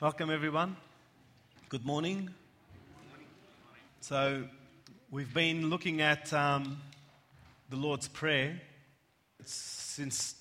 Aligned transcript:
Welcome, 0.00 0.30
everyone. 0.30 0.78
Good 1.68 1.84
morning. 1.84 2.30
So, 4.00 4.44
we've 5.10 5.34
been 5.34 5.68
looking 5.68 6.00
at 6.00 6.32
um, 6.32 6.80
the 7.68 7.76
Lord's 7.76 8.08
Prayer. 8.08 8.58
Since 9.44 10.36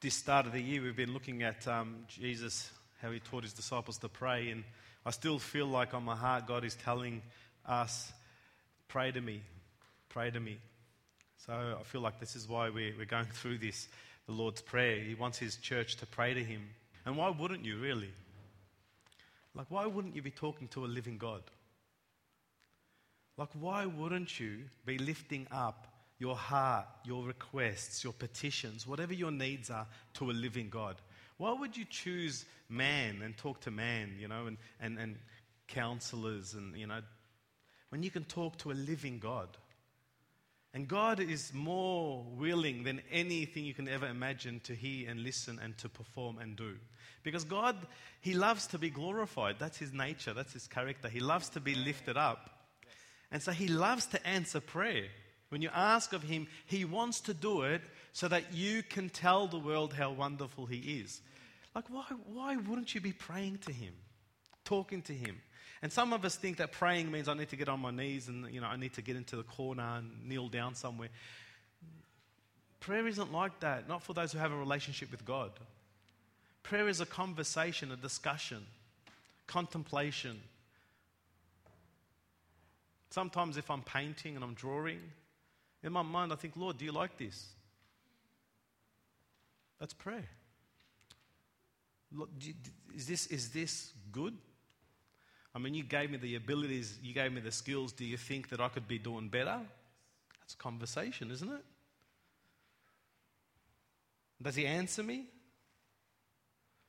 this 0.00 0.14
start 0.14 0.46
of 0.46 0.52
the 0.52 0.60
year, 0.60 0.82
we've 0.82 0.96
been 0.96 1.12
looking 1.12 1.44
at 1.44 1.68
um, 1.68 1.98
Jesus, 2.08 2.68
how 3.00 3.12
he 3.12 3.20
taught 3.20 3.44
his 3.44 3.52
disciples 3.52 3.96
to 3.98 4.08
pray. 4.08 4.50
And 4.50 4.64
I 5.06 5.12
still 5.12 5.38
feel 5.38 5.66
like 5.66 5.94
on 5.94 6.02
my 6.02 6.16
heart, 6.16 6.48
God 6.48 6.64
is 6.64 6.74
telling 6.74 7.22
us, 7.68 8.12
pray 8.88 9.12
to 9.12 9.20
me, 9.20 9.40
pray 10.08 10.32
to 10.32 10.40
me. 10.40 10.58
So, 11.46 11.52
I 11.52 11.82
feel 11.84 12.00
like 12.00 12.18
this 12.18 12.34
is 12.34 12.48
why 12.48 12.70
we're, 12.70 12.92
we're 12.98 13.04
going 13.04 13.26
through 13.26 13.58
this, 13.58 13.86
the 14.26 14.32
Lord's 14.32 14.62
Prayer. 14.62 14.98
He 14.98 15.14
wants 15.14 15.38
his 15.38 15.54
church 15.58 15.94
to 15.98 16.06
pray 16.06 16.34
to 16.34 16.42
him. 16.42 16.62
And 17.06 17.16
why 17.16 17.28
wouldn't 17.28 17.64
you, 17.64 17.78
really? 17.78 18.10
Like, 19.54 19.66
why 19.68 19.86
wouldn't 19.86 20.14
you 20.14 20.22
be 20.22 20.30
talking 20.30 20.68
to 20.68 20.84
a 20.84 20.86
living 20.86 21.18
God? 21.18 21.42
Like, 23.36 23.48
why 23.58 23.86
wouldn't 23.86 24.38
you 24.38 24.58
be 24.84 24.98
lifting 24.98 25.46
up 25.50 25.86
your 26.18 26.36
heart, 26.36 26.86
your 27.04 27.24
requests, 27.24 28.04
your 28.04 28.12
petitions, 28.12 28.86
whatever 28.86 29.14
your 29.14 29.30
needs 29.30 29.70
are, 29.70 29.86
to 30.14 30.30
a 30.30 30.32
living 30.32 30.68
God? 30.68 30.96
Why 31.38 31.52
would 31.52 31.76
you 31.76 31.86
choose 31.88 32.44
man 32.68 33.22
and 33.22 33.36
talk 33.36 33.60
to 33.62 33.70
man, 33.70 34.16
you 34.20 34.28
know, 34.28 34.46
and, 34.46 34.58
and, 34.78 34.98
and 34.98 35.16
counselors 35.68 36.54
and, 36.54 36.76
you 36.76 36.86
know, 36.86 37.00
when 37.88 38.02
you 38.02 38.10
can 38.10 38.24
talk 38.24 38.58
to 38.58 38.70
a 38.70 38.74
living 38.74 39.18
God? 39.18 39.48
And 40.72 40.86
God 40.86 41.18
is 41.18 41.52
more 41.52 42.24
willing 42.36 42.84
than 42.84 43.02
anything 43.10 43.64
you 43.64 43.74
can 43.74 43.88
ever 43.88 44.06
imagine 44.06 44.60
to 44.64 44.74
hear 44.74 45.10
and 45.10 45.22
listen 45.22 45.58
and 45.62 45.76
to 45.78 45.88
perform 45.88 46.38
and 46.38 46.54
do. 46.56 46.76
Because 47.24 47.44
God, 47.44 47.76
He 48.20 48.34
loves 48.34 48.68
to 48.68 48.78
be 48.78 48.88
glorified. 48.88 49.56
That's 49.58 49.78
His 49.78 49.92
nature, 49.92 50.32
that's 50.32 50.52
His 50.52 50.68
character. 50.68 51.08
He 51.08 51.20
loves 51.20 51.48
to 51.50 51.60
be 51.60 51.74
lifted 51.74 52.16
up. 52.16 52.50
And 53.32 53.42
so 53.42 53.50
He 53.50 53.66
loves 53.66 54.06
to 54.06 54.26
answer 54.26 54.60
prayer. 54.60 55.06
When 55.48 55.60
you 55.60 55.70
ask 55.74 56.12
of 56.12 56.22
Him, 56.22 56.46
He 56.66 56.84
wants 56.84 57.20
to 57.22 57.34
do 57.34 57.62
it 57.62 57.82
so 58.12 58.28
that 58.28 58.54
you 58.54 58.84
can 58.84 59.10
tell 59.10 59.48
the 59.48 59.58
world 59.58 59.92
how 59.92 60.12
wonderful 60.12 60.66
He 60.66 61.00
is. 61.00 61.20
Like, 61.74 61.90
why, 61.90 62.04
why 62.32 62.56
wouldn't 62.56 62.94
you 62.94 63.00
be 63.00 63.12
praying 63.12 63.58
to 63.66 63.72
Him, 63.72 63.94
talking 64.64 65.02
to 65.02 65.12
Him? 65.12 65.40
And 65.82 65.90
some 65.90 66.12
of 66.12 66.24
us 66.24 66.36
think 66.36 66.58
that 66.58 66.72
praying 66.72 67.10
means 67.10 67.26
I 67.26 67.34
need 67.34 67.48
to 67.50 67.56
get 67.56 67.68
on 67.68 67.80
my 67.80 67.90
knees 67.90 68.28
and, 68.28 68.52
you 68.52 68.60
know, 68.60 68.66
I 68.66 68.76
need 68.76 68.92
to 68.94 69.02
get 69.02 69.16
into 69.16 69.36
the 69.36 69.42
corner 69.42 69.82
and 69.82 70.10
kneel 70.28 70.48
down 70.48 70.74
somewhere. 70.74 71.08
Prayer 72.80 73.06
isn't 73.06 73.32
like 73.32 73.60
that, 73.60 73.88
not 73.88 74.02
for 74.02 74.12
those 74.12 74.32
who 74.32 74.38
have 74.38 74.52
a 74.52 74.56
relationship 74.56 75.10
with 75.10 75.24
God. 75.24 75.50
Prayer 76.62 76.88
is 76.88 77.00
a 77.00 77.06
conversation, 77.06 77.92
a 77.92 77.96
discussion, 77.96 78.64
contemplation. 79.46 80.40
Sometimes, 83.10 83.56
if 83.56 83.70
I'm 83.70 83.82
painting 83.82 84.36
and 84.36 84.44
I'm 84.44 84.54
drawing, 84.54 85.00
in 85.82 85.92
my 85.92 86.02
mind, 86.02 86.32
I 86.32 86.36
think, 86.36 86.56
Lord, 86.56 86.78
do 86.78 86.84
you 86.84 86.92
like 86.92 87.16
this? 87.16 87.48
That's 89.78 89.94
prayer. 89.94 90.28
Is 92.94 93.06
this, 93.06 93.26
is 93.28 93.48
this 93.50 93.92
good? 94.12 94.36
I 95.54 95.58
mean, 95.58 95.74
you 95.74 95.82
gave 95.82 96.10
me 96.10 96.16
the 96.16 96.36
abilities, 96.36 96.98
you 97.02 97.12
gave 97.12 97.32
me 97.32 97.40
the 97.40 97.50
skills. 97.50 97.92
Do 97.92 98.04
you 98.04 98.16
think 98.16 98.48
that 98.50 98.60
I 98.60 98.68
could 98.68 98.86
be 98.86 98.98
doing 98.98 99.28
better? 99.28 99.60
That's 100.40 100.54
conversation, 100.54 101.30
isn't 101.30 101.50
it? 101.50 101.64
Does 104.40 104.54
he 104.54 104.66
answer 104.66 105.02
me? 105.02 105.26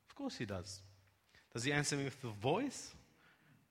Of 0.10 0.16
course 0.16 0.38
he 0.38 0.46
does. 0.46 0.80
Does 1.54 1.64
he 1.64 1.74
answer 1.74 1.96
me 1.96 2.06
with 2.06 2.22
the 2.22 2.30
voice? 2.30 2.94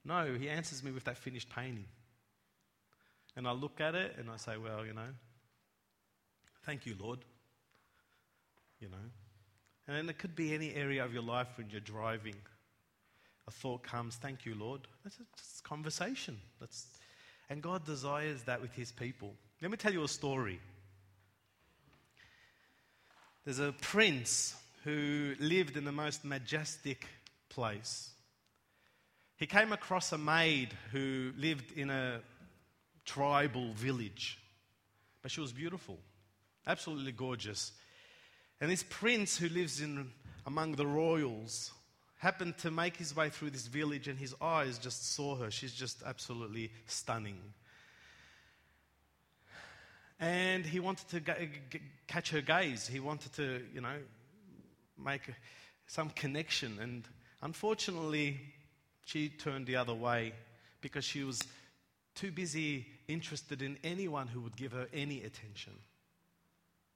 No, 0.04 0.34
he 0.34 0.48
answers 0.48 0.82
me 0.82 0.90
with 0.90 1.04
that 1.04 1.16
finished 1.16 1.48
painting. 1.50 1.86
And 3.36 3.46
I 3.46 3.52
look 3.52 3.80
at 3.80 3.94
it 3.94 4.16
and 4.18 4.28
I 4.28 4.36
say, 4.36 4.56
well, 4.56 4.84
you 4.84 4.92
know, 4.92 5.08
thank 6.66 6.84
you, 6.84 6.94
Lord. 7.00 7.20
You 8.80 8.88
know. 8.88 8.96
And 9.86 10.10
it 10.10 10.18
could 10.18 10.34
be 10.34 10.54
any 10.54 10.74
area 10.74 11.04
of 11.04 11.12
your 11.12 11.22
life 11.22 11.48
when 11.56 11.70
you're 11.70 11.80
driving 11.80 12.36
a 13.50 13.52
thought 13.52 13.82
comes, 13.82 14.14
thank 14.14 14.46
you, 14.46 14.54
Lord. 14.54 14.82
That's 15.02 15.18
a, 15.18 15.68
conversation. 15.68 16.38
That's, 16.60 16.86
and 17.48 17.60
God 17.60 17.84
desires 17.84 18.42
that 18.44 18.62
with 18.62 18.72
his 18.72 18.92
people. 18.92 19.34
Let 19.60 19.72
me 19.72 19.76
tell 19.76 19.92
you 19.92 20.04
a 20.04 20.08
story. 20.08 20.60
There's 23.44 23.58
a 23.58 23.72
prince 23.80 24.54
who 24.84 25.34
lived 25.40 25.76
in 25.76 25.84
the 25.84 25.92
most 25.92 26.24
majestic 26.24 27.06
place. 27.48 28.10
He 29.36 29.46
came 29.46 29.72
across 29.72 30.12
a 30.12 30.18
maid 30.18 30.68
who 30.92 31.32
lived 31.36 31.72
in 31.72 31.90
a 31.90 32.20
tribal 33.04 33.72
village, 33.72 34.38
but 35.22 35.32
she 35.32 35.40
was 35.40 35.52
beautiful, 35.52 35.98
absolutely 36.68 37.12
gorgeous. 37.12 37.72
And 38.60 38.70
this 38.70 38.84
prince 38.88 39.36
who 39.36 39.48
lives 39.48 39.80
in 39.80 40.12
among 40.46 40.76
the 40.76 40.86
royals 40.86 41.72
happened 42.20 42.56
to 42.58 42.70
make 42.70 42.96
his 42.98 43.16
way 43.16 43.30
through 43.30 43.48
this 43.50 43.66
village 43.66 44.06
and 44.06 44.18
his 44.18 44.34
eyes 44.42 44.78
just 44.78 45.14
saw 45.14 45.36
her. 45.36 45.50
She's 45.50 45.72
just 45.72 46.02
absolutely 46.04 46.70
stunning. 46.86 47.38
And 50.20 50.66
he 50.66 50.80
wanted 50.80 51.08
to 51.08 51.20
g- 51.20 51.80
catch 52.06 52.30
her 52.30 52.42
gaze. 52.42 52.86
He 52.86 53.00
wanted 53.00 53.32
to, 53.34 53.62
you 53.72 53.80
know, 53.80 53.96
make 55.02 55.22
some 55.86 56.10
connection. 56.10 56.78
And 56.78 57.04
unfortunately, 57.40 58.38
she 59.06 59.30
turned 59.30 59.66
the 59.66 59.76
other 59.76 59.94
way 59.94 60.34
because 60.82 61.06
she 61.06 61.24
was 61.24 61.40
too 62.14 62.30
busy 62.30 62.86
interested 63.08 63.62
in 63.62 63.78
anyone 63.82 64.26
who 64.26 64.42
would 64.42 64.56
give 64.56 64.72
her 64.72 64.88
any 64.92 65.22
attention, 65.22 65.72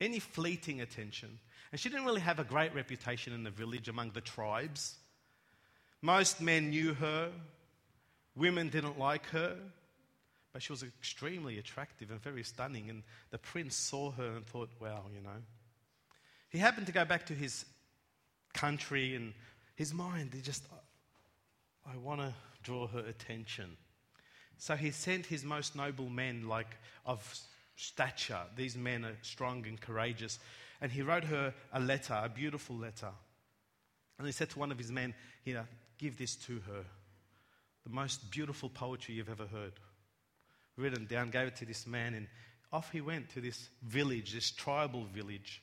any 0.03 0.19
fleeting 0.19 0.83
attention. 0.83 1.39
And 1.73 1.81
she 1.81 1.89
didn't 1.89 2.05
really 2.05 2.21
have 2.21 2.39
a 2.39 2.45
great 2.45 2.75
reputation 2.75 3.33
in 3.33 3.43
the 3.43 3.51
village 3.51 3.89
among 3.89 4.11
the 4.11 4.21
tribes. 4.21 4.97
Most 6.04 6.42
men 6.42 6.69
knew 6.69 6.92
her, 6.92 7.31
women 8.37 8.69
didn't 8.69 8.98
like 8.98 9.25
her, 9.28 9.56
but 10.53 10.62
she 10.62 10.70
was 10.70 10.82
extremely 10.82 11.59
attractive 11.59 12.10
and 12.10 12.20
very 12.20 12.42
stunning. 12.42 12.91
And 12.91 13.03
the 13.31 13.38
prince 13.38 13.75
saw 13.75 14.10
her 14.10 14.37
and 14.37 14.47
thought, 14.47 14.69
wow, 14.78 15.04
you 15.15 15.22
know. 15.22 15.41
He 16.50 16.59
happened 16.59 16.88
to 16.88 16.92
go 16.92 17.06
back 17.06 17.25
to 17.28 17.32
his 17.32 17.65
country 18.53 19.15
and 19.15 19.32
his 19.76 19.94
mind, 19.94 20.32
he 20.34 20.42
just, 20.42 20.65
I 21.91 21.97
want 21.97 22.21
to 22.21 22.34
draw 22.62 22.86
her 22.88 23.00
attention. 23.00 23.75
So 24.59 24.76
he 24.76 24.91
sent 24.91 25.25
his 25.25 25.42
most 25.42 25.75
noble 25.75 26.10
men, 26.10 26.47
like 26.47 26.76
of 27.06 27.34
stature. 27.76 28.42
These 28.56 28.76
men 28.76 29.06
are 29.06 29.16
strong 29.22 29.66
and 29.66 29.81
courageous. 29.81 30.38
And 30.82 30.92
he 30.92 31.00
wrote 31.00 31.25
her 31.25 31.54
a 31.72 31.81
letter, 31.81 32.21
a 32.22 32.28
beautiful 32.28 32.76
letter. 32.76 33.12
And 34.19 34.26
he 34.26 34.32
said 34.34 34.50
to 34.50 34.59
one 34.59 34.71
of 34.71 34.76
his 34.76 34.92
men, 34.92 35.15
Here, 35.47 35.66
Give 35.99 36.16
this 36.16 36.37
to 36.37 36.60
her. 36.66 36.84
The 37.84 37.91
most 37.91 38.31
beautiful 38.31 38.69
poetry 38.69 39.15
you've 39.15 39.28
ever 39.28 39.47
heard. 39.47 39.72
Written 40.77 41.06
down, 41.06 41.31
gave 41.31 41.49
it 41.49 41.56
to 41.56 41.66
this 41.66 41.87
man, 41.87 42.15
and 42.15 42.27
off 42.72 42.91
he 42.91 43.00
went 43.00 43.31
to 43.31 43.41
this 43.41 43.69
village, 43.82 44.33
this 44.33 44.50
tribal 44.50 45.04
village. 45.04 45.62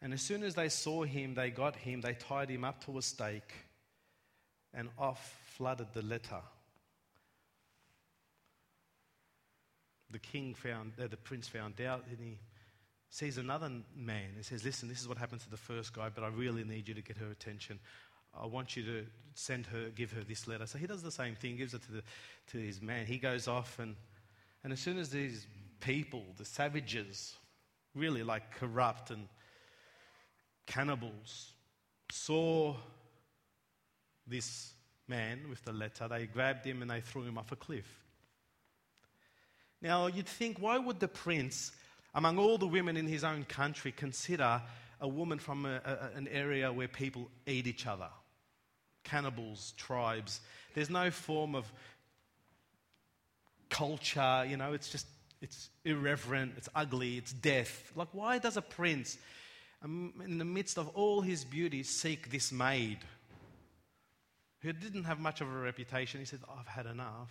And 0.00 0.12
as 0.12 0.22
soon 0.22 0.42
as 0.42 0.54
they 0.54 0.68
saw 0.68 1.04
him, 1.04 1.34
they 1.34 1.50
got 1.50 1.76
him, 1.76 2.00
they 2.00 2.14
tied 2.14 2.48
him 2.48 2.64
up 2.64 2.84
to 2.86 2.96
a 2.98 3.02
stake, 3.02 3.52
and 4.72 4.88
off 4.98 5.36
flooded 5.56 5.88
the 5.92 6.02
letter. 6.02 6.40
The 10.10 10.18
king 10.18 10.54
found, 10.54 10.92
uh, 11.02 11.08
the 11.08 11.16
prince 11.16 11.48
found 11.48 11.80
out, 11.80 12.04
and 12.08 12.18
he 12.20 12.38
sees 13.10 13.38
another 13.38 13.70
man. 13.94 14.34
He 14.36 14.42
says, 14.42 14.64
Listen, 14.64 14.88
this 14.88 15.00
is 15.00 15.08
what 15.08 15.18
happened 15.18 15.40
to 15.42 15.50
the 15.50 15.56
first 15.56 15.92
guy, 15.92 16.08
but 16.14 16.22
I 16.22 16.28
really 16.28 16.64
need 16.64 16.88
you 16.88 16.94
to 16.94 17.02
get 17.02 17.18
her 17.18 17.30
attention. 17.30 17.80
I 18.40 18.46
want 18.46 18.76
you 18.76 18.82
to 18.84 19.06
send 19.34 19.66
her, 19.66 19.90
give 19.94 20.12
her 20.12 20.22
this 20.22 20.48
letter. 20.48 20.66
So 20.66 20.78
he 20.78 20.86
does 20.86 21.02
the 21.02 21.10
same 21.10 21.34
thing, 21.34 21.56
gives 21.56 21.74
it 21.74 21.82
to, 21.82 21.92
the, 21.92 22.02
to 22.52 22.58
his 22.58 22.80
man. 22.80 23.06
He 23.06 23.18
goes 23.18 23.48
off, 23.48 23.78
and, 23.78 23.96
and 24.64 24.72
as 24.72 24.80
soon 24.80 24.98
as 24.98 25.10
these 25.10 25.46
people, 25.80 26.24
the 26.36 26.44
savages, 26.44 27.34
really 27.94 28.22
like 28.22 28.54
corrupt 28.56 29.10
and 29.10 29.28
cannibals, 30.66 31.52
saw 32.10 32.74
this 34.26 34.72
man 35.08 35.40
with 35.48 35.64
the 35.64 35.72
letter, 35.72 36.08
they 36.08 36.26
grabbed 36.26 36.64
him 36.64 36.82
and 36.82 36.90
they 36.90 37.00
threw 37.00 37.22
him 37.22 37.38
off 37.38 37.52
a 37.52 37.56
cliff. 37.56 37.86
Now, 39.80 40.06
you'd 40.06 40.28
think, 40.28 40.58
why 40.58 40.78
would 40.78 41.00
the 41.00 41.08
prince, 41.08 41.72
among 42.14 42.38
all 42.38 42.58
the 42.58 42.66
women 42.66 42.96
in 42.96 43.06
his 43.06 43.22
own 43.22 43.44
country, 43.44 43.92
consider 43.92 44.62
a 45.00 45.06
woman 45.08 45.38
from 45.38 45.66
a, 45.66 45.80
a, 45.84 46.16
an 46.16 46.26
area 46.28 46.72
where 46.72 46.88
people 46.88 47.30
eat 47.46 47.66
each 47.66 47.86
other? 47.86 48.08
Cannibals, 49.06 49.72
tribes. 49.76 50.40
There's 50.74 50.90
no 50.90 51.10
form 51.10 51.54
of 51.54 51.64
culture, 53.70 54.44
you 54.48 54.56
know, 54.56 54.72
it's 54.72 54.90
just, 54.90 55.06
it's 55.40 55.70
irreverent, 55.84 56.54
it's 56.56 56.68
ugly, 56.74 57.16
it's 57.16 57.32
death. 57.32 57.92
Like, 57.96 58.08
why 58.12 58.38
does 58.38 58.56
a 58.56 58.62
prince, 58.62 59.18
um, 59.82 60.12
in 60.24 60.38
the 60.38 60.44
midst 60.44 60.78
of 60.78 60.88
all 60.88 61.20
his 61.20 61.44
beauty, 61.44 61.82
seek 61.82 62.30
this 62.30 62.52
maid 62.52 62.98
who 64.60 64.72
didn't 64.72 65.04
have 65.04 65.20
much 65.20 65.40
of 65.40 65.48
a 65.48 65.58
reputation, 65.58 66.20
he 66.20 66.26
said, 66.26 66.40
I've 66.58 66.66
had 66.66 66.86
enough. 66.86 67.30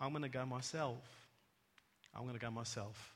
I'm 0.00 0.10
going 0.10 0.22
to 0.22 0.28
go 0.28 0.46
myself. 0.46 1.02
I'm 2.14 2.22
going 2.22 2.34
to 2.34 2.40
go 2.40 2.50
myself. 2.50 3.14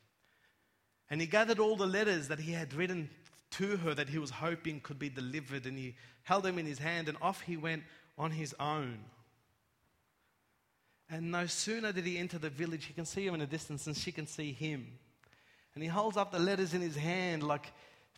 And 1.11 1.21
he 1.21 1.27
gathered 1.27 1.59
all 1.59 1.77
the 1.77 1.87
letters 1.87 2.29
that 2.29 2.41
he 2.41 2.53
had 2.53 2.75
written 2.75 3.09
to 3.59 3.77
her 3.79 3.95
that 3.95 4.09
he 4.09 4.19
was 4.19 4.31
hoping 4.31 4.81
could 4.81 4.99
be 4.99 5.09
delivered, 5.09 5.67
and 5.67 5.79
he 5.79 5.95
held 6.23 6.47
him 6.47 6.59
in 6.59 6.67
his 6.67 6.79
hand, 6.79 7.09
and 7.09 7.17
off 7.21 7.43
he 7.43 7.57
went 7.57 7.83
on 8.19 8.31
his 8.31 8.55
own. 8.59 8.99
And 11.09 11.31
no 11.31 11.47
sooner 11.47 11.93
did 11.93 12.05
he 12.05 12.19
enter 12.19 12.39
the 12.39 12.51
village, 12.51 12.87
he 12.87 12.95
can 12.95 13.07
see 13.07 13.27
her 13.27 13.35
in 13.35 13.41
the 13.41 13.47
distance, 13.47 13.87
and 13.87 13.97
she 13.97 14.13
can 14.13 14.27
see 14.27 14.53
him. 14.53 14.87
And 15.75 15.83
he 15.83 15.89
holds 15.89 16.17
up 16.17 16.33
the 16.33 16.39
letters 16.39 16.73
in 16.73 16.81
his 16.81 16.97
hand, 16.97 17.43
like 17.43 17.71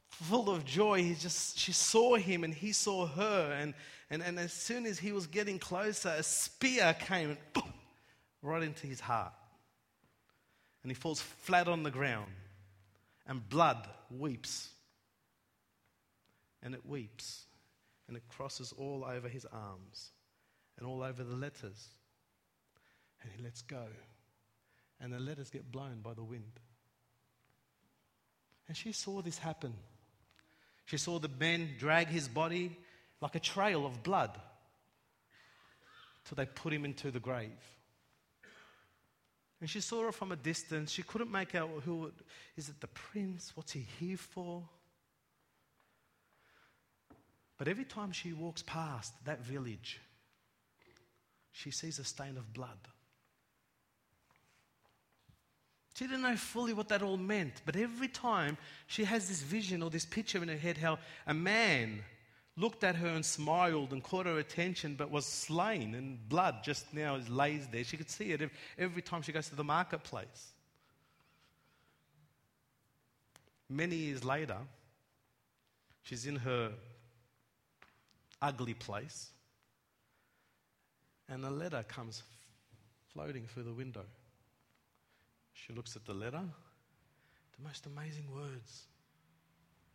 full 0.09 0.49
of 0.49 0.65
joy. 0.65 1.03
He 1.03 1.15
just 1.15 1.59
she 1.59 1.73
saw 1.73 2.17
him 2.17 2.45
and 2.45 2.55
he 2.55 2.73
saw 2.73 3.07
her. 3.07 3.53
And, 3.61 3.75
and, 4.11 4.23
and 4.23 4.39
as 4.39 4.53
soon 4.53 4.87
as 4.87 4.99
he 4.99 5.13
was 5.13 5.27
getting 5.27 5.59
closer, 5.59 6.15
a 6.17 6.23
spear 6.23 6.95
came 6.99 7.31
and 7.31 7.39
boom, 7.53 7.73
right 8.43 8.63
into 8.63 8.87
his 8.87 9.01
heart. 9.01 9.33
And 10.83 10.91
he 10.91 10.95
falls 10.95 11.21
flat 11.21 11.67
on 11.67 11.83
the 11.83 11.91
ground. 11.91 12.31
And 13.27 13.47
blood 13.49 13.89
weeps. 14.09 14.71
And 16.63 16.75
it 16.75 16.85
weeps. 16.87 17.47
And 18.07 18.17
it 18.17 18.23
crosses 18.29 18.73
all 18.77 19.05
over 19.05 19.29
his 19.29 19.45
arms 19.53 20.11
and 20.79 20.87
all 20.87 21.03
over 21.03 21.23
the 21.23 21.37
letters. 21.37 21.89
And 23.23 23.31
he 23.37 23.43
lets 23.43 23.63
go. 23.63 23.87
And 25.01 25.13
the 25.13 25.19
letters 25.19 25.51
get 25.51 25.71
blown 25.71 26.01
by 26.03 26.15
the 26.15 26.25
wind. 26.25 26.61
And 28.67 28.77
she 28.77 28.93
saw 28.93 29.23
this 29.23 29.39
happen. 29.39 29.75
She 30.87 30.97
saw 30.97 31.19
the 31.19 31.29
men 31.29 31.71
drag 31.79 32.09
his 32.09 32.29
body 32.29 32.77
like 33.21 33.35
a 33.35 33.41
trail 33.41 33.85
of 33.85 34.03
blood 34.03 34.31
till 36.25 36.37
they 36.37 36.47
put 36.47 36.73
him 36.73 36.85
into 36.85 37.11
the 37.11 37.21
grave. 37.21 37.51
And 39.61 39.69
she 39.69 39.81
saw 39.81 40.05
her 40.05 40.13
from 40.13 40.31
a 40.31 40.37
distance. 40.37 40.93
She 40.93 41.03
couldn't 41.03 41.31
make 41.31 41.55
out 41.55 41.71
who 41.85 42.13
is 42.57 42.69
it 42.69 42.81
the 42.81 42.87
prince? 42.87 43.53
What's 43.55 43.73
he 43.73 43.87
here 43.99 44.17
for? 44.17 44.63
But 47.59 47.67
every 47.67 47.85
time 47.85 48.13
she 48.13 48.33
walks 48.33 48.63
past 48.63 49.13
that 49.25 49.45
village, 49.45 50.01
she 51.51 51.73
sees 51.73 51.99
a 51.99 52.05
stain 52.05 52.37
of 52.37 52.53
blood. 52.55 52.79
She 55.95 56.07
didn't 56.07 56.23
know 56.23 56.37
fully 56.37 56.73
what 56.73 56.89
that 56.91 57.03
all 57.03 57.17
meant, 57.17 57.61
but 57.67 57.75
every 57.75 58.07
time 58.07 58.57
she 58.87 59.03
has 59.03 59.29
this 59.29 59.43
vision 59.43 59.83
or 59.83 59.91
this 59.91 60.05
picture 60.05 60.41
in 60.41 60.49
her 60.49 60.57
head 60.57 60.79
how 60.79 61.01
a 61.27 61.35
man 61.35 62.05
looked 62.57 62.85
at 62.85 62.95
her 62.95 63.09
and 63.09 63.25
smiled 63.25 63.93
and 63.93 64.03
caught 64.05 64.27
her 64.27 64.39
attention 64.39 64.95
but 64.95 65.11
was 65.11 65.27
slain 65.27 65.97
and 65.97 66.29
blood 66.29 66.57
just 66.63 66.95
now 66.95 67.17
is 67.17 67.29
lays 67.29 67.67
there. 67.73 67.83
She 67.83 67.97
could 67.97 68.11
see 68.11 68.31
it 68.31 68.49
every 68.79 69.03
time 69.03 69.23
she 69.23 69.33
goes 69.33 69.49
to 69.49 69.57
the 69.57 69.65
marketplace. 69.65 70.53
Many 73.69 73.97
years 73.97 74.25
later, 74.25 74.59
she's 76.03 76.27
in 76.27 76.37
her 76.37 76.73
ugly 78.41 78.75
place, 78.75 79.31
and 81.29 81.45
a 81.45 81.51
letter 81.51 81.85
comes 81.87 82.23
floating 83.13 83.47
through 83.47 83.65
the 83.65 83.73
window. 83.73 84.05
She 85.53 85.73
looks 85.73 85.97
at 85.97 86.05
the 86.05 86.15
letter, 86.15 86.43
the 87.57 87.65
most 87.65 87.87
amazing 87.87 88.27
words, 88.35 88.87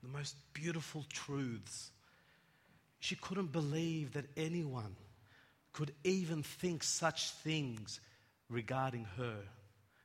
the 0.01 0.09
most 0.09 0.35
beautiful 0.53 1.05
truths. 1.09 1.91
She 2.99 3.15
couldn't 3.15 3.51
believe 3.51 4.13
that 4.13 4.25
anyone 4.35 4.95
could 5.71 5.93
even 6.03 6.43
think 6.43 6.83
such 6.83 7.31
things 7.31 7.99
regarding 8.49 9.05
her. 9.17 9.37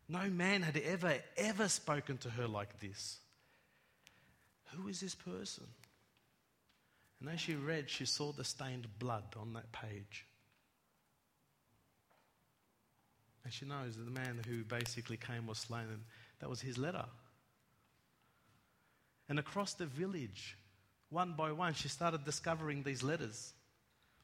No 0.08 0.31
man 0.31 0.62
had 0.62 0.76
ever, 0.79 1.17
ever 1.37 1.69
spoken 1.69 2.17
to 2.19 2.31
her 2.31 2.49
like 2.49 2.81
this. 2.81 3.19
Who 4.75 4.88
is 4.88 5.00
this 5.00 5.14
person? 5.14 5.67
And 7.20 7.29
as 7.29 7.41
she 7.41 7.55
read, 7.55 7.91
she 7.91 8.06
saw 8.06 8.32
the 8.32 8.44
stained 8.44 8.87
blood 8.99 9.25
on 9.37 9.53
that 9.55 9.73
page. 9.73 10.25
And 13.44 13.53
she 13.53 13.65
knows 13.65 13.97
that 13.97 14.05
the 14.05 14.11
man 14.11 14.41
who 14.47 14.62
basically 14.62 15.17
came 15.17 15.47
was 15.47 15.59
slain, 15.59 15.87
and 15.91 16.03
that 16.41 16.50
was 16.50 16.61
his 16.61 16.79
letter. 16.79 17.05
And 19.29 19.38
across 19.38 19.75
the 19.75 19.87
village, 19.87 20.56
one 21.11 21.32
by 21.32 21.53
one, 21.53 21.75
she 21.75 21.88
started 21.88 22.25
discovering 22.25 22.82
these 22.82 23.03
letters, 23.03 23.53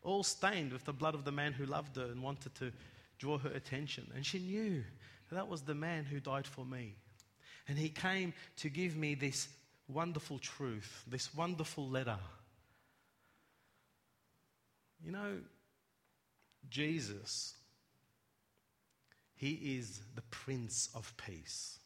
all 0.02 0.22
stained 0.22 0.72
with 0.72 0.84
the 0.84 0.92
blood 0.92 1.14
of 1.14 1.24
the 1.24 1.32
man 1.32 1.52
who 1.52 1.64
loved 1.64 1.96
her 1.96 2.04
and 2.04 2.22
wanted 2.22 2.54
to 2.56 2.70
draw 3.18 3.38
her 3.38 3.50
attention. 3.50 4.10
And 4.14 4.24
she 4.24 4.38
knew 4.38 4.84
that, 5.28 5.36
that 5.36 5.48
was 5.48 5.62
the 5.62 5.74
man 5.74 6.04
who 6.04 6.20
died 6.20 6.46
for 6.46 6.64
me. 6.64 6.94
And 7.66 7.78
he 7.78 7.88
came 7.88 8.34
to 8.58 8.68
give 8.68 8.94
me 8.94 9.14
this 9.14 9.48
wonderful 9.88 10.38
truth, 10.38 11.04
this 11.06 11.34
wonderful 11.34 11.88
letter. 11.88 12.18
You 15.04 15.12
know, 15.12 15.38
Jesus 16.70 17.54
he 19.36 19.76
is 19.76 20.00
the 20.14 20.22
Prince 20.22 20.88
of 20.94 21.12
Peace. 21.16 21.78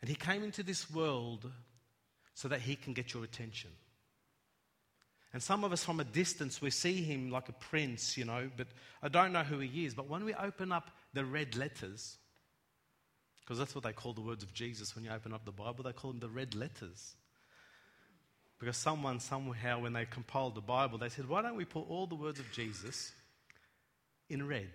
And 0.00 0.08
He 0.08 0.16
came 0.16 0.42
into 0.42 0.62
this 0.62 0.90
world 0.90 1.50
so 2.34 2.48
that 2.48 2.60
He 2.60 2.76
can 2.76 2.92
get 2.92 3.12
your 3.12 3.24
attention. 3.24 3.70
And 5.32 5.42
some 5.42 5.64
of 5.64 5.72
us 5.72 5.84
from 5.84 6.00
a 6.00 6.04
distance, 6.04 6.62
we 6.62 6.70
see 6.70 7.02
Him 7.02 7.30
like 7.30 7.48
a 7.48 7.52
prince, 7.52 8.16
you 8.16 8.24
know, 8.24 8.50
but 8.56 8.68
I 9.02 9.08
don't 9.08 9.32
know 9.32 9.42
who 9.42 9.58
He 9.58 9.84
is. 9.84 9.94
But 9.94 10.08
when 10.08 10.24
we 10.24 10.32
open 10.34 10.72
up 10.72 10.90
the 11.12 11.24
red 11.24 11.56
letters, 11.56 12.16
because 13.40 13.58
that's 13.58 13.74
what 13.74 13.84
they 13.84 13.92
call 13.92 14.12
the 14.12 14.20
words 14.20 14.42
of 14.42 14.54
Jesus 14.54 14.94
when 14.94 15.04
you 15.04 15.10
open 15.10 15.34
up 15.34 15.44
the 15.44 15.52
Bible, 15.52 15.84
they 15.84 15.92
call 15.92 16.12
them 16.12 16.20
the 16.20 16.28
red 16.28 16.54
letters. 16.54 17.14
Because 18.58 18.76
someone, 18.76 19.20
somehow, 19.20 19.80
when 19.80 19.92
they 19.92 20.06
compiled 20.06 20.54
the 20.54 20.60
Bible, 20.60 20.98
they 20.98 21.10
said, 21.10 21.28
why 21.28 21.42
don't 21.42 21.56
we 21.56 21.64
put 21.64 21.88
all 21.90 22.06
the 22.06 22.14
words 22.14 22.40
of 22.40 22.50
Jesus 22.52 23.12
in 24.28 24.46
red? 24.46 24.70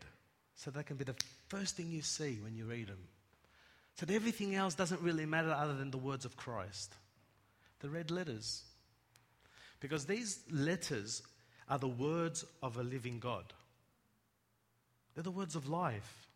so 0.62 0.69
that 0.69 0.86
can 0.86 0.95
be 0.95 1.04
the 1.04 1.16
first 1.48 1.75
thing 1.75 1.89
you 1.89 2.04
see 2.04 2.38
when 2.44 2.56
you 2.56 2.66
read 2.66 2.88
them. 2.88 3.00
So 3.95 4.06
that 4.06 4.13
everything 4.13 4.54
else 4.54 4.75
doesn't 4.75 5.01
really 5.01 5.25
matter 5.25 5.50
other 5.50 5.74
than 5.74 5.89
the 5.89 5.98
words 5.98 6.24
of 6.24 6.38
Christ. 6.38 6.94
The 7.80 7.89
red 7.89 8.12
letters. 8.12 8.62
Because 9.80 10.06
these 10.06 10.39
letters 10.51 11.23
are 11.68 11.80
the 11.80 11.88
words 11.88 12.45
of 12.61 12.78
a 12.78 12.83
living 12.83 13.19
God, 13.19 13.45
they're 15.16 15.23
the 15.23 15.31
words 15.31 15.56
of 15.56 15.68
life. 15.68 16.28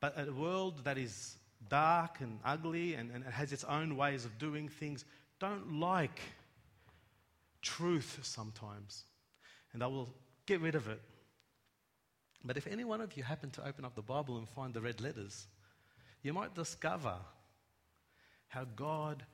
But 0.00 0.14
a 0.16 0.32
world 0.32 0.84
that 0.84 0.98
is 0.98 1.36
dark 1.68 2.20
and 2.20 2.38
ugly 2.44 2.94
and, 2.94 3.10
and 3.12 3.24
has 3.24 3.52
its 3.52 3.64
own 3.64 3.96
ways 3.96 4.24
of 4.24 4.38
doing 4.38 4.68
things 4.68 5.04
don't 5.42 5.80
like 5.80 6.20
truth 7.62 8.20
sometimes. 8.22 9.02
And 9.72 9.82
they 9.82 9.86
will 9.86 10.08
get 10.46 10.60
rid 10.60 10.76
of 10.76 10.88
it. 10.88 11.00
But 12.44 12.56
if 12.56 12.68
any 12.68 12.84
one 12.84 13.00
of 13.00 13.16
you 13.16 13.24
happen 13.24 13.50
to 13.50 13.66
open 13.66 13.84
up 13.84 13.96
the 13.96 14.02
Bible 14.02 14.38
and 14.38 14.48
find 14.48 14.72
the 14.72 14.80
red 14.80 15.00
letters, 15.00 15.48
you 16.22 16.32
might 16.32 16.54
discover 16.54 17.14
how 18.46 18.66
God 18.76 19.24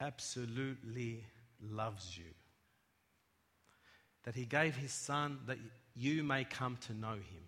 absolutely 0.00 1.24
loves 1.62 2.16
you. 2.16 2.32
That 4.24 4.34
He 4.34 4.46
gave 4.46 4.76
His 4.76 4.92
Son 4.92 5.40
that 5.46 5.58
you 5.94 6.24
may 6.24 6.44
come 6.44 6.78
to 6.86 6.94
know 6.94 7.12
Him. 7.12 7.44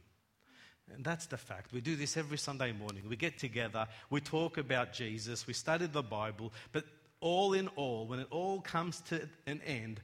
And 0.95 1.03
that's 1.03 1.27
the 1.27 1.39
fact. 1.39 1.73
We 1.73 1.81
do 1.81 1.97
this 1.97 2.19
every 2.19 2.37
Sunday 2.37 2.73
morning. 2.73 3.05
We 3.09 3.17
get 3.17 3.39
together, 3.39 3.87
we 4.11 4.21
talk 4.21 4.59
about 4.59 4.93
Jesus, 4.93 5.47
we 5.47 5.55
study 5.55 5.87
the 5.87 6.03
Bible, 6.03 6.53
but 6.73 6.85
all 7.23 7.55
in 7.55 7.69
all, 7.69 8.07
when 8.07 8.19
it 8.19 8.27
all 8.31 8.61
comes 8.61 9.01
to 9.03 9.27
an 9.47 9.63
end, 9.65 10.01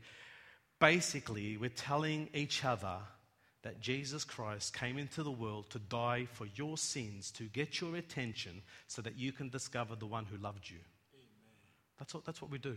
basically 0.80 1.56
we're 1.58 1.68
telling 1.68 2.30
each 2.32 2.64
other 2.64 2.96
that 3.62 3.80
Jesus 3.80 4.24
Christ 4.24 4.72
came 4.72 4.96
into 4.96 5.22
the 5.22 5.30
world 5.30 5.68
to 5.70 5.78
die 5.78 6.26
for 6.32 6.46
your 6.54 6.78
sins, 6.78 7.30
to 7.32 7.44
get 7.44 7.80
your 7.80 7.96
attention, 7.96 8.62
so 8.86 9.02
that 9.02 9.18
you 9.18 9.32
can 9.32 9.48
discover 9.50 9.96
the 9.96 10.06
one 10.06 10.24
who 10.24 10.38
loved 10.38 10.70
you. 10.70 10.78
That's 11.98 12.14
what, 12.14 12.24
that's 12.24 12.40
what 12.40 12.50
we 12.50 12.58
do. 12.58 12.76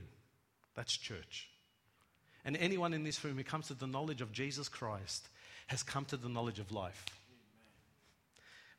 That's 0.76 0.98
church. 0.98 1.48
And 2.44 2.58
anyone 2.58 2.94
in 2.94 3.04
this 3.04 3.24
room 3.24 3.38
who 3.38 3.44
comes 3.44 3.68
to 3.68 3.76
the 3.76 3.88
knowledge 3.88 4.22
of 4.22 4.32
Jesus 4.32 4.68
Christ 4.68 5.30
has 5.68 5.84
come 5.84 6.06
to 6.06 6.18
the 6.18 6.30
knowledge 6.30 6.60
of 6.60 6.72
life. 6.72 7.06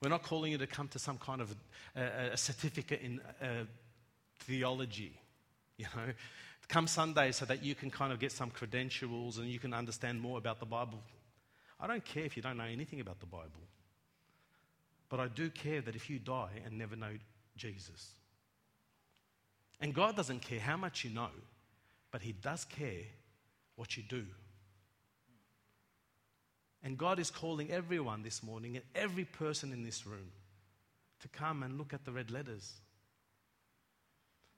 We're 0.02 0.10
not 0.10 0.24
calling 0.24 0.50
you 0.50 0.58
to 0.58 0.66
come 0.66 0.88
to 0.88 0.98
some 0.98 1.16
kind 1.16 1.40
of 1.40 1.54
a, 1.94 2.32
a 2.32 2.36
certificate 2.36 3.00
in 3.02 3.20
uh, 3.40 3.64
theology, 4.40 5.12
you 5.76 5.86
know. 5.96 6.12
Come 6.68 6.86
Sunday 6.86 7.32
so 7.32 7.44
that 7.44 7.62
you 7.62 7.74
can 7.74 7.90
kind 7.90 8.12
of 8.12 8.18
get 8.18 8.32
some 8.32 8.50
credentials 8.50 9.38
and 9.38 9.48
you 9.48 9.58
can 9.58 9.74
understand 9.74 10.20
more 10.20 10.38
about 10.38 10.58
the 10.58 10.66
Bible. 10.66 11.02
I 11.78 11.86
don't 11.86 12.04
care 12.04 12.24
if 12.24 12.36
you 12.36 12.42
don't 12.42 12.56
know 12.56 12.64
anything 12.64 13.00
about 13.00 13.20
the 13.20 13.26
Bible. 13.26 13.60
But 15.08 15.20
I 15.20 15.28
do 15.28 15.50
care 15.50 15.82
that 15.82 15.94
if 15.94 16.08
you 16.08 16.18
die 16.18 16.62
and 16.64 16.78
never 16.78 16.96
know 16.96 17.12
Jesus. 17.56 18.12
And 19.80 19.92
God 19.92 20.16
doesn't 20.16 20.40
care 20.40 20.60
how 20.60 20.76
much 20.76 21.04
you 21.04 21.10
know, 21.10 21.28
but 22.10 22.22
He 22.22 22.32
does 22.32 22.64
care 22.64 23.04
what 23.76 23.96
you 23.96 24.02
do. 24.08 24.24
And 26.84 26.96
God 26.96 27.18
is 27.18 27.30
calling 27.30 27.70
everyone 27.70 28.22
this 28.22 28.42
morning 28.42 28.76
and 28.76 28.84
every 28.94 29.24
person 29.24 29.72
in 29.72 29.84
this 29.84 30.06
room 30.06 30.30
to 31.20 31.28
come 31.28 31.62
and 31.62 31.78
look 31.78 31.92
at 31.92 32.04
the 32.04 32.12
red 32.12 32.30
letters. 32.30 32.72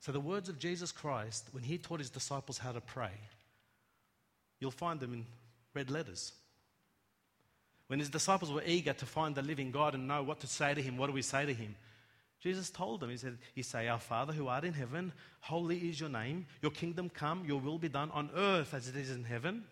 So, 0.05 0.13
the 0.13 0.21
words 0.21 0.51
of 0.51 0.59
Jesus 0.59 0.93
Christ, 0.93 1.49
when 1.53 1.63
he 1.63 1.79
taught 1.79 1.99
his 1.99 2.11
disciples 2.11 2.59
how 2.59 2.73
to 2.73 2.81
pray, 2.83 3.13
you'll 4.61 4.71
find 4.71 5.01
them 5.01 5.15
in 5.15 5.25
red 5.73 5.91
letters. 5.91 6.35
When 7.87 8.01
his 8.01 8.11
disciples 8.11 8.53
were 8.53 8.63
eager 8.67 8.93
to 8.93 9.07
find 9.07 9.35
the 9.35 9.41
living 9.41 9.71
God 9.71 9.95
and 9.95 10.07
know 10.07 10.23
what 10.23 10.41
to 10.41 10.47
say 10.47 10.75
to 10.75 10.83
him, 10.83 10.99
what 10.99 11.07
do 11.07 11.15
we 11.15 11.23
say 11.23 11.47
to 11.47 11.55
him? 11.55 11.75
Jesus 12.43 12.69
told 12.69 13.01
them, 13.01 13.09
He 13.09 13.17
said, 13.17 13.39
You 13.55 13.63
say, 13.63 13.89
Our 13.89 13.99
Father 13.99 14.35
who 14.35 14.47
art 14.47 14.65
in 14.65 14.75
heaven, 14.75 15.11
holy 15.41 15.79
is 15.79 15.99
your 15.99 16.11
name, 16.11 16.45
your 16.61 16.73
kingdom 16.73 17.09
come, 17.09 17.47
your 17.47 17.59
will 17.59 17.79
be 17.79 17.89
done 17.89 18.11
on 18.11 18.29
earth 18.37 18.75
as 18.75 18.89
it 18.89 18.97
is 18.97 19.11
in 19.11 19.25
heaven. 19.25 19.65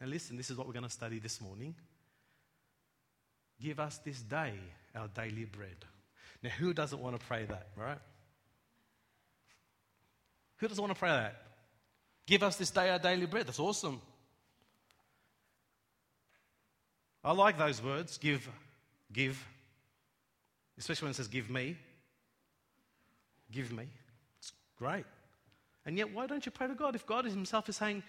Now, 0.00 0.06
listen, 0.06 0.36
this 0.36 0.50
is 0.50 0.56
what 0.56 0.68
we're 0.68 0.72
going 0.72 0.84
to 0.84 0.88
study 0.88 1.18
this 1.18 1.40
morning. 1.40 1.74
Give 3.60 3.80
us 3.80 3.98
this 4.04 4.20
day 4.20 4.52
our 4.94 5.08
daily 5.08 5.46
bread. 5.46 5.84
Now, 6.44 6.50
who 6.50 6.72
doesn't 6.72 7.00
want 7.00 7.18
to 7.18 7.26
pray 7.26 7.44
that, 7.46 7.66
right? 7.76 7.98
Who 10.58 10.68
doesn't 10.68 10.82
want 10.82 10.94
to 10.94 10.98
pray 10.98 11.10
that? 11.10 11.42
Give 12.26 12.42
us 12.42 12.56
this 12.56 12.70
day 12.70 12.90
our 12.90 12.98
daily 12.98 13.26
bread. 13.26 13.46
That's 13.46 13.60
awesome. 13.60 14.00
I 17.24 17.32
like 17.32 17.58
those 17.58 17.82
words 17.82 18.18
give, 18.18 18.48
give, 19.12 19.42
especially 20.78 21.06
when 21.06 21.10
it 21.10 21.16
says 21.16 21.28
give 21.28 21.50
me. 21.50 21.76
Give 23.50 23.72
me. 23.72 23.84
It's 24.38 24.52
great. 24.78 25.04
And 25.86 25.96
yet, 25.96 26.12
why 26.12 26.26
don't 26.26 26.44
you 26.44 26.52
pray 26.52 26.68
to 26.68 26.74
God 26.74 26.94
if 26.94 27.06
God 27.06 27.24
Himself 27.24 27.68
is 27.68 27.76
saying, 27.76 28.02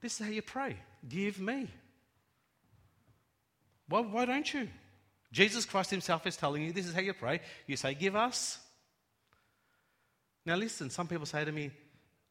This 0.00 0.20
is 0.20 0.26
how 0.26 0.32
you 0.32 0.42
pray 0.42 0.76
give 1.08 1.40
me? 1.40 1.68
Well, 3.88 4.04
why 4.04 4.24
don't 4.24 4.52
you? 4.52 4.68
Jesus 5.32 5.64
Christ 5.64 5.90
Himself 5.90 6.26
is 6.26 6.36
telling 6.36 6.62
you 6.62 6.72
this 6.72 6.86
is 6.86 6.94
how 6.94 7.00
you 7.00 7.12
pray. 7.12 7.40
You 7.66 7.76
say, 7.76 7.94
Give 7.94 8.16
us. 8.16 8.58
Now, 10.50 10.56
listen, 10.56 10.90
some 10.90 11.06
people 11.06 11.26
say 11.26 11.44
to 11.44 11.52
me, 11.52 11.70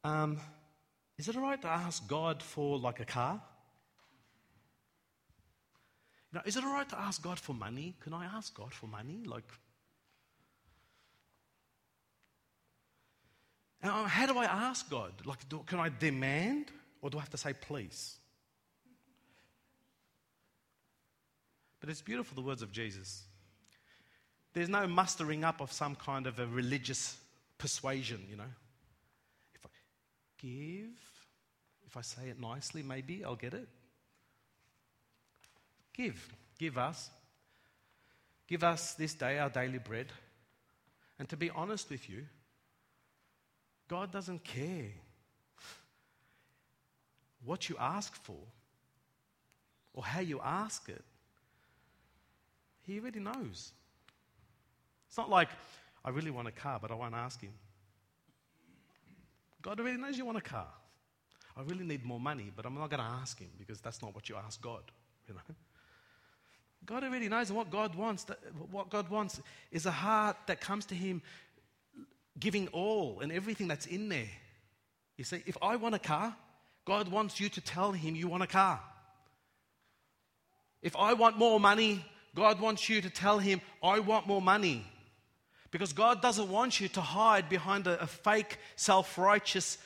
um, 0.04 0.42
Is 1.18 1.30
it 1.30 1.38
all 1.38 1.42
right 1.42 1.62
to 1.62 1.70
ask 1.70 2.06
God 2.06 2.44
for 2.44 2.78
like 2.78 3.00
a 3.00 3.06
car? 3.06 3.42
You 6.30 6.38
know, 6.38 6.42
is 6.46 6.58
it 6.58 6.66
all 6.66 6.74
right 6.74 6.90
to 6.90 7.00
ask 7.00 7.24
God 7.24 7.40
for 7.40 7.54
money? 7.54 7.96
Can 8.02 8.14
I 8.14 8.26
ask 8.26 8.54
God 8.54 8.74
for 8.74 8.88
money? 8.88 9.22
Like, 9.26 9.46
Now, 13.82 14.04
how 14.04 14.26
do 14.26 14.38
I 14.38 14.44
ask 14.44 14.90
God? 14.90 15.14
Like, 15.26 15.48
do, 15.48 15.64
can 15.66 15.80
I 15.80 15.88
demand 15.88 16.74
or 17.02 17.10
do 17.10 17.20
I 17.20 17.22
have 17.22 17.30
to 17.30 17.38
say 17.38 17.54
please? 17.54 18.18
But 21.80 21.90
it's 21.90 22.02
beautiful, 22.02 22.36
the 22.36 22.46
words 22.46 22.64
of 22.64 22.74
Jesus. 22.74 23.24
There's 24.52 24.68
no 24.68 24.88
mustering 24.88 25.46
up 25.46 25.62
of 25.62 25.72
some 25.72 25.96
kind 25.96 26.28
of 26.28 26.38
a 26.40 26.48
religious 26.48 27.16
persuasion, 27.60 28.26
you 28.28 28.38
know. 28.38 28.52
If 29.54 29.66
I 29.66 29.70
give, 30.42 30.98
if 31.86 31.96
I 31.96 32.02
say 32.02 32.30
it 32.30 32.40
nicely, 32.40 32.82
maybe 32.82 33.24
I'll 33.24 33.36
get 33.36 33.54
it. 33.54 33.68
Give, 35.94 36.36
give 36.58 36.78
us. 36.80 37.12
Give 38.48 38.64
us 38.64 38.94
this 38.96 39.14
day 39.14 39.38
our 39.38 39.50
daily 39.50 39.78
bread. 39.78 40.08
And 41.20 41.30
to 41.30 41.38
be 41.38 41.52
honest 41.52 41.90
with 41.92 42.10
you, 42.10 42.26
God 43.88 44.12
doesn't 44.12 44.44
care 44.44 44.92
what 47.44 47.70
you 47.70 47.76
ask 47.80 48.16
for 48.16 48.38
or 49.94 50.04
how 50.04 50.22
you 50.22 50.40
ask 50.44 50.88
it. 50.88 51.04
He 52.88 53.00
already 53.00 53.20
knows. 53.20 53.72
It's 55.08 55.18
not 55.18 55.30
like, 55.30 55.50
I 56.04 56.10
really 56.10 56.32
want 56.32 56.48
a 56.48 56.52
car, 56.52 56.80
but 56.82 56.92
I 56.92 56.96
won't 56.96 57.16
ask 57.16 57.42
him. 57.42 57.54
God 59.62 59.80
already 59.80 59.98
knows 59.98 60.18
you 60.18 60.26
want 60.26 60.38
a 60.38 60.42
car. 60.42 60.68
I 61.58 61.62
really 61.64 61.84
need 61.84 62.06
more 62.06 62.20
money, 62.20 62.52
but 62.56 62.66
I'm 62.66 62.76
not 62.76 62.90
going 62.90 63.02
to 63.02 63.10
ask 63.22 63.38
him 63.38 63.50
because 63.58 63.82
that's 63.82 64.02
not 64.02 64.16
what 64.16 64.30
you 64.30 64.36
ask 64.36 64.62
God. 64.62 64.84
You 65.28 65.34
know? 65.34 65.56
God 66.86 67.04
already 67.04 67.30
knows, 67.30 67.50
and 67.50 67.58
what 67.58 67.70
God 67.70 67.96
wants, 67.96 68.26
what 68.72 68.90
God 68.90 69.10
wants 69.10 69.42
is 69.72 69.86
a 69.86 69.92
heart 69.92 70.38
that 70.48 70.62
comes 70.62 70.86
to 70.88 70.96
Him 70.96 71.22
giving 72.40 72.68
all 72.70 73.20
and 73.20 73.32
everything 73.32 73.68
that's 73.68 73.86
in 73.86 74.10
there. 74.10 74.30
You 75.18 75.24
see, 75.24 75.44
if 75.46 75.58
I 75.62 75.76
want 75.76 75.96
a 75.96 76.00
car, 76.00 76.36
God 76.86 77.10
wants 77.10 77.40
you 77.40 77.50
to 77.50 77.62
tell 77.62 77.92
Him 77.92 78.16
you 78.16 78.28
want 78.28 78.44
a 78.44 78.48
car. 78.48 78.80
If 80.82 80.96
I 80.96 81.14
want 81.14 81.38
more 81.38 81.60
money, 81.60 82.04
God 82.36 82.60
wants 82.62 82.88
you 82.88 83.02
to 83.02 83.10
tell 83.10 83.40
Him, 83.40 83.60
I 83.84 84.00
want 84.00 84.26
more 84.26 84.42
money. 84.42 84.86
Because 85.72 85.94
God 85.94 86.22
doesn't 86.22 86.50
want 86.50 86.80
you 86.80 86.88
to 86.90 87.02
hide 87.02 87.48
behind 87.48 87.86
a, 87.88 88.02
a 88.02 88.08
fake, 88.08 88.58
self 88.76 89.18
righteous 89.18 89.78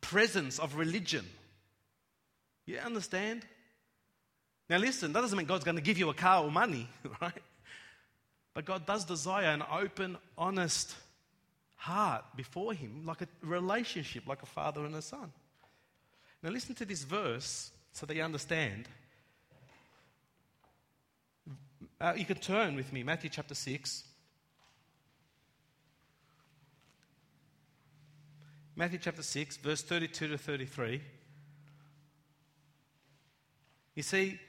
presence 0.00 0.58
of 0.58 0.76
religion. 0.76 1.24
You 2.66 2.78
understand? 2.78 3.46
Now, 4.68 4.78
listen, 4.78 5.12
that 5.12 5.20
doesn't 5.20 5.36
mean 5.36 5.46
God's 5.46 5.64
going 5.64 5.76
to 5.76 5.82
give 5.82 5.98
you 5.98 6.10
a 6.10 6.14
car 6.14 6.44
or 6.44 6.50
money, 6.50 6.88
right? 7.20 7.42
But 8.54 8.64
God 8.64 8.86
does 8.86 9.04
desire 9.04 9.46
an 9.46 9.62
open, 9.72 10.18
honest 10.36 10.94
heart 11.76 12.24
before 12.36 12.74
Him, 12.74 13.02
like 13.06 13.22
a 13.22 13.28
relationship, 13.42 14.26
like 14.26 14.42
a 14.42 14.46
father 14.46 14.84
and 14.84 14.94
a 14.94 15.02
son. 15.02 15.32
Now, 16.42 16.50
listen 16.50 16.74
to 16.76 16.84
this 16.84 17.04
verse 17.04 17.70
so 17.92 18.06
that 18.06 18.14
you 18.14 18.22
understand. 18.22 18.88
Uh, 22.00 22.14
you 22.16 22.24
can 22.24 22.36
turn 22.36 22.76
with 22.76 22.92
me, 22.92 23.02
Matthew 23.02 23.30
chapter 23.30 23.54
6. 23.54 24.04
Matthew 28.74 28.98
chapter 28.98 29.22
6, 29.22 29.58
verse 29.58 29.82
32 29.82 30.28
to 30.28 30.38
33. 30.38 31.02
You 33.94 34.02
see, 34.02 34.40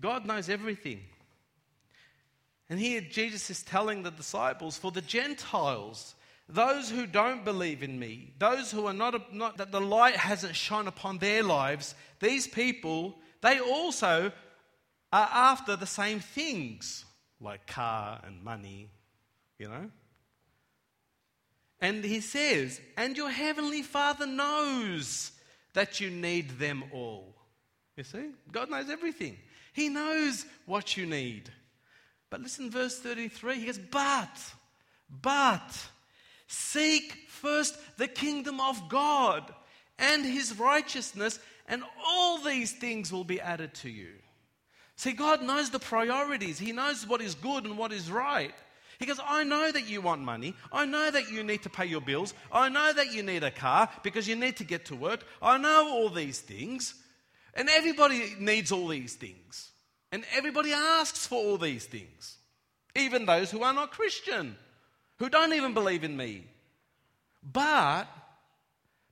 God 0.00 0.26
knows 0.26 0.48
everything. 0.48 1.02
And 2.68 2.78
here 2.78 3.00
Jesus 3.00 3.50
is 3.50 3.62
telling 3.62 4.02
the 4.02 4.10
disciples, 4.10 4.76
for 4.76 4.90
the 4.90 5.00
Gentiles, 5.00 6.16
those 6.48 6.90
who 6.90 7.06
don't 7.06 7.44
believe 7.44 7.82
in 7.82 7.98
me, 7.98 8.32
those 8.38 8.70
who 8.70 8.86
are 8.86 8.92
not, 8.92 9.32
not 9.32 9.58
that 9.58 9.70
the 9.70 9.80
light 9.80 10.16
hasn't 10.16 10.56
shone 10.56 10.88
upon 10.88 11.18
their 11.18 11.42
lives, 11.42 11.94
these 12.20 12.46
people, 12.46 13.16
they 13.42 13.60
also 13.60 14.32
are 15.12 15.28
after 15.32 15.76
the 15.76 15.86
same 15.86 16.20
things, 16.20 17.04
like 17.40 17.66
car 17.66 18.20
and 18.26 18.42
money, 18.42 18.90
you 19.58 19.68
know. 19.68 19.90
And 21.80 22.04
he 22.04 22.20
says, 22.20 22.80
and 22.96 23.16
your 23.16 23.30
heavenly 23.30 23.82
Father 23.82 24.26
knows 24.26 25.32
that 25.74 26.00
you 26.00 26.10
need 26.10 26.58
them 26.58 26.84
all. 26.92 27.34
You 27.96 28.04
see, 28.04 28.30
God 28.50 28.70
knows 28.70 28.90
everything, 28.90 29.36
He 29.72 29.88
knows 29.88 30.44
what 30.66 30.96
you 30.96 31.06
need. 31.06 31.50
But 32.30 32.42
listen, 32.42 32.70
verse 32.70 32.98
33, 32.98 33.60
he 33.60 33.66
goes, 33.66 33.78
But, 33.78 34.28
but, 35.08 35.86
seek 36.46 37.16
first 37.28 37.78
the 37.96 38.08
kingdom 38.08 38.60
of 38.60 38.88
God 38.88 39.52
and 39.98 40.24
his 40.24 40.58
righteousness, 40.58 41.40
and 41.66 41.82
all 42.06 42.38
these 42.38 42.72
things 42.72 43.12
will 43.12 43.24
be 43.24 43.40
added 43.40 43.74
to 43.74 43.88
you. 43.88 44.10
See, 44.96 45.12
God 45.12 45.42
knows 45.42 45.70
the 45.70 45.78
priorities, 45.78 46.58
He 46.58 46.72
knows 46.72 47.06
what 47.06 47.20
is 47.22 47.34
good 47.34 47.64
and 47.64 47.78
what 47.78 47.92
is 47.92 48.10
right. 48.10 48.54
He 48.98 49.06
goes, 49.06 49.20
I 49.24 49.44
know 49.44 49.70
that 49.70 49.88
you 49.88 50.00
want 50.00 50.22
money. 50.22 50.54
I 50.72 50.84
know 50.84 51.10
that 51.10 51.30
you 51.30 51.44
need 51.44 51.62
to 51.62 51.70
pay 51.70 51.86
your 51.86 52.00
bills. 52.00 52.34
I 52.50 52.68
know 52.68 52.92
that 52.92 53.12
you 53.12 53.22
need 53.22 53.44
a 53.44 53.50
car 53.50 53.88
because 54.02 54.26
you 54.26 54.34
need 54.34 54.56
to 54.56 54.64
get 54.64 54.86
to 54.86 54.96
work. 54.96 55.24
I 55.40 55.56
know 55.56 55.88
all 55.92 56.08
these 56.08 56.40
things. 56.40 56.94
And 57.54 57.68
everybody 57.68 58.34
needs 58.38 58.72
all 58.72 58.88
these 58.88 59.14
things. 59.14 59.70
And 60.10 60.24
everybody 60.34 60.72
asks 60.72 61.26
for 61.26 61.36
all 61.36 61.58
these 61.58 61.84
things, 61.84 62.38
even 62.96 63.26
those 63.26 63.50
who 63.50 63.62
are 63.62 63.74
not 63.74 63.90
Christian, 63.90 64.56
who 65.18 65.28
don't 65.28 65.52
even 65.52 65.74
believe 65.74 66.02
in 66.02 66.16
me. 66.16 66.44
But, 67.42 68.06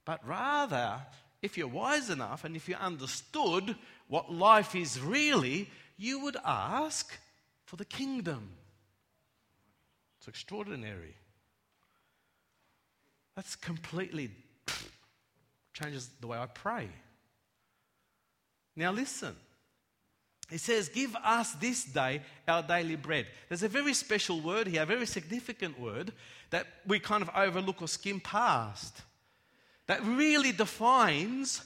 but 0.05 0.26
rather, 0.26 1.00
if 1.43 1.59
you're 1.59 1.69
wise 1.69 2.11
enough 2.11 2.45
and 2.45 2.57
if 2.57 2.69
you 2.69 2.76
understood 2.76 3.76
what 4.09 4.33
life 4.33 4.75
is 4.75 5.00
really, 5.00 5.71
you 5.99 6.21
would 6.21 6.37
ask 6.45 7.19
for 7.66 7.76
the 7.76 7.85
kingdom. 7.85 8.49
It's 10.26 10.28
extraordinary. 10.28 11.14
That's 13.37 13.54
completely 13.54 14.30
changes 15.73 16.11
the 16.21 16.26
way 16.26 16.37
I 16.37 16.47
pray. 16.47 16.88
Now, 18.75 18.90
listen. 18.90 19.37
He 20.50 20.59
says, 20.59 20.88
Give 20.88 21.14
us 21.14 21.52
this 21.52 21.85
day 21.85 22.23
our 22.49 22.64
daily 22.64 22.97
bread. 22.97 23.26
There's 23.49 23.62
a 23.62 23.68
very 23.68 23.95
special 23.95 24.40
word 24.40 24.66
here, 24.66 24.83
a 24.83 24.87
very 24.87 25.06
significant 25.06 25.78
word 25.78 26.12
that 26.50 26.66
we 26.88 26.99
kind 26.99 27.23
of 27.23 27.30
overlook 27.33 27.83
or 27.83 27.88
skim 27.88 28.18
past 28.18 29.02
that 29.87 30.04
really 30.04 30.50
defines 30.50 31.64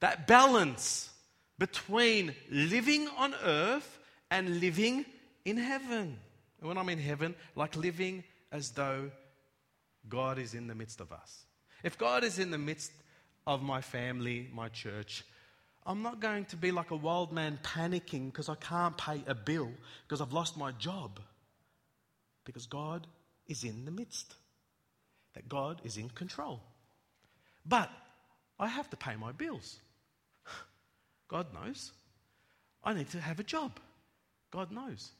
that 0.00 0.26
balance 0.26 1.08
between 1.56 2.34
living 2.50 3.08
on 3.16 3.34
earth 3.44 4.00
and 4.28 4.58
living 4.58 5.04
in 5.44 5.56
heaven. 5.56 6.18
And 6.62 6.68
when 6.68 6.78
I'm 6.78 6.88
in 6.90 7.00
heaven, 7.00 7.34
like 7.56 7.74
living 7.74 8.22
as 8.52 8.70
though 8.70 9.10
God 10.08 10.38
is 10.38 10.54
in 10.54 10.68
the 10.68 10.76
midst 10.76 11.00
of 11.00 11.10
us. 11.10 11.44
If 11.82 11.98
God 11.98 12.22
is 12.22 12.38
in 12.38 12.52
the 12.52 12.58
midst 12.58 12.92
of 13.48 13.64
my 13.64 13.80
family, 13.80 14.48
my 14.54 14.68
church, 14.68 15.24
I'm 15.84 16.02
not 16.02 16.20
going 16.20 16.44
to 16.46 16.56
be 16.56 16.70
like 16.70 16.92
a 16.92 16.96
wild 16.96 17.32
man 17.32 17.58
panicking 17.64 18.26
because 18.26 18.48
I 18.48 18.54
can't 18.54 18.96
pay 18.96 19.24
a 19.26 19.34
bill 19.34 19.72
because 20.06 20.20
I've 20.20 20.32
lost 20.32 20.56
my 20.56 20.70
job. 20.70 21.18
Because 22.44 22.66
God 22.66 23.08
is 23.48 23.64
in 23.64 23.84
the 23.84 23.90
midst, 23.90 24.36
that 25.34 25.48
God 25.48 25.80
is 25.82 25.96
in 25.96 26.10
control. 26.10 26.60
But 27.66 27.90
I 28.60 28.68
have 28.68 28.88
to 28.90 28.96
pay 28.96 29.16
my 29.16 29.32
bills. 29.32 29.80
God 31.26 31.48
knows. 31.52 31.90
I 32.84 32.94
need 32.94 33.10
to 33.10 33.20
have 33.20 33.40
a 33.40 33.44
job. 33.44 33.80
God 34.52 34.70
knows. 34.70 35.10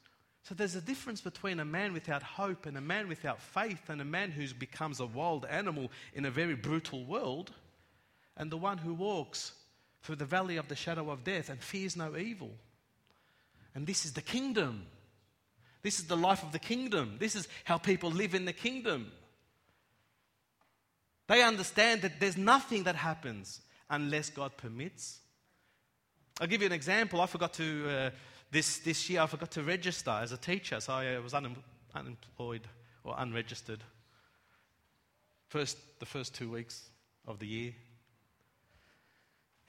So 0.42 0.56
there's 0.56 0.74
a 0.74 0.80
difference 0.80 1.20
between 1.20 1.60
a 1.60 1.64
man 1.64 1.92
without 1.92 2.22
hope 2.22 2.66
and 2.66 2.76
a 2.76 2.80
man 2.80 3.08
without 3.08 3.40
faith 3.40 3.88
and 3.88 4.00
a 4.00 4.04
man 4.04 4.32
who 4.32 4.46
becomes 4.54 4.98
a 4.98 5.06
wild 5.06 5.46
animal 5.46 5.90
in 6.14 6.24
a 6.24 6.30
very 6.30 6.56
brutal 6.56 7.04
world 7.04 7.52
and 8.36 8.50
the 8.50 8.56
one 8.56 8.78
who 8.78 8.92
walks 8.92 9.52
through 10.02 10.16
the 10.16 10.24
valley 10.24 10.56
of 10.56 10.66
the 10.66 10.74
shadow 10.74 11.10
of 11.10 11.22
death 11.22 11.48
and 11.48 11.62
fears 11.62 11.96
no 11.96 12.16
evil. 12.16 12.50
And 13.74 13.86
this 13.86 14.04
is 14.04 14.14
the 14.14 14.22
kingdom. 14.22 14.86
This 15.82 16.00
is 16.00 16.06
the 16.06 16.16
life 16.16 16.42
of 16.42 16.50
the 16.50 16.58
kingdom. 16.58 17.16
This 17.20 17.36
is 17.36 17.46
how 17.64 17.78
people 17.78 18.10
live 18.10 18.34
in 18.34 18.44
the 18.44 18.52
kingdom. 18.52 19.12
They 21.28 21.42
understand 21.42 22.02
that 22.02 22.18
there's 22.18 22.36
nothing 22.36 22.82
that 22.84 22.96
happens 22.96 23.60
unless 23.88 24.28
God 24.28 24.56
permits. 24.56 25.20
I'll 26.40 26.48
give 26.48 26.62
you 26.62 26.66
an 26.66 26.72
example. 26.72 27.20
I 27.20 27.26
forgot 27.26 27.54
to. 27.54 27.88
Uh, 27.88 28.10
this, 28.52 28.78
this 28.78 29.08
year 29.08 29.22
I 29.22 29.26
forgot 29.26 29.50
to 29.52 29.62
register 29.62 30.10
as 30.10 30.30
a 30.30 30.36
teacher, 30.36 30.78
so 30.78 30.92
I 30.92 31.16
uh, 31.16 31.22
was 31.22 31.32
un- 31.32 31.56
unemployed 31.94 32.68
or 33.02 33.14
unregistered. 33.16 33.80
First, 35.48 35.78
the 35.98 36.06
first 36.06 36.34
two 36.34 36.50
weeks 36.50 36.90
of 37.26 37.38
the 37.38 37.46
year. 37.46 37.72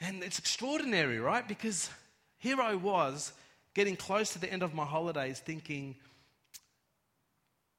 And 0.01 0.21
it's 0.21 0.37
extraordinary, 0.37 1.19
right? 1.19 1.47
Because 1.47 1.89
here 2.37 2.59
I 2.59 2.75
was 2.75 3.31
getting 3.73 3.95
close 3.95 4.33
to 4.33 4.39
the 4.39 4.51
end 4.51 4.63
of 4.63 4.73
my 4.73 4.83
holidays 4.83 5.39
thinking, 5.39 5.95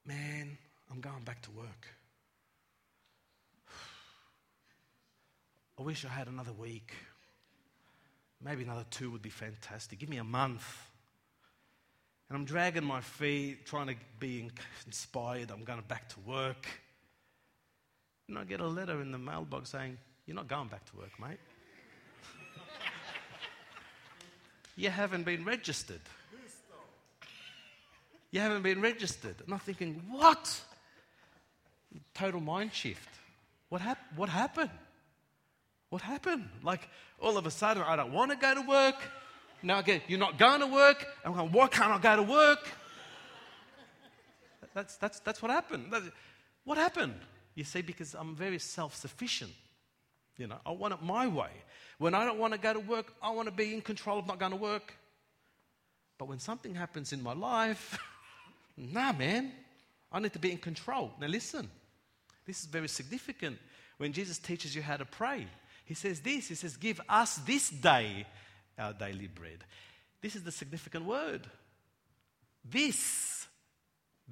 man, 0.07 0.57
I'm 0.89 1.01
going 1.01 1.23
back 1.23 1.43
to 1.43 1.51
work. 1.51 1.87
I 5.79 5.83
wish 5.83 6.03
I 6.03 6.09
had 6.09 6.27
another 6.27 6.53
week. 6.53 6.93
Maybe 8.43 8.63
another 8.63 8.85
two 8.89 9.11
would 9.11 9.21
be 9.21 9.29
fantastic. 9.29 9.99
Give 9.99 10.09
me 10.09 10.17
a 10.17 10.23
month. 10.23 10.65
And 12.29 12.37
I'm 12.37 12.45
dragging 12.45 12.83
my 12.83 13.01
feet, 13.01 13.65
trying 13.65 13.87
to 13.87 13.95
be 14.19 14.49
inspired. 14.85 15.51
I'm 15.51 15.63
going 15.63 15.81
back 15.87 16.09
to 16.09 16.19
work. 16.21 16.67
And 18.27 18.37
I 18.37 18.43
get 18.43 18.59
a 18.59 18.67
letter 18.67 19.01
in 19.01 19.11
the 19.11 19.17
mailbox 19.17 19.69
saying, 19.69 19.97
You're 20.25 20.35
not 20.35 20.47
going 20.47 20.67
back 20.67 20.85
to 20.85 20.97
work, 20.97 21.11
mate. 21.19 21.37
you 24.75 24.89
haven't 24.89 25.23
been 25.23 25.45
registered. 25.45 26.01
You 28.31 28.39
haven't 28.39 28.63
been 28.63 28.81
registered. 28.81 29.35
And 29.45 29.53
I'm 29.53 29.59
thinking, 29.59 30.01
What? 30.09 30.59
Total 32.15 32.41
mind 32.41 32.73
shift. 32.73 33.09
What, 33.69 33.81
hap- 33.81 34.13
what 34.15 34.29
happened? 34.29 34.71
What 35.89 36.01
happened? 36.01 36.49
Like, 36.63 36.89
all 37.21 37.37
of 37.37 37.45
a 37.45 37.51
sudden, 37.51 37.83
I 37.83 37.95
don't 37.95 38.11
want 38.11 38.31
to 38.31 38.37
go 38.37 38.55
to 38.55 38.61
work. 38.61 38.95
Now 39.63 39.79
again, 39.79 40.01
you're 40.07 40.19
not 40.19 40.37
going 40.37 40.59
to 40.59 40.67
work. 40.67 41.05
I'm 41.23 41.33
going, 41.33 41.51
why 41.51 41.67
can't 41.67 41.91
I 41.91 41.99
go 41.99 42.23
to 42.23 42.31
work? 42.31 42.67
That's, 44.73 44.97
that's, 44.97 45.19
that's 45.21 45.41
what 45.41 45.51
happened. 45.51 45.93
What 46.65 46.77
happened? 46.77 47.15
You 47.55 47.63
see, 47.63 47.81
because 47.81 48.13
I'm 48.13 48.35
very 48.35 48.59
self 48.59 48.95
sufficient. 48.95 49.51
You 50.37 50.47
know, 50.47 50.57
I 50.65 50.71
want 50.71 50.93
it 50.93 51.01
my 51.01 51.27
way. 51.27 51.51
When 51.97 52.13
I 52.13 52.25
don't 52.25 52.37
want 52.37 52.53
to 52.53 52.59
go 52.59 52.73
to 52.73 52.79
work, 52.81 53.13
I 53.21 53.29
want 53.29 53.47
to 53.47 53.53
be 53.53 53.73
in 53.73 53.81
control 53.81 54.19
of 54.19 54.27
not 54.27 54.37
going 54.37 54.51
to 54.51 54.57
work. 54.57 54.93
But 56.17 56.27
when 56.27 56.39
something 56.39 56.75
happens 56.75 57.13
in 57.13 57.23
my 57.23 57.33
life, 57.33 57.97
nah, 58.77 59.13
man, 59.13 59.53
I 60.11 60.19
need 60.19 60.33
to 60.33 60.39
be 60.39 60.51
in 60.51 60.57
control. 60.57 61.11
Now, 61.21 61.27
listen, 61.27 61.69
this 62.45 62.59
is 62.59 62.65
very 62.65 62.89
significant 62.89 63.57
when 63.97 64.11
Jesus 64.11 64.37
teaches 64.37 64.75
you 64.75 64.81
how 64.81 64.97
to 64.97 65.05
pray. 65.05 65.47
He 65.85 65.93
says 65.93 66.19
this 66.19 66.49
He 66.49 66.55
says, 66.55 66.75
Give 66.75 66.99
us 67.07 67.35
this 67.37 67.69
day 67.69 68.25
our 68.77 68.93
daily 68.93 69.27
bread. 69.27 69.63
This 70.21 70.35
is 70.35 70.43
the 70.43 70.51
significant 70.51 71.05
word. 71.05 71.47
This, 72.63 73.45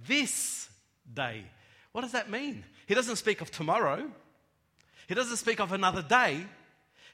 this 0.08 0.70
day. 1.14 1.44
What 1.92 2.02
does 2.02 2.14
that 2.14 2.30
mean? 2.30 2.64
He 2.88 2.96
doesn't 2.96 3.18
speak 3.18 3.42
of 3.42 3.52
tomorrow, 3.52 4.10
he 5.08 5.16
doesn't 5.16 5.38
speak 5.38 5.60
of 5.60 5.72
another 5.72 6.02
day. 6.02 6.46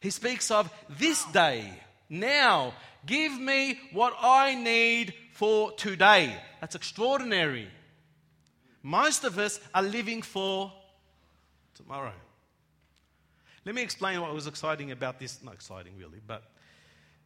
He 0.02 0.12
speaks 0.12 0.50
of 0.50 0.72
this 0.98 1.26
day. 1.26 1.74
Now, 2.10 2.74
give 3.06 3.38
me 3.38 3.80
what 3.92 4.14
I 4.22 4.56
need 4.56 5.14
for 5.34 5.74
today. 5.74 6.34
That's 6.62 6.76
extraordinary. 6.76 7.68
Most 8.82 9.26
of 9.26 9.38
us 9.38 9.60
are 9.74 9.84
living 9.84 10.22
for 10.22 10.72
tomorrow. 11.76 12.14
Let 13.66 13.76
me 13.76 13.82
explain 13.82 14.22
what 14.22 14.34
was 14.34 14.48
exciting 14.48 14.92
about 14.92 15.20
this. 15.20 15.44
Not 15.44 15.54
exciting, 15.54 15.98
really, 15.98 16.20
but 16.26 16.44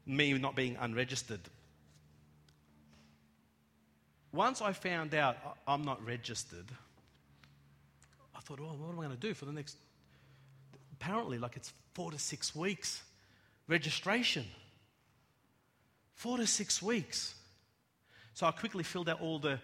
me 0.05 0.33
not 0.33 0.55
being 0.55 0.77
unregistered. 0.79 1.41
Once 4.31 4.61
I 4.61 4.73
found 4.73 5.13
out 5.13 5.37
I'm 5.67 5.83
not 5.83 6.03
registered, 6.05 6.65
I 8.35 8.39
thought, 8.39 8.59
oh, 8.61 8.75
what 8.77 8.89
am 8.89 8.99
I 8.99 9.05
going 9.05 9.15
to 9.15 9.27
do 9.27 9.33
for 9.33 9.45
the 9.45 9.51
next. 9.51 9.77
Apparently, 10.93 11.37
like 11.37 11.55
it's 11.55 11.71
four 11.93 12.11
to 12.11 12.19
six 12.19 12.55
weeks 12.55 13.03
registration. 13.67 14.45
Four 16.15 16.37
to 16.37 16.47
six 16.47 16.81
weeks. 16.81 17.35
So 18.33 18.45
I 18.45 18.51
quickly 18.51 18.83
filled 18.83 19.09
out 19.09 19.21
all 19.21 19.39
the 19.39 19.59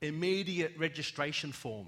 immediate 0.00 0.72
registration 0.78 1.52
form. 1.52 1.86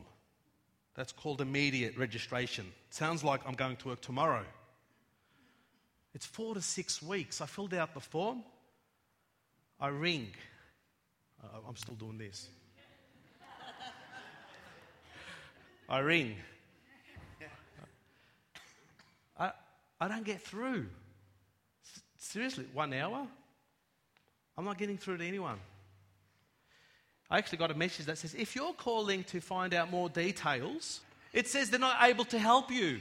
That's 0.95 1.13
called 1.13 1.41
immediate 1.41 1.97
registration. 1.97 2.73
Sounds 2.91 3.25
like 3.25 3.41
I'm 3.47 3.55
going 3.55 3.77
to 3.77 3.89
work 3.89 4.01
tomorrow. 4.01 4.45
It's 6.15 6.27
four 6.27 6.55
to 6.55 6.63
six 6.63 7.03
weeks. 7.03 7.41
I 7.41 7.47
filled 7.47 7.75
out 7.75 7.93
the 7.93 8.01
form. 8.01 8.43
I 9.81 9.89
ring. 9.89 10.29
Uh, 11.43 11.59
I'm 11.69 11.77
still 11.77 11.97
doing 11.97 12.19
this. 12.19 12.49
I 15.89 15.99
ring. 15.99 16.37
I, 19.39 19.51
I 20.01 20.09
don't 20.09 20.25
get 20.25 20.41
through. 20.41 20.87
Seriously, 22.17 22.67
one 22.73 22.93
hour? 22.95 23.27
I'm 24.57 24.65
not 24.65 24.79
getting 24.79 24.97
through 24.97 25.19
to 25.19 25.27
anyone. 25.27 25.59
I 27.29 27.39
actually 27.39 27.59
got 27.59 27.71
a 27.71 27.75
message 27.75 28.07
that 28.07 28.19
says 28.19 28.35
if 28.35 28.55
you're 28.55 28.73
calling 28.73 29.25
to 29.25 29.41
find 29.41 29.75
out 29.75 29.91
more 29.91 30.09
details, 30.09 31.01
it 31.33 31.49
says 31.49 31.71
they're 31.71 31.81
not 31.81 31.97
able 32.03 32.25
to 32.27 32.39
help 32.39 32.71
you. 32.71 33.01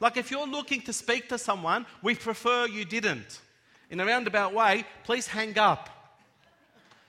Like 0.00 0.16
if 0.16 0.30
you're 0.30 0.46
looking 0.46 0.82
to 0.82 0.92
speak 0.92 1.28
to 1.30 1.38
someone, 1.38 1.86
we 2.02 2.14
prefer 2.14 2.66
you 2.66 2.84
didn't. 2.84 3.40
In 3.90 4.00
a 4.00 4.06
roundabout 4.06 4.52
way, 4.52 4.84
please 5.04 5.26
hang 5.26 5.58
up. 5.58 5.88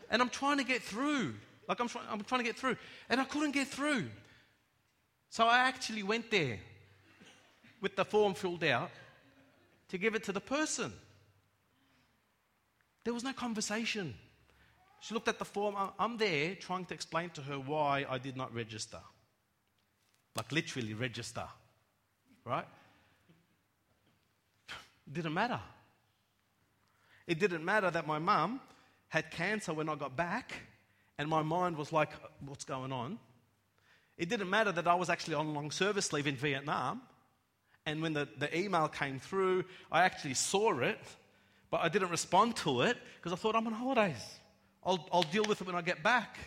And 0.09 0.21
I'm 0.21 0.29
trying 0.29 0.57
to 0.57 0.63
get 0.63 0.81
through. 0.81 1.33
Like 1.67 1.79
I'm, 1.79 1.87
try- 1.87 2.05
I'm 2.09 2.21
trying 2.23 2.39
to 2.39 2.45
get 2.45 2.57
through. 2.57 2.77
And 3.09 3.19
I 3.19 3.25
couldn't 3.25 3.51
get 3.51 3.67
through. 3.67 4.05
So 5.29 5.45
I 5.45 5.59
actually 5.59 6.03
went 6.03 6.31
there 6.31 6.59
with 7.81 7.95
the 7.95 8.05
form 8.05 8.33
filled 8.33 8.63
out 8.63 8.89
to 9.89 9.97
give 9.97 10.15
it 10.15 10.23
to 10.25 10.31
the 10.31 10.39
person. 10.39 10.93
There 13.03 13.13
was 13.13 13.23
no 13.23 13.33
conversation. 13.33 14.13
She 15.01 15.13
looked 15.13 15.27
at 15.27 15.39
the 15.39 15.45
form. 15.45 15.75
I'm 15.99 16.17
there 16.17 16.55
trying 16.55 16.85
to 16.85 16.93
explain 16.93 17.29
to 17.31 17.41
her 17.41 17.59
why 17.59 18.05
I 18.09 18.17
did 18.17 18.35
not 18.35 18.53
register. 18.53 18.99
Like 20.35 20.51
literally 20.51 20.93
register. 20.93 21.45
Right? 22.45 22.65
It 25.07 25.13
didn't 25.13 25.33
matter. 25.33 25.59
It 27.25 27.39
didn't 27.39 27.65
matter 27.65 27.89
that 27.89 28.05
my 28.05 28.19
mum 28.19 28.59
had 29.09 29.31
cancer 29.31 29.73
when 29.73 29.89
I 29.89 29.95
got 29.95 30.15
back, 30.15 30.53
and 31.17 31.29
my 31.29 31.41
mind 31.41 31.77
was 31.77 31.91
like, 31.91 32.09
what's 32.45 32.65
going 32.65 32.91
on? 32.91 33.17
It 34.17 34.29
didn't 34.29 34.49
matter 34.49 34.71
that 34.71 34.87
I 34.87 34.95
was 34.95 35.09
actually 35.09 35.35
on 35.35 35.53
long 35.53 35.71
service 35.71 36.11
leave 36.11 36.27
in 36.27 36.35
Vietnam, 36.35 37.01
and 37.85 38.01
when 38.01 38.13
the, 38.13 38.27
the 38.37 38.55
email 38.57 38.87
came 38.87 39.19
through, 39.19 39.63
I 39.91 40.03
actually 40.03 40.33
saw 40.33 40.77
it, 40.79 40.99
but 41.71 41.81
I 41.81 41.89
didn't 41.89 42.09
respond 42.09 42.55
to 42.57 42.81
it 42.81 42.97
because 43.15 43.31
I 43.31 43.35
thought 43.35 43.55
I'm 43.55 43.67
on 43.67 43.73
holidays. 43.73 44.39
I'll, 44.83 45.07
I'll 45.11 45.23
deal 45.23 45.43
with 45.43 45.61
it 45.61 45.67
when 45.67 45.75
I 45.75 45.81
get 45.81 46.03
back. 46.03 46.37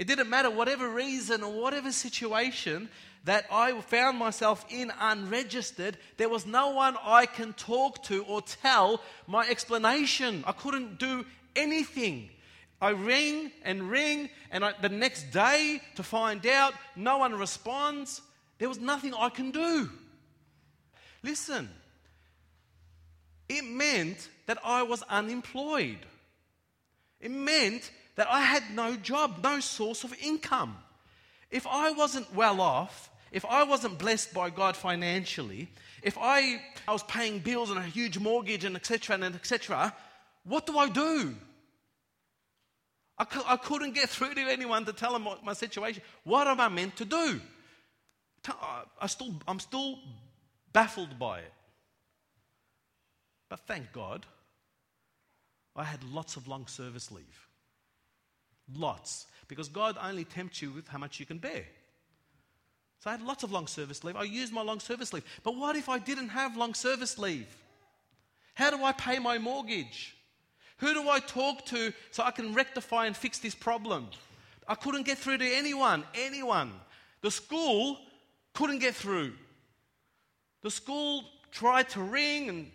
It 0.00 0.06
didn't 0.06 0.30
matter 0.30 0.48
whatever 0.48 0.88
reason 0.88 1.42
or 1.42 1.52
whatever 1.52 1.92
situation 1.92 2.88
that 3.24 3.44
I 3.52 3.78
found 3.82 4.16
myself 4.16 4.64
in 4.70 4.90
unregistered, 4.98 5.98
there 6.16 6.30
was 6.30 6.46
no 6.46 6.70
one 6.70 6.96
I 7.04 7.26
can 7.26 7.52
talk 7.52 8.02
to 8.04 8.24
or 8.24 8.40
tell 8.40 9.02
my 9.26 9.46
explanation. 9.46 10.42
I 10.46 10.52
couldn't 10.52 10.98
do 10.98 11.26
anything. 11.54 12.30
I 12.80 12.92
ring 12.92 13.52
and 13.62 13.90
ring, 13.90 14.30
and 14.50 14.64
I, 14.64 14.72
the 14.80 14.88
next 14.88 15.32
day 15.32 15.82
to 15.96 16.02
find 16.02 16.46
out, 16.46 16.72
no 16.96 17.18
one 17.18 17.34
responds. 17.34 18.22
There 18.56 18.70
was 18.70 18.80
nothing 18.80 19.12
I 19.12 19.28
can 19.28 19.50
do. 19.50 19.90
Listen, 21.22 21.68
it 23.50 23.66
meant 23.66 24.30
that 24.46 24.56
I 24.64 24.82
was 24.82 25.02
unemployed. 25.10 25.98
It 27.20 27.30
meant 27.30 27.90
that 28.16 28.28
I 28.30 28.40
had 28.40 28.62
no 28.74 28.96
job, 28.96 29.40
no 29.42 29.60
source 29.60 30.04
of 30.04 30.14
income. 30.22 30.76
If 31.50 31.66
I 31.66 31.90
wasn't 31.90 32.34
well 32.34 32.60
off, 32.60 33.10
if 33.32 33.44
I 33.44 33.62
wasn't 33.64 33.98
blessed 33.98 34.34
by 34.34 34.50
God 34.50 34.76
financially, 34.76 35.68
if 36.02 36.16
I, 36.18 36.60
I 36.86 36.92
was 36.92 37.02
paying 37.04 37.38
bills 37.40 37.70
and 37.70 37.78
a 37.78 37.82
huge 37.82 38.18
mortgage 38.18 38.64
and 38.64 38.76
etc. 38.76 39.16
and 39.16 39.34
etc., 39.34 39.94
what 40.44 40.66
do 40.66 40.78
I 40.78 40.88
do? 40.88 41.34
I, 43.18 43.26
I 43.46 43.56
couldn't 43.56 43.94
get 43.94 44.08
through 44.10 44.34
to 44.34 44.40
anyone 44.40 44.84
to 44.86 44.92
tell 44.92 45.12
them 45.12 45.22
my, 45.22 45.36
my 45.44 45.52
situation. 45.52 46.02
What 46.24 46.46
am 46.46 46.60
I 46.60 46.68
meant 46.68 46.96
to 46.96 47.04
do? 47.04 47.40
I 49.00 49.06
still, 49.06 49.34
I'm 49.46 49.60
still 49.60 49.98
baffled 50.72 51.18
by 51.18 51.40
it. 51.40 51.52
But 53.50 53.60
thank 53.66 53.92
God, 53.92 54.24
I 55.76 55.84
had 55.84 56.02
lots 56.04 56.36
of 56.36 56.48
long 56.48 56.66
service 56.66 57.10
leave. 57.10 57.48
Lots. 58.74 59.26
Because 59.48 59.68
God 59.68 59.96
only 60.00 60.24
tempts 60.24 60.62
you 60.62 60.70
with 60.70 60.88
how 60.88 60.98
much 60.98 61.18
you 61.18 61.26
can 61.26 61.38
bear. 61.38 61.64
So 63.00 63.08
I 63.08 63.12
had 63.12 63.22
lots 63.22 63.42
of 63.42 63.50
long 63.50 63.66
service 63.66 64.04
leave. 64.04 64.16
I 64.16 64.24
used 64.24 64.52
my 64.52 64.62
long 64.62 64.78
service 64.78 65.12
leave. 65.12 65.24
But 65.42 65.56
what 65.56 65.74
if 65.74 65.88
I 65.88 65.98
didn't 65.98 66.28
have 66.28 66.56
long 66.56 66.74
service 66.74 67.18
leave? 67.18 67.48
How 68.54 68.70
do 68.70 68.84
I 68.84 68.92
pay 68.92 69.18
my 69.18 69.38
mortgage? 69.38 70.14
Who 70.78 70.92
do 70.94 71.08
I 71.08 71.18
talk 71.20 71.64
to 71.66 71.92
so 72.10 72.22
I 72.22 72.30
can 72.30 72.54
rectify 72.54 73.06
and 73.06 73.16
fix 73.16 73.38
this 73.38 73.54
problem? 73.54 74.08
I 74.68 74.74
couldn't 74.74 75.06
get 75.06 75.18
through 75.18 75.38
to 75.38 75.46
anyone, 75.46 76.04
anyone. 76.14 76.72
The 77.22 77.30
school 77.30 77.98
couldn't 78.54 78.78
get 78.78 78.94
through. 78.94 79.32
The 80.62 80.70
school 80.70 81.24
tried 81.50 81.88
to 81.90 82.02
ring 82.02 82.48
and 82.48 82.70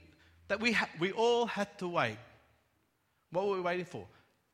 that 0.47 0.59
we, 0.59 0.71
ha- 0.71 0.89
we 0.99 1.11
all 1.11 1.45
had 1.45 1.77
to 1.79 1.87
wait. 1.87 2.17
What 3.31 3.47
were 3.47 3.55
we 3.55 3.61
waiting 3.61 3.85
for? 3.85 4.05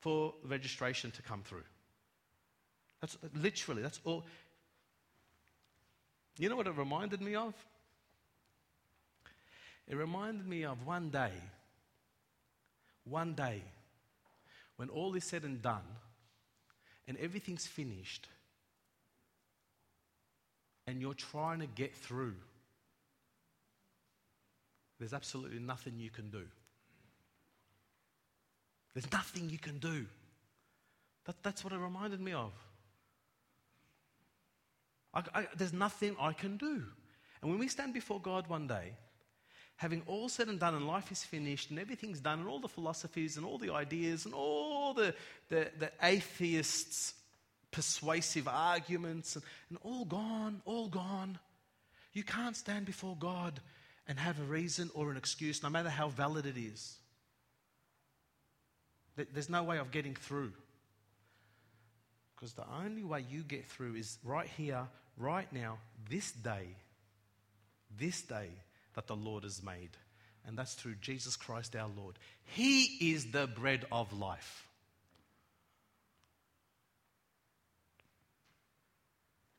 For 0.01 0.33
registration 0.43 1.11
to 1.11 1.21
come 1.21 1.41
through. 1.43 1.63
That's 2.99 3.17
literally, 3.41 3.81
that's 3.81 3.99
all. 4.03 4.25
You 6.37 6.49
know 6.49 6.55
what 6.55 6.67
it 6.67 6.77
reminded 6.77 7.21
me 7.21 7.35
of? 7.35 7.53
It 9.87 9.95
reminded 9.95 10.47
me 10.47 10.63
of 10.65 10.85
one 10.85 11.09
day, 11.09 11.31
one 13.03 13.33
day, 13.33 13.63
when 14.77 14.89
all 14.89 15.15
is 15.15 15.23
said 15.23 15.43
and 15.43 15.61
done 15.61 15.83
and 17.07 17.17
everything's 17.19 17.67
finished, 17.67 18.29
and 20.87 21.01
you're 21.01 21.13
trying 21.13 21.59
to 21.59 21.67
get 21.67 21.93
through. 21.93 22.35
There's 24.99 25.13
absolutely 25.13 25.59
nothing 25.59 25.95
you 25.97 26.09
can 26.09 26.29
do. 26.29 26.45
There's 28.93 29.11
nothing 29.11 29.49
you 29.49 29.57
can 29.57 29.79
do. 29.79 30.05
That, 31.25 31.35
that's 31.43 31.63
what 31.63 31.73
it 31.73 31.77
reminded 31.77 32.19
me 32.19 32.33
of. 32.33 32.51
I, 35.13 35.23
I, 35.33 35.47
there's 35.55 35.73
nothing 35.73 36.15
I 36.19 36.33
can 36.33 36.57
do. 36.57 36.83
And 37.41 37.49
when 37.49 37.59
we 37.59 37.67
stand 37.67 37.93
before 37.93 38.19
God 38.19 38.47
one 38.47 38.67
day, 38.67 38.93
having 39.77 40.03
all 40.05 40.29
said 40.29 40.47
and 40.47 40.59
done, 40.59 40.75
and 40.75 40.87
life 40.87 41.11
is 41.11 41.23
finished, 41.23 41.69
and 41.69 41.79
everything's 41.79 42.19
done, 42.19 42.39
and 42.39 42.47
all 42.47 42.59
the 42.59 42.67
philosophies, 42.67 43.37
and 43.37 43.45
all 43.45 43.57
the 43.57 43.73
ideas, 43.73 44.25
and 44.25 44.33
all 44.33 44.93
the, 44.93 45.13
the, 45.49 45.69
the 45.79 45.91
atheists' 46.03 47.13
persuasive 47.71 48.47
arguments, 48.47 49.35
and, 49.35 49.45
and 49.69 49.79
all 49.83 50.05
gone, 50.05 50.61
all 50.65 50.87
gone. 50.87 51.39
You 52.13 52.23
can't 52.23 52.55
stand 52.55 52.85
before 52.85 53.15
God 53.19 53.59
and 54.07 54.19
have 54.19 54.39
a 54.39 54.43
reason 54.43 54.91
or 54.93 55.11
an 55.11 55.17
excuse, 55.17 55.63
no 55.63 55.69
matter 55.69 55.89
how 55.89 56.09
valid 56.09 56.45
it 56.45 56.57
is. 56.57 56.97
There's 59.33 59.49
no 59.49 59.63
way 59.63 59.77
of 59.77 59.91
getting 59.91 60.15
through. 60.15 60.53
Because 62.35 62.53
the 62.53 62.65
only 62.83 63.03
way 63.03 63.23
you 63.29 63.43
get 63.43 63.65
through 63.65 63.95
is 63.95 64.17
right 64.23 64.47
here, 64.57 64.87
right 65.17 65.51
now, 65.53 65.77
this 66.09 66.31
day, 66.31 66.75
this 67.97 68.21
day 68.21 68.49
that 68.95 69.07
the 69.07 69.15
Lord 69.15 69.43
has 69.43 69.61
made. 69.61 69.91
And 70.47 70.57
that's 70.57 70.73
through 70.73 70.95
Jesus 70.95 71.35
Christ 71.35 71.75
our 71.75 71.89
Lord. 71.95 72.17
He 72.43 73.13
is 73.13 73.31
the 73.31 73.45
bread 73.47 73.85
of 73.91 74.11
life. 74.17 74.67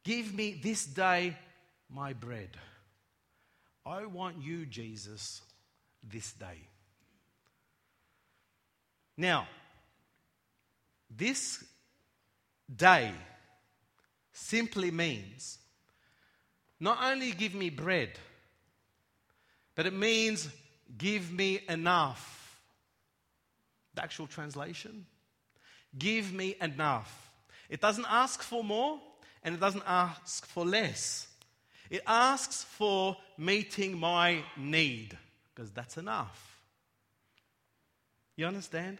Give 0.04 0.34
me 0.34 0.58
this 0.60 0.84
day 0.84 1.36
my 1.88 2.12
bread. 2.12 2.50
I 3.86 4.06
want 4.06 4.42
you, 4.42 4.66
Jesus, 4.66 5.42
this 6.02 6.32
day. 6.32 6.68
Now, 9.22 9.46
this 11.08 11.62
day 12.74 13.12
simply 14.32 14.90
means 14.90 15.58
not 16.80 16.98
only 17.04 17.30
give 17.30 17.54
me 17.54 17.70
bread, 17.70 18.18
but 19.76 19.86
it 19.86 19.92
means 19.92 20.48
give 20.98 21.32
me 21.32 21.60
enough. 21.68 22.60
The 23.94 24.02
actual 24.02 24.26
translation 24.26 25.06
give 25.96 26.32
me 26.32 26.56
enough. 26.60 27.30
It 27.68 27.80
doesn't 27.80 28.06
ask 28.08 28.42
for 28.42 28.64
more 28.64 28.98
and 29.44 29.54
it 29.54 29.60
doesn't 29.60 29.84
ask 29.86 30.44
for 30.46 30.64
less. 30.64 31.28
It 31.90 32.02
asks 32.08 32.64
for 32.64 33.16
meeting 33.38 34.00
my 34.00 34.42
need 34.56 35.16
because 35.54 35.70
that's 35.70 35.96
enough. 35.96 36.58
You 38.34 38.46
understand? 38.46 38.98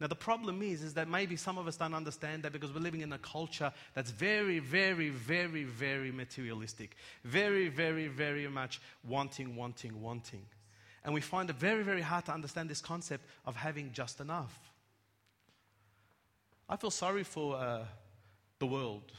Now, 0.00 0.06
the 0.06 0.14
problem 0.14 0.62
is, 0.62 0.82
is 0.82 0.94
that 0.94 1.08
maybe 1.08 1.36
some 1.36 1.58
of 1.58 1.68
us 1.68 1.76
don't 1.76 1.92
understand 1.92 2.42
that 2.44 2.52
because 2.52 2.72
we're 2.72 2.80
living 2.80 3.02
in 3.02 3.12
a 3.12 3.18
culture 3.18 3.70
that's 3.94 4.10
very, 4.10 4.58
very, 4.58 5.10
very, 5.10 5.64
very 5.64 6.10
materialistic. 6.10 6.96
Very, 7.22 7.68
very, 7.68 8.08
very 8.08 8.48
much 8.48 8.80
wanting, 9.06 9.54
wanting, 9.56 10.00
wanting. 10.00 10.46
And 11.04 11.12
we 11.12 11.20
find 11.20 11.50
it 11.50 11.56
very, 11.56 11.82
very 11.82 12.00
hard 12.00 12.24
to 12.26 12.32
understand 12.32 12.70
this 12.70 12.80
concept 12.80 13.24
of 13.44 13.56
having 13.56 13.92
just 13.92 14.20
enough. 14.20 14.58
I 16.66 16.76
feel 16.76 16.90
sorry 16.90 17.24
for 17.24 17.56
uh, 17.56 17.84
the 18.58 18.66
world 18.66 19.12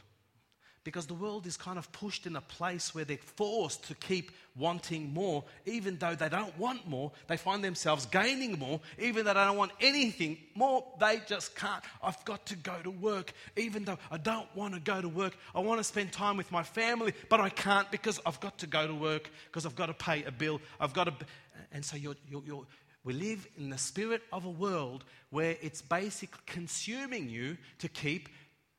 because 0.84 1.06
the 1.06 1.14
world 1.14 1.46
is 1.46 1.56
kind 1.56 1.78
of 1.78 1.90
pushed 1.92 2.26
in 2.26 2.36
a 2.36 2.40
place 2.40 2.94
where 2.94 3.04
they're 3.04 3.16
forced 3.16 3.84
to 3.88 3.94
keep 3.94 4.32
wanting 4.56 5.12
more, 5.14 5.44
even 5.64 5.96
though 5.98 6.14
they 6.14 6.28
don't 6.28 6.56
want 6.58 6.88
more. 6.88 7.12
They 7.28 7.36
find 7.36 7.62
themselves 7.62 8.06
gaining 8.06 8.58
more, 8.58 8.80
even 8.98 9.24
though 9.24 9.34
they 9.34 9.44
don't 9.44 9.56
want 9.56 9.72
anything 9.80 10.38
more. 10.54 10.84
They 10.98 11.20
just 11.26 11.54
can't. 11.54 11.82
I've 12.02 12.22
got 12.24 12.46
to 12.46 12.56
go 12.56 12.74
to 12.82 12.90
work, 12.90 13.32
even 13.56 13.84
though 13.84 13.98
I 14.10 14.18
don't 14.18 14.48
want 14.56 14.74
to 14.74 14.80
go 14.80 15.00
to 15.00 15.08
work. 15.08 15.34
I 15.54 15.60
want 15.60 15.78
to 15.78 15.84
spend 15.84 16.12
time 16.12 16.36
with 16.36 16.50
my 16.50 16.62
family, 16.62 17.14
but 17.28 17.40
I 17.40 17.48
can't 17.48 17.90
because 17.90 18.20
I've 18.26 18.40
got 18.40 18.58
to 18.58 18.66
go 18.66 18.86
to 18.86 18.94
work 18.94 19.30
because 19.46 19.64
I've 19.64 19.76
got 19.76 19.86
to 19.86 19.94
pay 19.94 20.24
a 20.24 20.32
bill. 20.32 20.60
I've 20.80 20.92
got 20.92 21.04
to. 21.04 21.26
And 21.70 21.84
so 21.84 21.96
you're, 21.96 22.16
you're, 22.28 22.42
you're 22.44 22.66
we 23.04 23.14
live 23.14 23.48
in 23.58 23.70
the 23.70 23.78
spirit 23.78 24.22
of 24.32 24.44
a 24.44 24.50
world 24.50 25.04
where 25.30 25.56
it's 25.60 25.82
basically 25.82 26.40
consuming 26.46 27.28
you 27.28 27.56
to 27.78 27.88
keep 27.88 28.28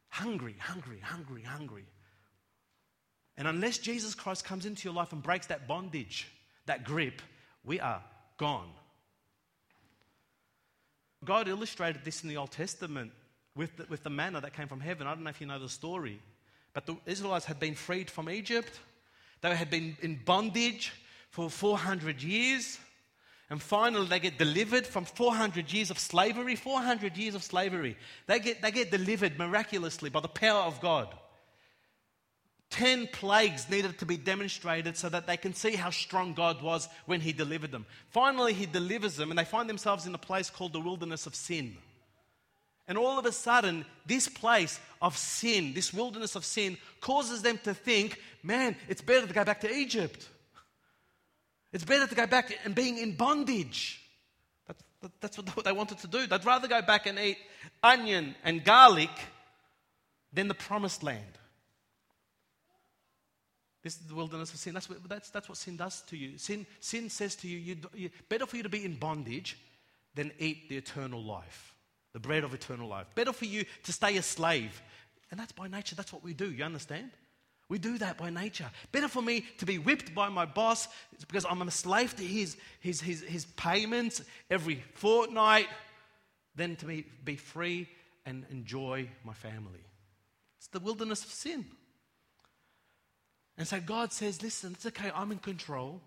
hungry, 0.08 0.56
hungry, 0.60 1.00
hungry, 1.02 1.42
hungry. 1.42 1.86
And 3.38 3.48
unless 3.48 3.78
Jesus 3.78 4.15
Christ 4.15 4.46
comes 4.46 4.65
into 4.65 4.88
your 4.88 4.93
life 4.93 5.12
and 5.12 5.24
breaks 5.24 5.48
that 5.48 5.67
bondage, 5.67 6.28
that 6.65 6.84
grip, 6.84 7.22
we 7.63 7.80
are 7.80 8.02
gone. 8.38 8.69
God 11.24 11.48
illustrated 11.48 12.04
this 12.04 12.24
in 12.24 12.30
the 12.30 12.38
Old 12.38 12.52
Testament 12.52 13.12
with 13.56 13.76
the, 13.78 13.86
with 13.89 14.04
the 14.04 14.10
manna 14.10 14.41
that 14.41 14.54
came 14.54 14.67
from 14.67 14.80
heaven. 14.80 15.08
I 15.08 15.13
don't 15.13 15.24
know 15.24 15.30
if 15.30 15.41
you 15.41 15.48
know 15.48 15.60
the 15.60 15.69
story, 15.69 16.19
but 16.74 16.86
the 16.86 16.96
Israelites 17.06 17.46
had 17.46 17.60
been 17.60 17.76
freed 17.76 18.10
from 18.10 18.30
Egypt. 18.30 18.80
They 19.41 19.56
had 19.56 19.69
been 19.69 19.98
in 20.02 20.19
bondage 20.24 20.93
for 21.30 21.50
400 21.50 22.22
years. 22.22 22.80
And 23.50 23.62
finally, 23.62 24.08
they 24.08 24.19
get 24.19 24.38
delivered 24.38 24.88
from 24.88 25.06
400 25.06 25.72
years 25.72 25.91
of 25.91 26.00
slavery. 26.00 26.56
400 26.56 27.17
years 27.17 27.36
of 27.36 27.43
slavery. 27.43 27.98
They 28.26 28.39
get, 28.39 28.62
they 28.62 28.72
get 28.72 28.89
delivered 28.89 29.38
miraculously 29.38 30.10
by 30.10 30.22
the 30.22 30.28
power 30.28 30.62
of 30.62 30.80
God. 30.82 31.13
Ten 32.74 33.06
plagues 33.06 33.70
needed 33.70 34.00
to 34.00 34.06
be 34.08 34.18
demonstrated 34.18 34.98
so 34.98 35.08
that 35.08 35.28
they 35.28 35.38
can 35.38 35.54
see 35.54 35.76
how 35.76 35.92
strong 35.92 36.34
God 36.34 36.64
was 36.64 36.90
when 37.06 37.22
He 37.22 37.32
delivered 37.32 37.72
them. 37.72 37.86
Finally, 38.10 38.54
He 38.54 38.66
delivers 38.66 39.16
them, 39.16 39.30
and 39.30 39.38
they 39.38 39.46
find 39.46 39.70
themselves 39.70 40.08
in 40.08 40.16
a 40.16 40.18
place 40.18 40.50
called 40.50 40.74
the 40.74 40.80
wilderness 40.80 41.28
of 41.28 41.36
sin. 41.36 41.78
And 42.88 42.98
all 42.98 43.20
of 43.20 43.28
a 43.28 43.32
sudden, 43.32 43.86
this 44.08 44.28
place 44.28 44.80
of 45.04 45.16
sin, 45.16 45.76
this 45.76 45.94
wilderness 45.94 46.36
of 46.36 46.44
sin, 46.44 46.80
causes 47.00 47.44
them 47.44 47.60
to 47.64 47.76
think, 47.76 48.20
man, 48.42 48.76
it's 48.90 49.04
better 49.04 49.28
to 49.28 49.34
go 49.34 49.46
back 49.46 49.62
to 49.62 49.72
Egypt. 49.72 50.28
It's 51.72 51.86
better 51.86 52.08
to 52.08 52.16
go 52.16 52.26
back 52.26 52.58
and 52.66 52.74
being 52.74 52.98
in 52.98 53.16
bondage. 53.16 54.02
That's 55.22 55.38
what 55.38 55.64
they 55.64 55.72
wanted 55.72 56.00
to 56.00 56.08
do. 56.08 56.26
They'd 56.26 56.44
rather 56.44 56.68
go 56.68 56.82
back 56.82 57.06
and 57.06 57.20
eat 57.20 57.38
onion 57.84 58.34
and 58.44 58.64
garlic 58.64 59.12
than 60.32 60.48
the 60.48 60.56
promised 60.56 61.04
land. 61.04 61.38
This 63.84 63.96
is 63.96 64.08
the 64.08 64.15
wilderness 64.15 64.54
of 64.54 64.60
sin. 64.60 64.74
That's 64.74 64.89
what, 64.89 65.08
that's, 65.10 65.30
that's 65.30 65.50
what 65.50 65.58
sin 65.58 65.76
does 65.76 66.02
to 66.04 66.17
you. 66.17 66.38
Sin, 66.38 66.65
sin 66.80 67.10
says 67.10 67.36
to 67.36 67.48
you, 67.48 67.58
you, 67.58 67.78
you, 67.93 68.10
better 68.30 68.46
for 68.46 68.56
you 68.56 68.63
to 68.63 68.69
be 68.69 68.86
in 68.86 68.96
bondage 68.96 69.58
than 70.15 70.32
eat 70.39 70.69
the 70.69 70.78
eternal 70.78 71.22
life, 71.22 71.76
the 72.13 72.19
bread 72.19 72.46
of 72.46 72.54
eternal 72.54 72.88
life. 72.88 73.08
Better 73.13 73.34
for 73.34 73.46
you 73.46 73.65
to 73.84 73.91
stay 73.91 74.15
a 74.15 74.22
slave. 74.22 74.82
And 75.32 75.39
that's 75.39 75.52
by 75.52 75.67
nature, 75.67 75.96
that's 75.96 76.13
what 76.13 76.24
we 76.24 76.34
do. 76.34 76.50
You 76.50 76.63
understand? 76.63 77.12
We 77.67 77.78
do 77.78 77.98
that 77.98 78.17
by 78.17 78.30
nature. 78.30 78.69
Better 78.91 79.08
for 79.08 79.22
me 79.22 79.46
to 79.58 79.65
be 79.65 79.80
whipped 79.80 80.13
by 80.13 80.30
my 80.30 80.46
boss 80.46 80.88
because 81.28 81.46
I'm 81.50 81.62
a 81.62 81.72
slave 81.72 82.15
to 82.15 82.24
his, 82.24 82.56
his, 82.80 83.02
his, 83.02 83.22
his 83.22 83.46
payments 83.46 84.22
every 84.50 84.84
fortnight 84.93 85.67
than 86.56 86.76
to 86.78 86.86
be, 86.86 87.06
be 87.26 87.36
free 87.36 87.89
and 88.26 88.46
enjoy 88.50 89.10
my 89.24 89.34
family. 89.34 89.84
It's 90.58 90.67
the 90.67 90.80
wilderness 90.80 91.26
of 91.26 91.32
sin. 91.32 91.65
And 93.58 93.68
so 93.68 93.80
God 93.80 94.12
says, 94.12 94.42
listen, 94.42 94.74
it's 94.74 94.86
okay, 94.88 95.12
I'm 95.13 95.32
in 95.32 95.38
control. 95.38 96.02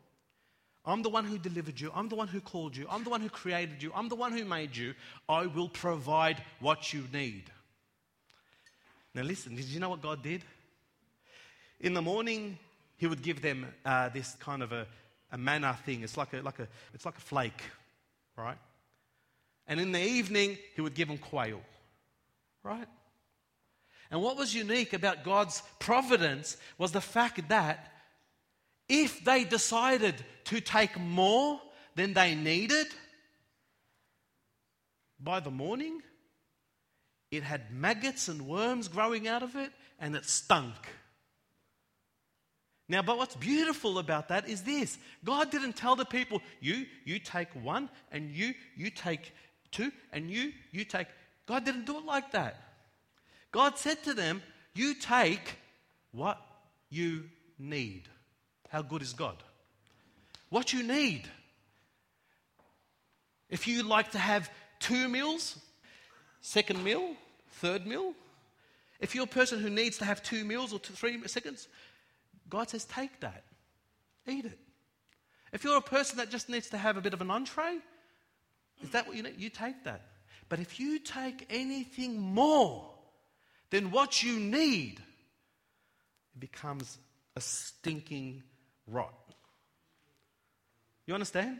I'm 0.85 1.03
the 1.03 1.11
one 1.11 1.25
who 1.25 1.37
delivered 1.37 1.81
you. 1.81 1.91
I'm 1.95 2.09
the 2.09 2.15
one 2.15 2.29
who 2.29 2.41
called 2.41 2.77
you. 2.77 2.87
I'm 2.89 3.03
the 3.03 3.11
one 3.11 3.21
who 3.21 3.29
created 3.29 3.83
you. 3.83 3.91
I'm 3.95 4.09
the 4.09 4.15
one 4.15 4.33
who 4.33 4.45
made 4.45 4.77
you. 4.77 4.95
I 5.29 5.47
will 5.47 5.69
provide 5.69 6.43
what 6.61 6.93
you 6.93 7.05
need. 7.13 7.45
Now, 9.13 9.23
listen, 9.23 9.57
did 9.57 9.65
you 9.65 9.81
know 9.81 9.89
what 9.89 10.03
God 10.03 10.23
did? 10.23 10.45
In 11.81 11.93
the 11.93 12.03
morning, 12.03 12.59
He 12.97 13.07
would 13.07 13.23
give 13.23 13.43
them 13.43 13.67
uh, 13.85 14.11
this 14.11 14.37
kind 14.39 14.63
of 14.63 14.73
a, 14.73 14.87
a 15.33 15.39
manna 15.39 15.77
thing. 15.85 16.03
It's 16.03 16.17
like 16.17 16.33
a, 16.35 16.41
like, 16.41 16.61
a, 16.61 16.69
it's 16.95 17.05
like 17.05 17.17
a 17.17 17.21
flake, 17.21 17.63
right? 18.37 18.59
And 19.67 19.81
in 19.81 19.91
the 19.91 20.01
evening, 20.01 20.57
He 20.77 20.83
would 20.83 20.95
give 20.95 21.09
them 21.09 21.19
quail, 21.19 21.61
right? 22.63 22.87
And 24.11 24.23
what 24.23 24.37
was 24.37 24.55
unique 24.55 24.93
about 24.93 25.25
God's 25.25 25.63
providence 25.79 26.57
was 26.79 26.93
the 26.93 27.01
fact 27.01 27.49
that 27.49 27.93
if 28.89 29.25
they 29.25 29.45
decided 29.45 30.15
to 30.45 30.61
take 30.61 30.99
more 30.99 31.61
than 31.97 32.15
they 32.15 32.35
needed, 32.35 32.87
by 35.19 35.41
the 35.41 35.51
morning, 35.51 36.03
it 37.31 37.43
had 37.43 37.73
maggots 37.73 38.29
and 38.29 38.47
worms 38.47 38.89
growing 38.89 39.27
out 39.27 39.43
of 39.43 39.57
it 39.57 39.73
and 39.99 40.15
it 40.15 40.25
stunk. 40.25 40.75
Now, 42.89 43.03
but 43.03 43.19
what's 43.19 43.35
beautiful 43.35 43.99
about 43.99 44.29
that 44.29 44.49
is 44.49 44.63
this 44.63 44.99
God 45.25 45.51
didn't 45.51 45.75
tell 45.75 45.97
the 45.97 46.05
people, 46.05 46.41
you, 46.61 46.87
you 47.05 47.19
take 47.19 47.49
one, 47.61 47.91
and 48.13 48.31
you, 48.31 48.55
you 48.77 48.91
take 48.91 49.33
two, 49.73 49.91
and 50.13 50.31
you, 50.31 50.53
you 50.71 50.85
take. 50.85 51.09
God 51.47 51.65
didn't 51.65 51.87
do 51.87 51.99
it 51.99 52.05
like 52.05 52.33
that. 52.33 52.66
God 53.53 53.79
said 53.79 54.03
to 54.05 54.15
them, 54.15 54.43
You 54.75 54.95
take 54.95 55.59
what 56.13 56.41
you 56.91 57.25
need. 57.59 58.09
How 58.69 58.83
good 58.83 59.03
is 59.03 59.13
God? 59.13 59.37
What 60.51 60.73
you 60.73 60.83
need. 60.83 61.29
If 63.49 63.69
you 63.69 63.83
like 63.83 64.13
to 64.13 64.19
have 64.19 64.51
two 64.81 65.09
meals, 65.09 65.59
second 66.41 66.83
meal, 66.83 67.15
third 67.49 67.87
meal, 67.87 68.13
if 69.01 69.15
you're 69.15 69.25
a 69.25 69.29
person 69.29 69.61
who 69.61 69.71
needs 69.71 69.99
to 69.99 70.05
have 70.05 70.23
two 70.23 70.45
meals 70.45 70.73
or 70.73 70.79
two, 70.79 70.95
three 70.95 71.27
seconds, 71.27 71.69
God 72.49 72.71
says, 72.71 72.85
take 72.85 73.21
that, 73.21 73.45
eat 74.27 74.47
it. 74.47 74.59
If 75.53 75.65
you're 75.65 75.77
a 75.77 75.83
person 75.83 76.19
that 76.19 76.31
just 76.31 76.49
needs 76.49 76.71
to 76.71 76.79
have 76.79 76.97
a 76.97 77.01
bit 77.01 77.15
of 77.15 77.21
an 77.21 77.31
entree, 77.31 77.79
is 78.83 78.91
that 78.91 79.07
what 79.07 79.17
you 79.17 79.23
need? 79.23 79.35
You 79.39 79.49
take 79.49 79.85
that. 79.85 80.03
But 80.49 80.61
if 80.61 80.79
you 80.79 80.99
take 80.99 81.47
anything 81.51 82.21
more, 82.21 82.91
then 83.71 83.91
what 83.91 84.23
you 84.23 84.39
need 84.39 85.01
becomes 86.39 86.99
a 87.35 87.41
stinking 87.41 88.43
rot. 88.87 89.15
You 91.07 91.15
understand? 91.15 91.59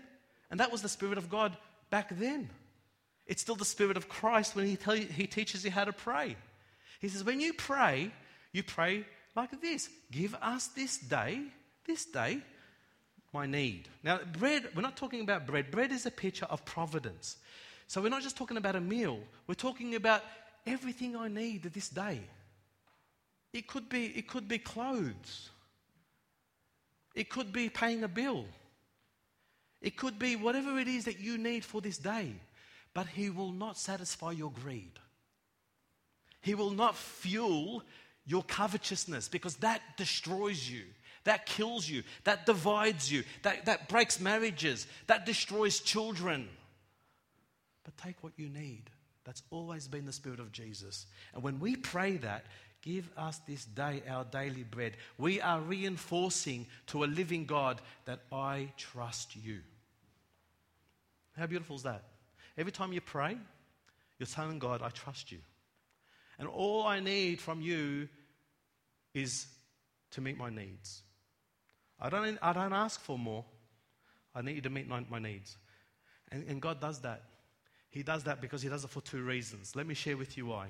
And 0.51 0.61
that 0.61 0.73
was 0.73 0.83
the 0.83 0.89
Spirit 0.89 1.19
of 1.19 1.29
God 1.29 1.57
back 1.91 2.09
then. 2.11 2.51
It's 3.27 3.43
still 3.43 3.57
the 3.57 3.65
Spirit 3.65 3.97
of 3.97 4.09
Christ 4.09 4.55
when 4.55 4.67
He, 4.67 4.79
you, 4.87 5.07
he 5.07 5.27
teaches 5.27 5.65
you 5.65 5.71
how 5.71 5.85
to 5.85 5.93
pray. 5.93 6.37
He 7.01 7.09
says, 7.09 7.25
when 7.25 7.41
you 7.41 7.53
pray, 7.53 8.11
you 8.53 8.63
pray 8.63 9.05
like 9.35 9.61
this 9.61 9.89
Give 10.11 10.35
us 10.41 10.69
this 10.69 10.99
day, 10.99 11.43
this 11.87 12.07
day, 12.07 12.41
my 13.33 13.47
need. 13.47 13.89
Now, 14.03 14.21
bread, 14.39 14.69
we're 14.75 14.83
not 14.83 14.97
talking 14.97 15.21
about 15.21 15.47
bread. 15.47 15.71
Bread 15.71 15.93
is 15.93 16.07
a 16.07 16.11
picture 16.11 16.47
of 16.47 16.65
providence. 16.65 17.37
So 17.87 18.01
we're 18.01 18.09
not 18.09 18.23
just 18.23 18.37
talking 18.37 18.57
about 18.57 18.77
a 18.77 18.81
meal, 18.81 19.21
we're 19.47 19.55
talking 19.55 19.95
about 19.95 20.23
everything 20.67 21.17
I 21.17 21.29
need 21.29 21.63
this 21.63 21.89
day. 21.89 22.21
It 23.53 23.67
could 23.67 23.89
be, 23.89 24.07
it 24.07 24.29
could 24.29 24.49
be 24.49 24.59
clothes. 24.59 25.51
It 27.15 27.31
could 27.31 27.53
be 27.53 27.69
paying 27.69 28.05
a 28.05 28.09
bill. 28.09 28.45
It 29.81 29.97
could 29.97 30.19
be 30.19 30.37
whatever 30.37 30.79
it 30.79 30.89
is 30.89 31.05
that 31.05 31.21
you 31.21 31.39
need 31.39 31.65
for 31.65 31.81
this 31.81 31.99
day. 31.99 32.33
But 32.93 33.07
He 33.07 33.31
will 33.31 33.53
not 33.53 33.79
satisfy 33.79 34.33
your 34.33 34.51
greed. 34.51 34.99
He 36.43 36.55
will 36.55 36.71
not 36.71 36.97
fuel 36.97 37.83
your 38.27 38.43
covetousness 38.43 39.29
because 39.29 39.57
that 39.57 39.81
destroys 39.97 40.69
you. 40.69 40.83
That 41.25 41.47
kills 41.47 41.89
you. 41.89 42.03
That 42.25 42.47
divides 42.47 43.11
you. 43.11 43.25
That, 43.43 43.65
that 43.67 43.89
breaks 43.89 44.21
marriages. 44.21 44.87
That 45.07 45.27
destroys 45.27 45.81
children. 45.81 46.49
But 47.85 47.97
take 47.97 48.23
what 48.23 48.33
you 48.37 48.49
need. 48.49 48.91
That's 49.27 49.43
always 49.51 49.89
been 49.89 50.07
the 50.07 50.13
Spirit 50.13 50.39
of 50.39 50.53
Jesus. 50.53 51.07
And 51.35 51.43
when 51.43 51.59
we 51.59 51.75
pray 51.75 52.17
that, 52.19 52.47
give 52.81 53.11
us 53.17 53.39
this 53.49 53.65
day 53.65 54.03
our 54.09 54.25
daily 54.25 54.63
bread, 54.63 54.97
we 55.19 55.41
are 55.41 55.61
reinforcing 55.61 56.67
to 56.87 57.03
a 57.03 57.07
living 57.07 57.45
God 57.45 57.81
that 58.05 58.21
I 58.33 58.73
trust 58.77 59.35
you. 59.35 59.59
How 61.37 61.47
beautiful 61.47 61.75
is 61.75 61.83
that? 61.83 62.05
Every 62.57 62.71
time 62.71 62.93
you 62.93 63.01
pray, 63.01 63.37
you're 64.19 64.27
telling 64.29 64.61
God, 64.61 64.81
I 64.81 64.91
trust 64.91 65.33
you. 65.33 65.39
And 66.39 66.49
all 66.49 66.87
I 66.87 67.01
need 67.01 67.41
from 67.41 67.61
you 67.61 68.09
is 69.13 69.47
to 70.13 70.21
meet 70.21 70.39
my 70.39 70.51
needs. 70.51 71.03
I 72.01 72.11
don't, 72.11 72.39
I 72.41 72.53
don't 72.53 72.73
ask 72.73 73.01
for 73.01 73.19
more. 73.19 73.45
I 74.35 74.43
need 74.43 74.55
you 74.55 74.63
to 74.63 74.71
meet 74.71 74.87
my, 74.87 75.05
my 75.11 75.19
needs. 75.19 75.57
And, 76.31 76.45
and 76.49 76.63
God 76.63 76.81
does 76.81 77.01
that. 77.01 77.23
He 77.97 78.03
does 78.03 78.25
that 78.25 78.43
because 78.43 78.61
He 78.61 78.69
does 78.69 78.85
it 78.85 78.91
for 78.91 79.01
two 79.01 79.23
reasons. 79.23 79.75
Let 79.75 79.87
me 79.87 79.95
share 79.95 80.19
with 80.19 80.37
you 80.37 80.45
why. 80.45 80.69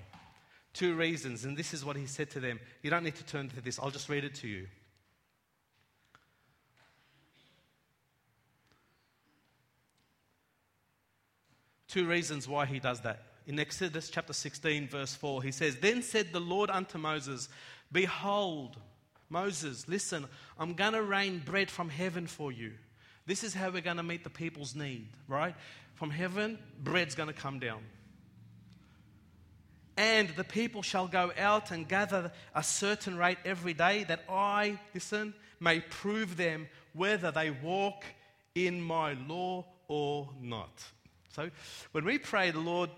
Two 0.72 0.94
reasons, 0.94 1.44
and 1.44 1.56
this 1.56 1.74
is 1.74 1.84
what 1.84 1.96
He 1.96 2.06
said 2.06 2.30
to 2.30 2.40
them. 2.40 2.60
You 2.84 2.90
don't 2.90 3.02
need 3.02 3.16
to 3.16 3.24
turn 3.24 3.48
to 3.48 3.60
this, 3.60 3.80
I'll 3.80 3.90
just 3.90 4.08
read 4.08 4.22
it 4.22 4.36
to 4.36 4.46
you. 4.46 4.68
Two 11.88 12.06
reasons 12.06 12.46
why 12.46 12.64
He 12.64 12.78
does 12.78 13.00
that. 13.00 13.24
In 13.48 13.58
Exodus 13.58 14.08
chapter 14.08 14.32
16, 14.32 14.86
verse 14.86 15.16
4, 15.16 15.42
He 15.42 15.50
says, 15.50 15.78
Then 15.78 16.02
said 16.02 16.32
the 16.32 16.38
Lord 16.38 16.70
unto 16.70 16.96
Moses, 16.96 17.48
Behold, 17.90 18.76
Moses, 19.28 19.88
listen, 19.88 20.26
I'm 20.60 20.74
going 20.74 20.92
to 20.92 21.02
rain 21.02 21.42
bread 21.44 21.72
from 21.72 21.88
heaven 21.88 22.28
for 22.28 22.52
you. 22.52 22.74
This 23.26 23.42
is 23.42 23.54
how 23.54 23.70
we're 23.70 23.82
going 23.82 23.96
to 23.96 24.02
meet 24.02 24.22
the 24.22 24.30
people's 24.30 24.74
need, 24.74 25.08
right? 25.26 25.54
From 25.94 26.10
heaven, 26.10 26.58
bread's 26.82 27.14
going 27.14 27.28
to 27.28 27.34
come 27.34 27.58
down. 27.58 27.80
And 29.96 30.28
the 30.30 30.44
people 30.44 30.82
shall 30.82 31.08
go 31.08 31.32
out 31.38 31.70
and 31.70 31.88
gather 31.88 32.30
a 32.54 32.62
certain 32.62 33.16
rate 33.16 33.38
every 33.44 33.74
day, 33.74 34.04
that 34.04 34.24
I, 34.28 34.78
listen, 34.94 35.34
may 35.58 35.80
prove 35.80 36.36
them 36.36 36.68
whether 36.92 37.30
they 37.30 37.50
walk 37.50 38.04
in 38.54 38.80
my 38.80 39.14
law 39.26 39.64
or 39.88 40.28
not. 40.40 40.84
So 41.34 41.50
when 41.92 42.04
we 42.04 42.18
pray, 42.18 42.50
the 42.50 42.60
Lord, 42.60 42.90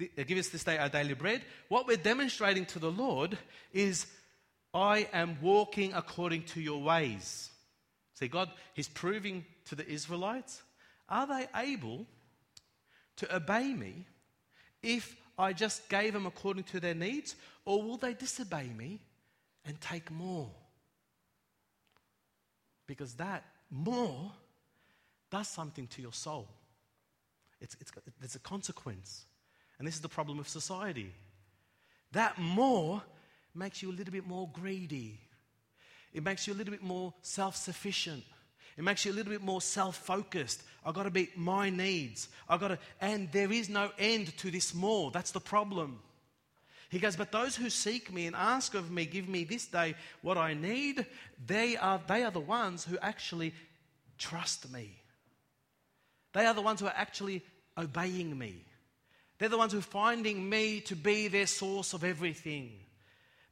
uh, 0.00 0.22
give 0.26 0.38
us 0.38 0.48
this 0.48 0.64
day 0.64 0.78
our 0.78 0.88
daily 0.88 1.14
bread, 1.14 1.42
what 1.68 1.86
we're 1.86 1.96
demonstrating 1.96 2.66
to 2.66 2.78
the 2.78 2.90
Lord 2.90 3.36
is 3.72 4.06
I 4.72 5.08
am 5.12 5.38
walking 5.42 5.92
according 5.92 6.44
to 6.44 6.60
your 6.60 6.82
ways. 6.82 7.50
See, 8.14 8.28
God, 8.28 8.50
He's 8.74 8.88
proving 8.88 9.44
to 9.68 9.74
the 9.74 9.88
Israelites 9.88 10.62
are 11.08 11.26
they 11.26 11.46
able 11.54 12.06
to 13.16 13.34
obey 13.34 13.72
me 13.72 14.04
if 14.82 15.16
I 15.38 15.52
just 15.52 15.88
gave 15.88 16.12
them 16.12 16.26
according 16.26 16.64
to 16.64 16.80
their 16.80 16.94
needs, 16.94 17.36
or 17.64 17.82
will 17.82 17.96
they 17.96 18.12
disobey 18.12 18.68
me 18.76 19.00
and 19.64 19.80
take 19.80 20.10
more? 20.10 20.50
Because 22.86 23.14
that 23.14 23.44
more 23.70 24.32
does 25.30 25.48
something 25.48 25.86
to 25.88 26.02
your 26.02 26.12
soul. 26.12 26.48
It's, 27.60 27.76
it's, 27.80 27.92
there's 28.18 28.34
a 28.34 28.40
consequence. 28.40 29.26
And 29.78 29.86
this 29.86 29.94
is 29.94 30.00
the 30.00 30.08
problem 30.08 30.38
of 30.38 30.48
society. 30.48 31.12
That 32.12 32.38
more 32.38 33.02
makes 33.54 33.82
you 33.82 33.90
a 33.90 33.94
little 33.94 34.12
bit 34.12 34.26
more 34.26 34.48
greedy. 34.52 35.20
It 36.12 36.24
makes 36.24 36.46
you 36.46 36.54
a 36.54 36.56
little 36.56 36.72
bit 36.72 36.82
more 36.82 37.12
self 37.22 37.56
sufficient. 37.56 38.24
It 38.78 38.84
makes 38.84 39.04
you 39.04 39.10
a 39.10 39.14
little 39.14 39.32
bit 39.32 39.42
more 39.42 39.60
self 39.60 39.96
focused. 39.96 40.62
I've 40.86 40.94
got 40.94 41.02
to 41.02 41.10
meet 41.10 41.36
my 41.36 41.68
needs. 41.68 42.28
I've 42.48 42.60
got 42.60 42.68
to, 42.68 42.78
and 43.00 43.30
there 43.32 43.52
is 43.52 43.68
no 43.68 43.90
end 43.98 44.34
to 44.38 44.52
this 44.52 44.72
more. 44.72 45.10
That's 45.10 45.32
the 45.32 45.40
problem. 45.40 45.98
He 46.88 47.00
goes, 47.00 47.16
But 47.16 47.32
those 47.32 47.56
who 47.56 47.70
seek 47.70 48.12
me 48.12 48.26
and 48.26 48.36
ask 48.36 48.74
of 48.74 48.90
me, 48.90 49.04
give 49.04 49.28
me 49.28 49.42
this 49.42 49.66
day 49.66 49.96
what 50.22 50.38
I 50.38 50.54
need, 50.54 51.04
they 51.44 51.76
are, 51.76 52.00
they 52.06 52.22
are 52.22 52.30
the 52.30 52.38
ones 52.38 52.84
who 52.84 52.96
actually 53.02 53.52
trust 54.16 54.70
me. 54.72 54.96
They 56.32 56.46
are 56.46 56.54
the 56.54 56.62
ones 56.62 56.78
who 56.78 56.86
are 56.86 56.94
actually 56.96 57.42
obeying 57.76 58.38
me. 58.38 58.64
They're 59.38 59.48
the 59.48 59.58
ones 59.58 59.72
who 59.72 59.80
are 59.80 59.82
finding 59.82 60.48
me 60.48 60.80
to 60.82 60.94
be 60.94 61.26
their 61.26 61.46
source 61.48 61.94
of 61.94 62.04
everything. 62.04 62.70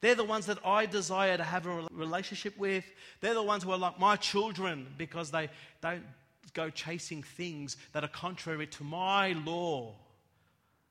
They're 0.01 0.15
the 0.15 0.25
ones 0.25 0.47
that 0.47 0.59
I 0.65 0.87
desire 0.87 1.37
to 1.37 1.43
have 1.43 1.67
a 1.67 1.87
relationship 1.91 2.57
with. 2.59 2.85
They're 3.21 3.35
the 3.35 3.43
ones 3.43 3.63
who 3.65 3.71
are 3.71 3.79
like 3.79 3.99
my 3.99 4.17
children 4.17 4.87
because 4.99 5.31
they 5.31 5.49
don't 5.81 6.05
go 6.53 6.71
chasing 6.71 7.23
things 7.23 7.77
that 7.93 8.05
are 8.05 8.09
contrary 8.09 8.67
to 8.67 8.85
my 8.85 9.33
law. 9.33 9.95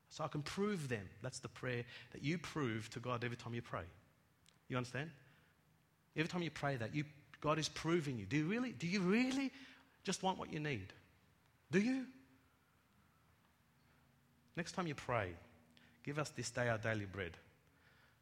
So 0.09 0.23
I 0.23 0.27
can 0.27 0.41
prove 0.41 0.89
them. 0.89 1.07
That's 1.21 1.39
the 1.39 1.49
prayer 1.49 1.83
that 2.13 2.23
you 2.23 2.37
prove 2.37 2.89
to 2.91 2.99
God 2.99 3.23
every 3.23 3.37
time 3.37 3.53
you 3.53 3.61
pray. 3.61 3.83
You 4.69 4.77
understand? 4.77 5.09
Every 6.15 6.29
time 6.29 6.41
you 6.41 6.51
pray 6.51 6.77
that, 6.77 6.95
you, 6.95 7.03
God 7.41 7.59
is 7.59 7.69
proving 7.69 8.17
you. 8.17 8.25
Do 8.25 8.37
you 8.37 8.45
really? 8.45 8.71
Do 8.71 8.87
you 8.87 9.01
really 9.01 9.51
just 10.03 10.23
want 10.23 10.39
what 10.39 10.51
you 10.51 10.59
need? 10.59 10.93
Do 11.71 11.79
you? 11.79 12.05
Next 14.55 14.71
time 14.71 14.87
you 14.87 14.95
pray, 14.95 15.31
give 16.03 16.17
us 16.17 16.29
this 16.29 16.49
day 16.49 16.69
our 16.69 16.77
daily 16.77 17.05
bread. 17.05 17.31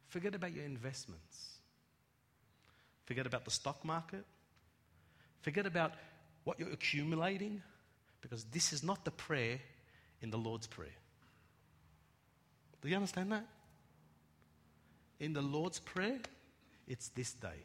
Forget 0.08 0.34
about 0.34 0.52
your 0.52 0.64
investments. 0.64 1.58
Forget 3.04 3.26
about 3.26 3.44
the 3.44 3.50
stock 3.50 3.84
market. 3.84 4.24
Forget 5.42 5.66
about 5.66 5.92
what 6.44 6.58
you're 6.58 6.70
accumulating, 6.70 7.62
because 8.20 8.44
this 8.44 8.72
is 8.72 8.82
not 8.82 9.04
the 9.04 9.10
prayer 9.10 9.58
in 10.22 10.30
the 10.30 10.38
Lord's 10.38 10.66
Prayer. 10.66 10.88
Do 12.80 12.88
you 12.88 12.96
understand 12.96 13.32
that? 13.32 13.46
In 15.20 15.32
the 15.32 15.42
Lord's 15.42 15.78
Prayer, 15.78 16.18
it's 16.86 17.08
this 17.08 17.32
day. 17.32 17.62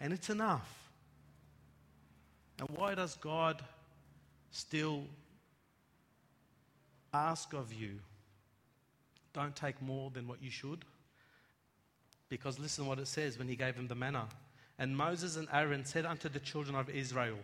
And 0.00 0.12
it's 0.12 0.30
enough. 0.30 0.90
And 2.58 2.68
why 2.70 2.94
does 2.94 3.16
God 3.16 3.62
still 4.50 5.04
ask 7.12 7.52
of 7.52 7.72
you, 7.72 7.98
don't 9.32 9.54
take 9.54 9.80
more 9.82 10.10
than 10.10 10.26
what 10.26 10.42
you 10.42 10.50
should? 10.50 10.84
Because 12.28 12.58
listen 12.58 12.86
what 12.86 12.98
it 12.98 13.06
says 13.06 13.38
when 13.38 13.48
he 13.48 13.56
gave 13.56 13.74
him 13.74 13.88
the 13.88 13.94
manna. 13.94 14.28
And 14.78 14.96
Moses 14.96 15.36
and 15.36 15.48
Aaron 15.52 15.84
said 15.84 16.04
unto 16.04 16.28
the 16.28 16.40
children 16.40 16.74
of 16.74 16.90
Israel, 16.90 17.38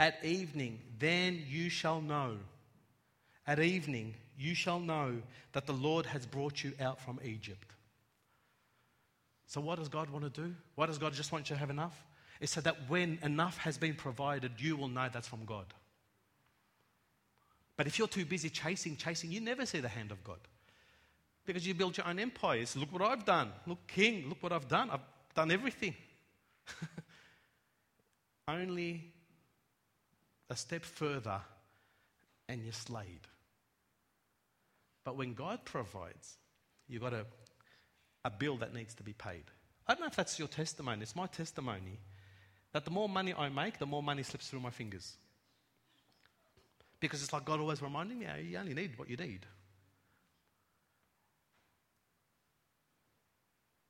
At 0.00 0.24
evening, 0.24 0.80
then 0.98 1.42
you 1.48 1.68
shall 1.68 2.00
know. 2.00 2.36
At 3.46 3.60
evening, 3.60 4.14
you 4.38 4.54
shall 4.54 4.80
know 4.80 5.20
that 5.52 5.66
the 5.66 5.72
Lord 5.72 6.06
has 6.06 6.26
brought 6.26 6.64
you 6.64 6.72
out 6.80 7.00
from 7.00 7.20
Egypt. 7.24 7.70
So, 9.46 9.60
what 9.60 9.78
does 9.78 9.88
God 9.88 10.10
want 10.10 10.24
to 10.24 10.42
do? 10.42 10.54
Why 10.74 10.86
does 10.86 10.98
God 10.98 11.12
just 11.12 11.30
want 11.30 11.48
you 11.48 11.54
to 11.54 11.60
have 11.60 11.70
enough? 11.70 12.04
It's 12.40 12.52
so 12.52 12.60
that 12.62 12.88
when 12.88 13.18
enough 13.22 13.58
has 13.58 13.78
been 13.78 13.94
provided, 13.94 14.52
you 14.58 14.76
will 14.76 14.88
know 14.88 15.08
that's 15.12 15.28
from 15.28 15.44
God. 15.44 15.66
But 17.76 17.86
if 17.86 17.98
you're 17.98 18.08
too 18.08 18.24
busy 18.24 18.50
chasing, 18.50 18.96
chasing, 18.96 19.30
you 19.30 19.40
never 19.40 19.66
see 19.66 19.80
the 19.80 19.88
hand 19.88 20.10
of 20.10 20.22
God. 20.24 20.38
Because 21.46 21.66
you 21.66 21.74
build 21.74 21.96
your 21.96 22.06
own 22.06 22.18
empires. 22.18 22.76
Look 22.76 22.92
what 22.92 23.02
I've 23.02 23.24
done. 23.24 23.52
Look, 23.66 23.86
King, 23.86 24.28
look 24.28 24.42
what 24.42 24.52
I've 24.52 24.68
done. 24.68 24.90
I've 24.90 25.00
done 25.34 25.50
everything. 25.50 25.94
Only 28.48 29.12
a 30.48 30.56
step 30.56 30.84
further 30.84 31.40
and 32.48 32.62
you're 32.62 32.72
slayed. 32.72 33.26
But 35.04 35.16
when 35.16 35.34
God 35.34 35.64
provides, 35.64 36.36
you've 36.88 37.02
got 37.02 37.12
a, 37.12 37.26
a 38.24 38.30
bill 38.30 38.56
that 38.58 38.74
needs 38.74 38.94
to 38.94 39.02
be 39.02 39.12
paid. 39.12 39.44
I 39.86 39.92
don't 39.92 40.00
know 40.00 40.06
if 40.06 40.16
that's 40.16 40.38
your 40.38 40.48
testimony. 40.48 41.02
It's 41.02 41.16
my 41.16 41.26
testimony 41.26 41.98
that 42.72 42.84
the 42.84 42.90
more 42.90 43.08
money 43.08 43.34
I 43.34 43.48
make, 43.50 43.78
the 43.78 43.86
more 43.86 44.02
money 44.02 44.22
slips 44.22 44.48
through 44.48 44.60
my 44.60 44.70
fingers. 44.70 45.16
Because 47.00 47.22
it's 47.22 47.32
like 47.32 47.44
God 47.44 47.60
always 47.60 47.82
reminding 47.82 48.18
me, 48.18 48.26
you 48.48 48.58
only 48.58 48.74
need 48.74 48.98
what 48.98 49.10
you 49.10 49.16
need. 49.16 49.46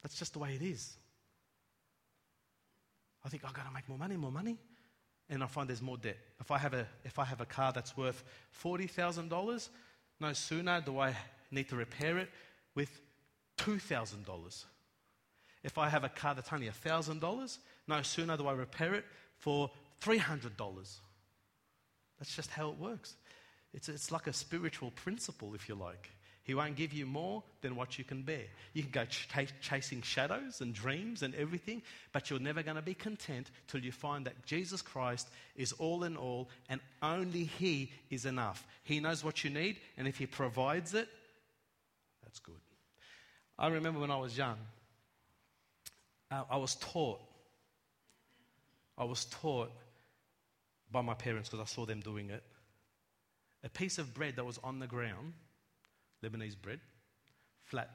That's 0.04 0.14
just 0.14 0.34
the 0.34 0.38
way 0.38 0.50
it 0.50 0.62
is. 0.62 0.98
I 3.24 3.30
think 3.30 3.42
I've 3.42 3.54
got 3.54 3.66
to 3.66 3.72
make 3.72 3.88
more 3.88 3.96
money, 3.96 4.18
more 4.18 4.30
money. 4.30 4.58
And 5.30 5.42
I 5.42 5.46
find 5.46 5.66
there's 5.66 5.80
more 5.80 5.96
debt. 5.96 6.18
If 6.38 6.50
I 6.50 6.58
have 6.58 6.74
a, 6.74 6.86
if 7.04 7.18
I 7.18 7.24
have 7.24 7.40
a 7.40 7.46
car 7.46 7.72
that's 7.72 7.96
worth 7.96 8.22
$40,000, 8.62 9.68
no 10.20 10.32
sooner 10.34 10.82
do 10.82 10.98
I 10.98 11.16
need 11.50 11.70
to 11.70 11.76
repair 11.76 12.18
it 12.18 12.28
with 12.74 13.00
$2,000. 13.56 14.64
If 15.62 15.78
I 15.78 15.88
have 15.88 16.04
a 16.04 16.10
car 16.10 16.34
that's 16.34 16.52
only 16.52 16.68
$1,000, 16.68 17.58
no 17.88 18.02
sooner 18.02 18.36
do 18.36 18.46
I 18.46 18.52
repair 18.52 18.92
it 18.92 19.06
for 19.38 19.70
$300. 20.02 20.50
That's 22.18 22.36
just 22.36 22.50
how 22.50 22.68
it 22.68 22.78
works. 22.78 23.16
It's, 23.72 23.88
it's 23.88 24.12
like 24.12 24.26
a 24.26 24.34
spiritual 24.34 24.90
principle, 24.90 25.54
if 25.54 25.66
you 25.66 25.74
like. 25.74 26.10
He 26.44 26.54
won't 26.54 26.76
give 26.76 26.92
you 26.92 27.06
more 27.06 27.42
than 27.62 27.74
what 27.74 27.96
you 27.96 28.04
can 28.04 28.22
bear. 28.22 28.44
You 28.74 28.82
can 28.82 28.92
go 28.92 29.06
ch- 29.06 29.28
chasing 29.62 30.02
shadows 30.02 30.60
and 30.60 30.74
dreams 30.74 31.22
and 31.22 31.34
everything, 31.34 31.80
but 32.12 32.28
you're 32.28 32.38
never 32.38 32.62
going 32.62 32.76
to 32.76 32.82
be 32.82 32.92
content 32.92 33.50
till 33.66 33.80
you 33.80 33.90
find 33.90 34.26
that 34.26 34.44
Jesus 34.44 34.82
Christ 34.82 35.26
is 35.56 35.72
all 35.72 36.04
in 36.04 36.18
all 36.18 36.50
and 36.68 36.82
only 37.02 37.44
He 37.44 37.90
is 38.10 38.26
enough. 38.26 38.66
He 38.82 39.00
knows 39.00 39.24
what 39.24 39.42
you 39.42 39.48
need, 39.48 39.78
and 39.96 40.06
if 40.06 40.18
He 40.18 40.26
provides 40.26 40.92
it, 40.92 41.08
that's 42.22 42.38
good. 42.40 42.60
I 43.58 43.68
remember 43.68 44.00
when 44.00 44.10
I 44.10 44.18
was 44.18 44.36
young, 44.36 44.58
uh, 46.30 46.42
I 46.50 46.58
was 46.58 46.74
taught, 46.74 47.20
I 48.98 49.04
was 49.04 49.24
taught 49.26 49.72
by 50.92 51.00
my 51.00 51.14
parents 51.14 51.48
because 51.48 51.62
I 51.62 51.72
saw 51.74 51.86
them 51.86 52.00
doing 52.00 52.28
it. 52.28 52.42
A 53.62 53.70
piece 53.70 53.96
of 53.96 54.12
bread 54.12 54.36
that 54.36 54.44
was 54.44 54.58
on 54.62 54.78
the 54.78 54.86
ground 54.86 55.32
Lebanese 56.24 56.56
bread, 56.60 56.80
flat 57.64 57.90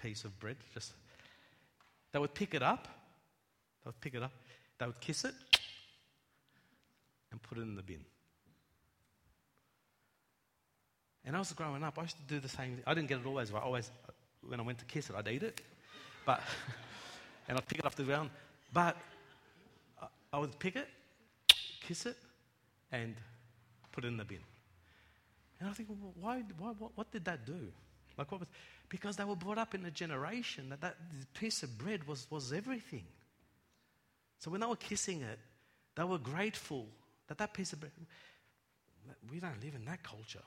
piece 0.00 0.24
of 0.24 0.38
bread. 0.38 0.56
Just 0.72 0.92
they 2.12 2.18
would 2.18 2.34
pick 2.34 2.54
it 2.54 2.62
up, 2.62 2.88
they 3.84 3.88
would 3.88 4.00
pick 4.00 4.14
it 4.14 4.22
up, 4.22 4.32
they 4.78 4.86
would 4.86 5.00
kiss 5.00 5.24
it, 5.24 5.34
and 7.30 7.42
put 7.42 7.58
it 7.58 7.62
in 7.62 7.74
the 7.74 7.82
bin. 7.82 8.04
And 11.24 11.34
I 11.34 11.40
was 11.40 11.52
growing 11.52 11.82
up, 11.82 11.98
I 11.98 12.02
used 12.02 12.16
to 12.16 12.22
do 12.34 12.38
the 12.38 12.48
same. 12.48 12.78
I 12.86 12.94
didn't 12.94 13.08
get 13.08 13.18
it 13.18 13.26
always 13.26 13.50
right. 13.50 13.62
Always, 13.62 13.90
when 14.46 14.60
I 14.60 14.62
went 14.62 14.78
to 14.78 14.84
kiss 14.84 15.10
it, 15.10 15.16
I'd 15.16 15.26
eat 15.26 15.42
it, 15.42 15.60
but 16.24 16.40
and 17.48 17.58
I'd 17.58 17.66
pick 17.66 17.80
it 17.80 17.84
off 17.86 17.96
the 17.96 18.04
ground. 18.04 18.30
But 18.72 18.96
I 20.32 20.38
would 20.38 20.58
pick 20.58 20.76
it, 20.76 20.88
kiss 21.80 22.06
it, 22.06 22.16
and 22.92 23.14
put 23.90 24.04
it 24.04 24.08
in 24.08 24.16
the 24.16 24.24
bin. 24.24 24.40
And 25.60 25.68
I 25.68 25.72
think, 25.72 25.88
well, 25.88 26.12
why, 26.20 26.42
why, 26.58 26.72
what, 26.78 26.92
what 26.94 27.10
did 27.10 27.24
that 27.24 27.46
do? 27.46 27.72
Like 28.18 28.30
what 28.30 28.40
was, 28.40 28.48
because 28.88 29.16
they 29.16 29.24
were 29.24 29.36
brought 29.36 29.58
up 29.58 29.74
in 29.74 29.84
a 29.84 29.90
generation 29.90 30.68
that 30.70 30.80
that 30.80 30.96
piece 31.34 31.62
of 31.62 31.76
bread 31.78 32.06
was, 32.06 32.26
was 32.30 32.52
everything. 32.52 33.04
So 34.38 34.50
when 34.50 34.60
they 34.60 34.66
were 34.66 34.76
kissing 34.76 35.22
it, 35.22 35.38
they 35.94 36.04
were 36.04 36.18
grateful 36.18 36.86
that 37.28 37.38
that 37.38 37.54
piece 37.54 37.72
of 37.72 37.80
bread, 37.80 37.92
we 39.30 39.40
don't 39.40 39.62
live 39.62 39.74
in 39.74 39.84
that 39.86 40.02
culture. 40.02 40.42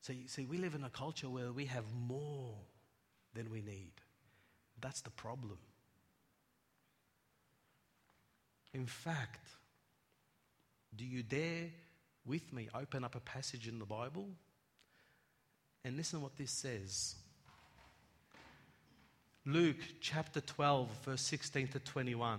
So 0.00 0.12
you 0.12 0.28
see, 0.28 0.44
we 0.44 0.58
live 0.58 0.74
in 0.74 0.84
a 0.84 0.90
culture 0.90 1.28
where 1.28 1.52
we 1.52 1.66
have 1.66 1.84
more 2.06 2.54
than 3.34 3.50
we 3.50 3.60
need. 3.60 3.92
That's 4.80 5.00
the 5.00 5.10
problem. 5.10 5.58
In 8.72 8.86
fact, 8.86 9.48
do 10.94 11.04
you 11.04 11.22
dare 11.22 11.70
with 12.28 12.52
me 12.52 12.68
open 12.74 13.02
up 13.02 13.14
a 13.14 13.20
passage 13.20 13.66
in 13.66 13.78
the 13.78 13.84
Bible 13.84 14.28
and 15.84 15.96
listen 15.96 16.18
to 16.18 16.22
what 16.22 16.36
this 16.36 16.50
says. 16.50 17.16
Luke 19.46 19.76
chapter 20.00 20.42
12, 20.42 20.88
verse 21.04 21.22
16 21.22 21.68
to 21.68 21.78
21. 21.78 22.38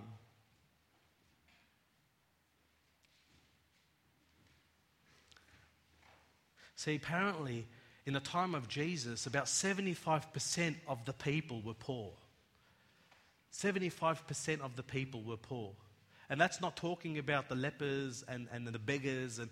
See, 6.76 6.96
apparently, 6.96 7.68
in 8.06 8.14
the 8.14 8.20
time 8.20 8.56
of 8.56 8.68
Jesus, 8.68 9.26
about 9.26 9.46
75% 9.46 10.76
of 10.88 11.04
the 11.06 11.14
people 11.14 11.62
were 11.66 11.74
poor. 11.74 12.12
75% 13.52 14.62
of 14.62 14.76
the 14.76 14.84
people 14.84 15.24
were 15.24 15.36
poor. 15.36 15.72
And 16.30 16.40
that's 16.40 16.62
not 16.62 16.78
talking 16.78 17.18
about 17.18 17.50
the 17.50 17.56
lepers 17.56 18.24
and, 18.28 18.48
and 18.54 18.68
the 18.68 18.80
beggars 18.80 19.40
and 19.40 19.50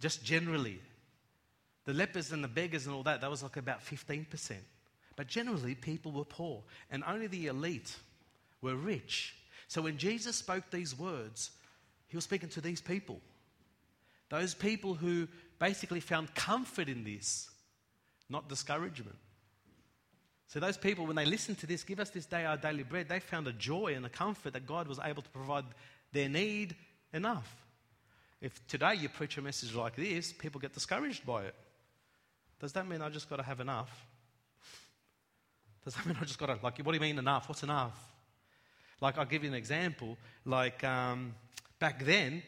just 0.00 0.24
generally, 0.24 0.80
the 1.84 1.92
lepers 1.92 2.32
and 2.32 2.42
the 2.42 2.48
beggars 2.48 2.86
and 2.86 2.94
all 2.94 3.02
that, 3.04 3.20
that 3.20 3.30
was 3.30 3.42
like 3.42 3.56
about 3.56 3.84
15%. 3.84 4.52
But 5.16 5.26
generally, 5.26 5.74
people 5.74 6.12
were 6.12 6.24
poor, 6.24 6.62
and 6.90 7.02
only 7.06 7.26
the 7.26 7.46
elite 7.46 7.96
were 8.60 8.76
rich. 8.76 9.34
So 9.66 9.82
when 9.82 9.98
Jesus 9.98 10.36
spoke 10.36 10.70
these 10.70 10.98
words, 10.98 11.50
he 12.08 12.16
was 12.16 12.24
speaking 12.24 12.48
to 12.50 12.60
these 12.60 12.80
people. 12.80 13.20
Those 14.28 14.54
people 14.54 14.94
who 14.94 15.26
basically 15.58 16.00
found 16.00 16.34
comfort 16.34 16.88
in 16.88 17.04
this, 17.04 17.50
not 18.28 18.48
discouragement. 18.48 19.16
So, 20.48 20.60
those 20.60 20.78
people, 20.78 21.06
when 21.06 21.16
they 21.16 21.26
listened 21.26 21.58
to 21.58 21.66
this, 21.66 21.82
give 21.82 22.00
us 22.00 22.08
this 22.08 22.24
day 22.24 22.46
our 22.46 22.56
daily 22.56 22.82
bread, 22.82 23.08
they 23.08 23.20
found 23.20 23.46
a 23.46 23.52
joy 23.52 23.92
and 23.94 24.06
a 24.06 24.08
comfort 24.08 24.54
that 24.54 24.66
God 24.66 24.88
was 24.88 24.98
able 24.98 25.20
to 25.20 25.28
provide 25.28 25.64
their 26.12 26.28
need 26.28 26.74
enough. 27.12 27.54
If 28.40 28.66
today 28.68 28.94
you 28.94 29.08
preach 29.08 29.36
a 29.36 29.42
message 29.42 29.74
like 29.74 29.96
this, 29.96 30.32
people 30.32 30.60
get 30.60 30.72
discouraged 30.72 31.26
by 31.26 31.44
it. 31.44 31.54
Does 32.60 32.72
that 32.72 32.88
mean 32.88 33.02
I 33.02 33.08
just 33.08 33.28
got 33.28 33.36
to 33.36 33.42
have 33.42 33.60
enough? 33.60 34.06
Does 35.84 35.94
that 35.94 36.06
mean 36.06 36.16
I 36.20 36.24
just 36.24 36.38
got 36.38 36.46
to, 36.46 36.58
like, 36.62 36.78
what 36.78 36.92
do 36.92 36.94
you 36.94 37.00
mean 37.00 37.18
enough? 37.18 37.48
What's 37.48 37.62
enough? 37.62 37.98
Like, 39.00 39.16
I'll 39.16 39.24
give 39.24 39.42
you 39.42 39.48
an 39.48 39.54
example. 39.54 40.16
Like, 40.44 40.84
um, 40.84 41.34
back 41.78 42.04
then, 42.04 42.42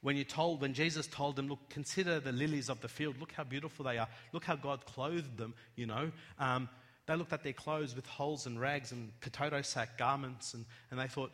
when 0.00 0.16
you 0.16 0.24
told, 0.24 0.60
when 0.60 0.74
Jesus 0.74 1.06
told 1.06 1.36
them, 1.36 1.48
look, 1.48 1.68
consider 1.70 2.18
the 2.20 2.32
lilies 2.32 2.68
of 2.68 2.80
the 2.80 2.88
field. 2.88 3.18
Look 3.18 3.32
how 3.32 3.44
beautiful 3.44 3.84
they 3.84 3.98
are. 3.98 4.08
Look 4.32 4.44
how 4.44 4.56
God 4.56 4.84
clothed 4.84 5.36
them, 5.36 5.54
you 5.76 5.86
know. 5.86 6.10
Um, 6.38 6.68
they 7.06 7.16
looked 7.16 7.32
at 7.32 7.44
their 7.44 7.52
clothes 7.52 7.94
with 7.94 8.06
holes 8.06 8.46
and 8.46 8.60
rags 8.60 8.92
and 8.92 9.18
potato 9.20 9.62
sack 9.62 9.96
garments, 9.96 10.54
and, 10.54 10.64
and 10.90 10.98
they 10.98 11.06
thought, 11.06 11.30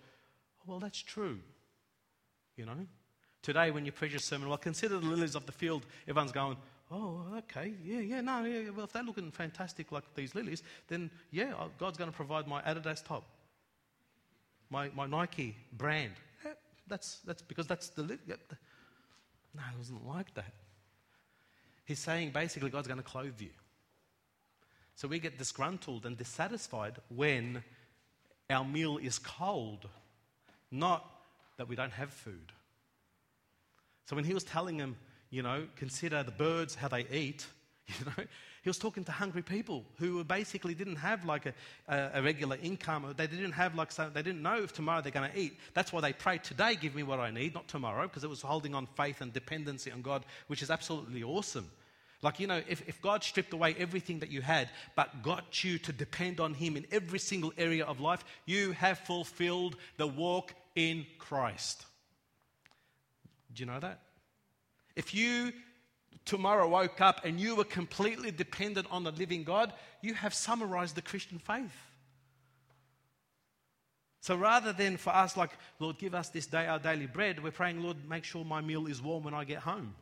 oh, 0.61 0.65
well, 0.67 0.81
that's 0.81 1.03
true, 1.03 1.41
you 2.57 2.67
know. 2.67 2.87
Today, 3.43 3.71
when 3.71 3.87
you 3.87 3.93
preach 3.93 4.15
a 4.15 4.19
sermon, 4.19 4.49
well, 4.49 4.59
consider 4.59 4.99
the 4.99 5.07
lilies 5.07 5.35
of 5.35 5.47
the 5.47 5.53
field, 5.53 5.87
everyone's 6.09 6.33
going, 6.33 6.57
oh, 6.91 7.25
okay, 7.39 7.73
yeah, 7.85 8.01
yeah, 8.01 8.21
no, 8.21 8.45
yeah, 8.45 8.71
well, 8.71 8.85
if 8.85 8.93
they're 8.93 9.03
looking 9.03 9.31
fantastic 9.31 9.93
like 9.93 10.05
these 10.15 10.35
lilies, 10.35 10.63
then 10.89 11.11
yeah, 11.31 11.53
God's 11.79 11.99
going 11.99 12.11
to 12.11 12.17
provide 12.17 12.49
my 12.49 12.61
Adidas 12.63 13.05
top, 13.05 13.25
my, 14.71 14.91
my 14.91 15.07
Nike 15.07 15.57
brand. 15.73 16.13
Eh, 16.45 16.51
that's, 16.87 17.19
that's 17.21 17.43
because 17.43 17.67
that's 17.67 17.91
the. 17.91 18.03
No, 18.03 19.63
it 19.73 19.79
wasn't 19.79 20.07
like 20.07 20.35
that. 20.35 20.53
He's 21.85 21.99
saying 21.99 22.31
basically 22.31 22.71
God's 22.71 22.87
going 22.87 23.01
to 23.01 23.05
clothe 23.05 23.41
you. 23.41 23.51
So 24.95 25.09
we 25.09 25.21
get 25.21 25.39
disgruntled 25.39 26.05
and 26.07 26.17
dissatisfied 26.17 26.97
when 27.09 27.63
our 28.51 28.65
meal 28.65 28.99
is 28.99 29.19
cold, 29.19 29.89
not 30.71 31.09
that 31.57 31.69
we 31.69 31.77
don't 31.77 31.93
have 31.93 32.13
food. 32.13 32.53
So 34.09 34.17
when 34.17 34.25
he 34.25 34.33
was 34.33 34.43
telling 34.43 34.79
them, 34.79 34.97
you 35.29 35.43
know, 35.43 35.67
consider 35.77 36.23
the 36.23 36.31
birds, 36.31 36.75
how 36.75 36.89
they 36.89 37.05
eat, 37.13 37.47
you 37.87 38.07
know, 38.07 38.25
he 38.63 38.71
was 38.71 38.79
talking 38.79 39.05
to 39.05 39.13
hungry 39.13 39.43
people 39.43 39.85
who 39.99 40.25
basically 40.25 40.73
didn't 40.73 40.97
have 40.97 41.27
like 41.27 41.45
a, 41.45 41.53
a, 42.15 42.23
regular 42.23 42.57
income. 42.63 43.13
They 43.15 43.27
didn't 43.27 43.53
have 43.53 43.75
like, 43.75 43.93
some, 43.93 44.11
they 44.15 44.23
didn't 44.23 44.43
know 44.43 44.63
if 44.63 44.73
tomorrow 44.73 45.03
they're 45.03 45.13
going 45.13 45.31
to 45.31 45.39
eat. 45.39 45.59
That's 45.75 45.93
why 45.93 46.01
they 46.01 46.15
prayed, 46.15 46.43
today 46.43 46.75
give 46.75 46.95
me 46.95 47.03
what 47.03 47.21
I 47.21 47.31
need, 47.31 47.53
not 47.53 47.69
tomorrow, 47.69 48.05
because 48.05 48.25
it 48.25 48.31
was 48.31 48.41
holding 48.41 48.75
on 48.75 48.87
faith 48.97 49.21
and 49.21 49.31
dependency 49.31 49.93
on 49.93 50.01
God, 50.01 50.25
which 50.47 50.63
is 50.63 50.71
absolutely 50.71 51.23
awesome. 51.23 51.71
Like, 52.23 52.41
you 52.41 52.47
know, 52.47 52.63
if, 52.67 52.89
if 52.89 53.03
God 53.03 53.23
stripped 53.23 53.53
away 53.53 53.77
everything 53.79 54.21
that 54.21 54.31
you 54.31 54.41
had, 54.41 54.71
but 54.97 55.23
got 55.23 55.63
you 55.63 55.77
to 55.81 55.93
depend 55.93 56.41
on 56.41 56.55
Him 56.55 56.79
in 56.79 56.87
every 56.91 57.19
single 57.19 57.53
area 57.59 57.85
of 57.85 58.01
life, 58.01 58.25
you 58.47 58.73
have 58.73 58.99
fulfilled 59.01 59.77
the 59.99 60.07
walk 60.07 60.55
in 60.75 61.05
Christ. 61.19 61.85
Do 63.53 63.63
you 63.63 63.67
know 63.67 63.81
that? 63.81 64.01
If 64.97 65.15
you 65.15 65.53
tomorrow 66.25 66.69
woke 66.69 67.01
up 67.01 67.25
and 67.25 67.41
you 67.41 67.57
were 67.57 67.65
completely 67.65 68.31
dependent 68.31 68.87
on 68.91 69.05
the 69.05 69.13
living 69.13 69.45
God, 69.45 69.73
you 70.03 70.15
have 70.15 70.35
summarized 70.35 70.95
the 70.95 71.03
Christian 71.03 71.39
faith. 71.39 71.73
So 74.21 74.37
rather 74.37 74.73
than 74.73 74.97
for 74.97 75.11
us, 75.11 75.37
like, 75.37 75.51
Lord, 75.79 75.99
give 75.99 76.15
us 76.15 76.29
this 76.29 76.47
day 76.47 76.67
our 76.67 76.79
daily 76.79 77.07
bread, 77.07 77.43
we're 77.43 77.51
praying, 77.51 77.83
Lord, 77.83 77.97
make 78.09 78.25
sure 78.25 78.45
my 78.45 78.61
meal 78.61 78.87
is 78.87 79.01
warm 79.01 79.25
when 79.25 79.35
I 79.35 79.45
get 79.45 79.59
home. 79.59 79.95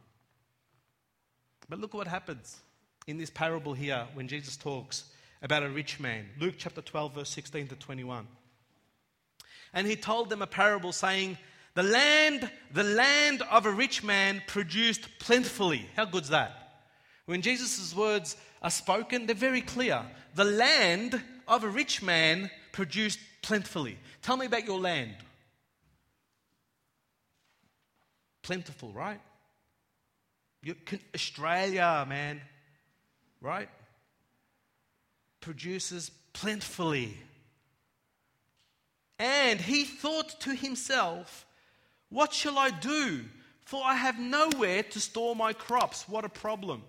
But 1.68 1.80
look 1.80 1.94
what 1.94 2.06
happens 2.06 2.56
in 3.06 3.18
this 3.18 3.30
parable 3.30 3.74
here 3.74 4.06
when 4.14 4.28
Jesus 4.28 4.56
talks 4.56 5.04
about 5.42 5.62
a 5.62 5.68
rich 5.68 6.00
man. 6.00 6.26
Luke 6.40 6.54
chapter 6.58 6.80
12, 6.80 7.14
verse 7.14 7.30
16 7.30 7.68
to 7.68 7.76
21. 7.76 8.26
And 9.72 9.86
he 9.86 9.96
told 9.96 10.30
them 10.30 10.42
a 10.42 10.46
parable 10.46 10.92
saying, 10.92 11.38
the 11.76 11.82
land, 11.82 12.50
the 12.72 12.82
land 12.82 13.42
of 13.50 13.66
a 13.66 13.70
rich 13.70 14.02
man 14.02 14.42
produced 14.46 15.06
plentifully. 15.18 15.86
How 15.94 16.06
good's 16.06 16.30
that? 16.30 16.84
When 17.26 17.42
Jesus' 17.42 17.94
words 17.94 18.34
are 18.62 18.70
spoken, 18.70 19.26
they're 19.26 19.34
very 19.34 19.60
clear. 19.60 20.02
The 20.34 20.44
land 20.44 21.22
of 21.46 21.64
a 21.64 21.68
rich 21.68 22.02
man 22.02 22.50
produced 22.72 23.18
plentifully. 23.42 23.98
Tell 24.22 24.38
me 24.38 24.46
about 24.46 24.64
your 24.64 24.80
land. 24.80 25.16
Plentiful, 28.40 28.90
right? 28.92 29.20
Australia, 31.14 32.06
man, 32.08 32.40
right? 33.42 33.68
Produces 35.42 36.10
plentifully. 36.32 37.18
And 39.18 39.60
he 39.60 39.84
thought 39.84 40.40
to 40.40 40.54
himself, 40.54 41.42
what 42.10 42.32
shall 42.32 42.58
I 42.58 42.70
do? 42.70 43.24
For 43.64 43.82
I 43.84 43.94
have 43.94 44.18
nowhere 44.18 44.82
to 44.84 45.00
store 45.00 45.34
my 45.34 45.52
crops. 45.52 46.08
What 46.08 46.24
a 46.24 46.28
problem. 46.28 46.82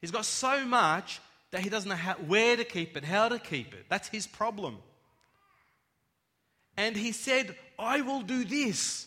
He's 0.00 0.10
got 0.10 0.26
so 0.26 0.64
much 0.66 1.20
that 1.50 1.62
he 1.62 1.70
doesn't 1.70 1.88
know 1.88 1.96
how, 1.96 2.14
where 2.14 2.56
to 2.56 2.64
keep 2.64 2.96
it, 2.96 3.04
how 3.04 3.28
to 3.28 3.38
keep 3.38 3.72
it. 3.72 3.86
That's 3.88 4.08
his 4.08 4.26
problem. 4.26 4.78
And 6.76 6.94
he 6.96 7.12
said, 7.12 7.56
I 7.78 8.02
will 8.02 8.20
do 8.20 8.44
this. 8.44 9.06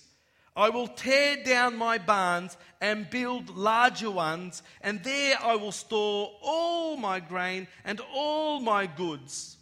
I 0.56 0.70
will 0.70 0.88
tear 0.88 1.44
down 1.44 1.78
my 1.78 1.98
barns 1.98 2.58
and 2.82 3.10
build 3.10 3.56
larger 3.56 4.12
ones, 4.12 4.64
and 4.82 5.02
there 5.04 5.38
I 5.42 5.56
will 5.56 5.72
store 5.72 6.32
all 6.42 6.98
my 6.98 7.22
grain 7.22 7.68
and 7.86 8.02
all 8.14 8.60
my 8.60 8.86
goods. 8.86 9.56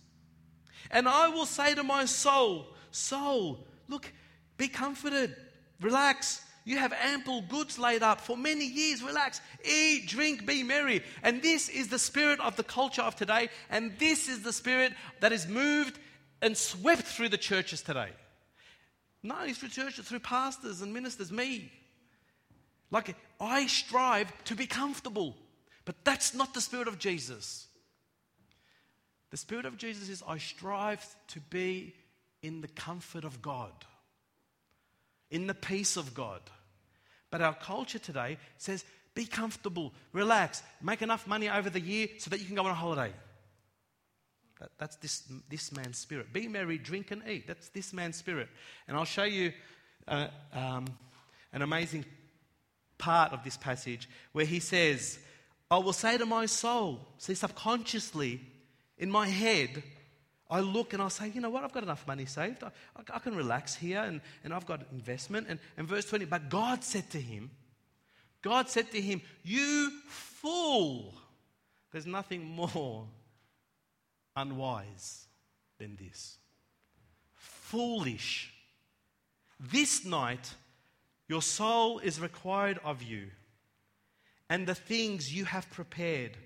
And 0.89 1.07
I 1.07 1.29
will 1.29 1.45
say 1.45 1.75
to 1.75 1.83
my 1.83 2.05
soul, 2.05 2.65
Soul, 2.91 3.67
look, 3.87 4.11
be 4.59 4.67
comforted. 4.67 5.35
Relax. 5.81 6.43
You 6.65 6.77
have 6.77 6.93
ample 6.93 7.41
goods 7.41 7.79
laid 7.79 8.03
up 8.03 8.21
for 8.21 8.37
many 8.37 8.67
years. 8.67 9.01
Relax. 9.01 9.41
Eat, 9.65 10.07
drink, 10.07 10.45
be 10.45 10.61
merry. 10.61 11.01
And 11.23 11.41
this 11.41 11.67
is 11.67 11.87
the 11.87 11.97
spirit 11.97 12.39
of 12.41 12.55
the 12.57 12.63
culture 12.63 13.01
of 13.01 13.15
today. 13.15 13.49
And 13.71 13.97
this 13.97 14.29
is 14.29 14.43
the 14.43 14.53
spirit 14.53 14.93
that 15.21 15.31
is 15.31 15.47
moved 15.47 15.97
and 16.43 16.55
swept 16.55 17.01
through 17.01 17.29
the 17.29 17.37
churches 17.37 17.81
today. 17.81 18.09
Not 19.23 19.41
only 19.41 19.53
through 19.53 19.69
churches, 19.69 20.05
through 20.07 20.19
pastors 20.19 20.81
and 20.81 20.93
ministers, 20.93 21.31
me. 21.31 21.71
Like, 22.91 23.15
I 23.39 23.65
strive 23.67 24.31
to 24.43 24.55
be 24.55 24.67
comfortable. 24.67 25.35
But 25.85 25.95
that's 26.03 26.35
not 26.35 26.53
the 26.53 26.61
spirit 26.61 26.87
of 26.87 26.99
Jesus. 26.99 27.67
The 29.31 29.37
spirit 29.37 29.65
of 29.65 29.77
Jesus 29.77 30.09
is 30.09 30.21
I 30.27 30.37
strive 30.37 31.03
to 31.29 31.39
be 31.39 31.95
in 32.41 32.61
the 32.61 32.67
comfort 32.67 33.23
of 33.23 33.41
God 33.41 33.73
in 35.29 35.47
the 35.47 35.53
peace 35.53 35.97
of 35.97 36.13
God. 36.13 36.41
But 37.31 37.41
our 37.41 37.53
culture 37.53 37.99
today 37.99 38.37
says 38.57 38.83
be 39.15 39.25
comfortable, 39.25 39.93
relax, 40.13 40.63
make 40.81 41.01
enough 41.01 41.27
money 41.27 41.49
over 41.49 41.69
the 41.69 41.81
year 41.81 42.07
so 42.19 42.29
that 42.29 42.39
you 42.39 42.45
can 42.45 42.55
go 42.55 42.63
on 42.63 42.71
a 42.71 42.75
holiday. 42.75 43.11
That, 44.59 44.69
that's 44.77 44.95
this, 44.97 45.23
this 45.49 45.71
man's 45.71 45.97
spirit. 45.97 46.31
Be 46.31 46.47
merry, 46.47 46.77
drink, 46.77 47.11
and 47.11 47.21
eat. 47.27 47.47
That's 47.47 47.69
this 47.69 47.93
man's 47.93 48.17
spirit. 48.17 48.49
And 48.87 48.95
I'll 48.95 49.05
show 49.05 49.23
you 49.23 49.53
uh, 50.07 50.27
um, 50.53 50.85
an 51.53 51.61
amazing 51.61 52.05
part 52.97 53.33
of 53.33 53.43
this 53.43 53.57
passage 53.57 54.09
where 54.31 54.45
he 54.45 54.59
says, 54.59 55.19
I 55.71 55.77
will 55.77 55.93
say 55.93 56.17
to 56.17 56.25
my 56.25 56.45
soul, 56.45 56.99
see, 57.17 57.35
subconsciously 57.35 58.41
in 58.97 59.09
my 59.09 59.27
head, 59.27 59.83
I 60.49 60.61
look 60.61 60.93
and 60.93 61.01
I 61.01 61.09
say, 61.09 61.29
you 61.29 61.41
know 61.41 61.49
what, 61.49 61.63
I've 61.63 61.71
got 61.71 61.83
enough 61.83 62.07
money 62.07 62.25
saved. 62.25 62.63
I, 62.63 62.71
I, 63.13 63.19
can 63.19 63.35
relax 63.35 63.75
here 63.75 64.01
and, 64.01 64.19
and 64.43 64.51
I've 64.51 64.65
got 64.65 64.81
investment. 64.91 65.45
And, 65.47 65.59
and 65.77 65.87
verse 65.87 66.05
20, 66.05 66.25
but 66.25 66.49
God 66.49 66.83
said 66.83 67.09
to 67.11 67.21
him, 67.21 67.51
God 68.41 68.67
said 68.69 68.91
to 68.91 69.01
him, 69.01 69.21
You 69.43 69.91
fool. 70.07 71.13
There's 71.91 72.07
nothing 72.07 72.43
more 72.43 73.07
unwise 74.35 75.25
than 75.77 75.97
this. 75.97 76.37
Foolish. 77.35 78.51
This 79.59 80.05
night, 80.05 80.53
your 81.27 81.41
soul 81.41 81.99
is 81.99 82.19
required 82.19 82.79
of 82.83 83.03
you, 83.03 83.27
and 84.49 84.65
the 84.65 84.75
things 84.75 85.33
you 85.33 85.45
have 85.45 85.69
prepared, 85.69 86.37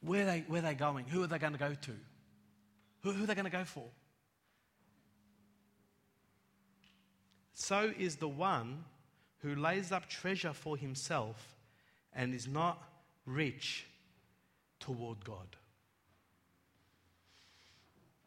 where 0.00 0.22
are 0.22 0.26
they, 0.26 0.44
where 0.46 0.60
are 0.60 0.62
they 0.62 0.74
going? 0.74 1.06
Who 1.06 1.22
are 1.22 1.26
they 1.26 1.38
going 1.38 1.52
to 1.52 1.58
go 1.58 1.74
to? 1.74 1.92
Who, 3.04 3.12
who 3.12 3.24
are 3.24 3.26
they 3.26 3.34
going 3.34 3.44
to 3.44 3.50
go 3.50 3.64
for? 3.64 3.84
So 7.52 7.92
is 7.98 8.16
the 8.16 8.28
one 8.28 8.82
who 9.42 9.54
lays 9.54 9.92
up 9.92 10.08
treasure 10.08 10.54
for 10.54 10.76
himself 10.76 11.54
and 12.14 12.34
is 12.34 12.48
not 12.48 12.82
rich 13.26 13.86
toward 14.80 15.22
God. 15.22 15.56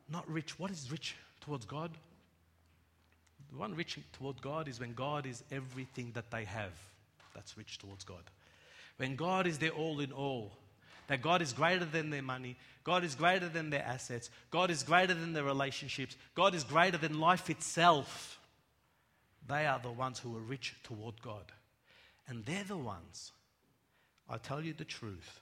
Not 0.10 0.30
rich. 0.30 0.60
What 0.60 0.70
is 0.70 0.92
rich 0.92 1.16
towards 1.42 1.66
God? 1.66 1.92
The 3.52 3.58
one 3.58 3.74
rich 3.76 3.98
toward 4.14 4.40
God 4.42 4.68
is 4.68 4.80
when 4.80 4.94
God 4.94 5.26
is 5.26 5.44
everything 5.52 6.12
that 6.14 6.30
they 6.30 6.46
have. 6.46 6.74
That's 7.34 7.58
rich 7.58 7.80
towards 7.80 8.04
God. 8.04 8.24
When 8.98 9.16
God 9.16 9.48
is 9.48 9.58
their 9.58 9.72
all 9.72 10.00
in 10.02 10.12
all, 10.12 10.52
that 11.08 11.22
God 11.22 11.42
is 11.42 11.54
greater 11.54 11.86
than 11.86 12.10
their 12.10 12.22
money, 12.22 12.58
God 12.84 13.04
is 13.04 13.16
greater 13.16 13.50
than 13.50 13.70
their 13.70 13.84
assets, 13.84 14.30
God 14.52 14.70
is 14.70 14.84
greater 14.84 15.14
than 15.14 15.34
their 15.34 15.44
relationships, 15.44 16.16
God 16.36 16.56
is 16.56 16.64
greater 16.64 16.98
than 16.98 17.20
life 17.20 17.50
itself. 17.50 18.40
They 19.48 19.66
are 19.66 19.80
the 19.80 19.92
ones 19.92 20.20
who 20.20 20.36
are 20.36 20.42
rich 20.42 20.76
toward 20.84 21.22
God. 21.22 21.52
And 22.28 22.46
they're 22.46 22.66
the 22.66 22.78
ones, 22.78 23.32
I 24.30 24.38
tell 24.38 24.62
you 24.62 24.74
the 24.74 24.86
truth, 24.86 25.40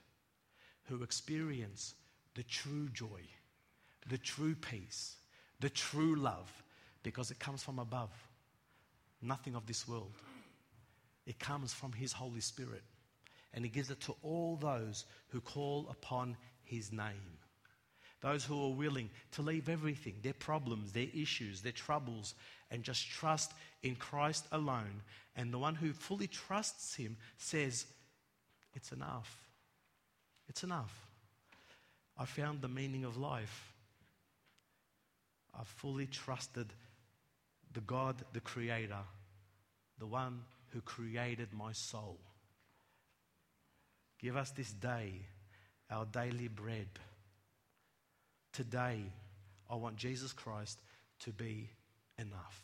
who 0.85 1.01
experience 1.01 1.95
the 2.35 2.43
true 2.43 2.89
joy, 2.89 3.21
the 4.07 4.19
true 4.19 4.55
peace, 4.55 5.15
the 5.59 5.69
true 5.69 6.15
love, 6.15 6.51
because 7.01 7.31
it 7.31 7.39
comes 7.39 7.63
from 7.63 7.79
above. 7.79 8.11
Nothing 9.21 9.55
of 9.55 9.65
this 9.65 9.87
world. 9.87 10.13
It 11.25 11.39
comes 11.39 11.73
from 11.73 11.93
His 11.93 12.11
Holy 12.13 12.41
Spirit. 12.41 12.83
And 13.55 13.65
He 13.65 13.71
gives 13.71 13.89
it 13.89 14.01
to 14.01 14.15
all 14.21 14.57
those 14.57 15.05
who 15.29 15.41
call 15.41 15.87
upon 15.89 16.37
His 16.63 16.91
name. 16.91 17.39
Those 18.21 18.45
who 18.45 18.61
are 18.63 18.75
willing 18.75 19.09
to 19.31 19.41
leave 19.41 19.69
everything, 19.69 20.15
their 20.21 20.33
problems, 20.33 20.91
their 20.91 21.07
issues, 21.13 21.61
their 21.61 21.71
troubles, 21.71 22.35
and 22.69 22.83
just 22.83 23.09
trust 23.09 23.53
in 23.81 23.95
Christ 23.95 24.45
alone. 24.51 25.01
And 25.35 25.51
the 25.51 25.59
one 25.59 25.75
who 25.75 25.93
fully 25.93 26.27
trusts 26.27 26.95
Him 26.95 27.17
says, 27.37 27.85
It's 28.73 28.91
enough. 28.91 29.49
It's 30.47 30.63
enough. 30.63 30.93
I 32.17 32.25
found 32.25 32.61
the 32.61 32.67
meaning 32.67 33.03
of 33.03 33.17
life. 33.17 33.73
I've 35.57 35.67
fully 35.67 36.07
trusted 36.07 36.67
the 37.73 37.81
God, 37.81 38.15
the 38.33 38.39
Creator, 38.39 39.03
the 39.99 40.05
one 40.05 40.41
who 40.71 40.81
created 40.81 41.49
my 41.53 41.71
soul. 41.71 42.19
Give 44.19 44.37
us 44.37 44.51
this 44.51 44.71
day 44.71 45.25
our 45.91 46.05
daily 46.05 46.47
bread. 46.47 46.87
Today, 48.53 49.01
I 49.69 49.75
want 49.75 49.97
Jesus 49.97 50.33
Christ 50.33 50.79
to 51.21 51.31
be 51.31 51.69
enough. 52.17 52.61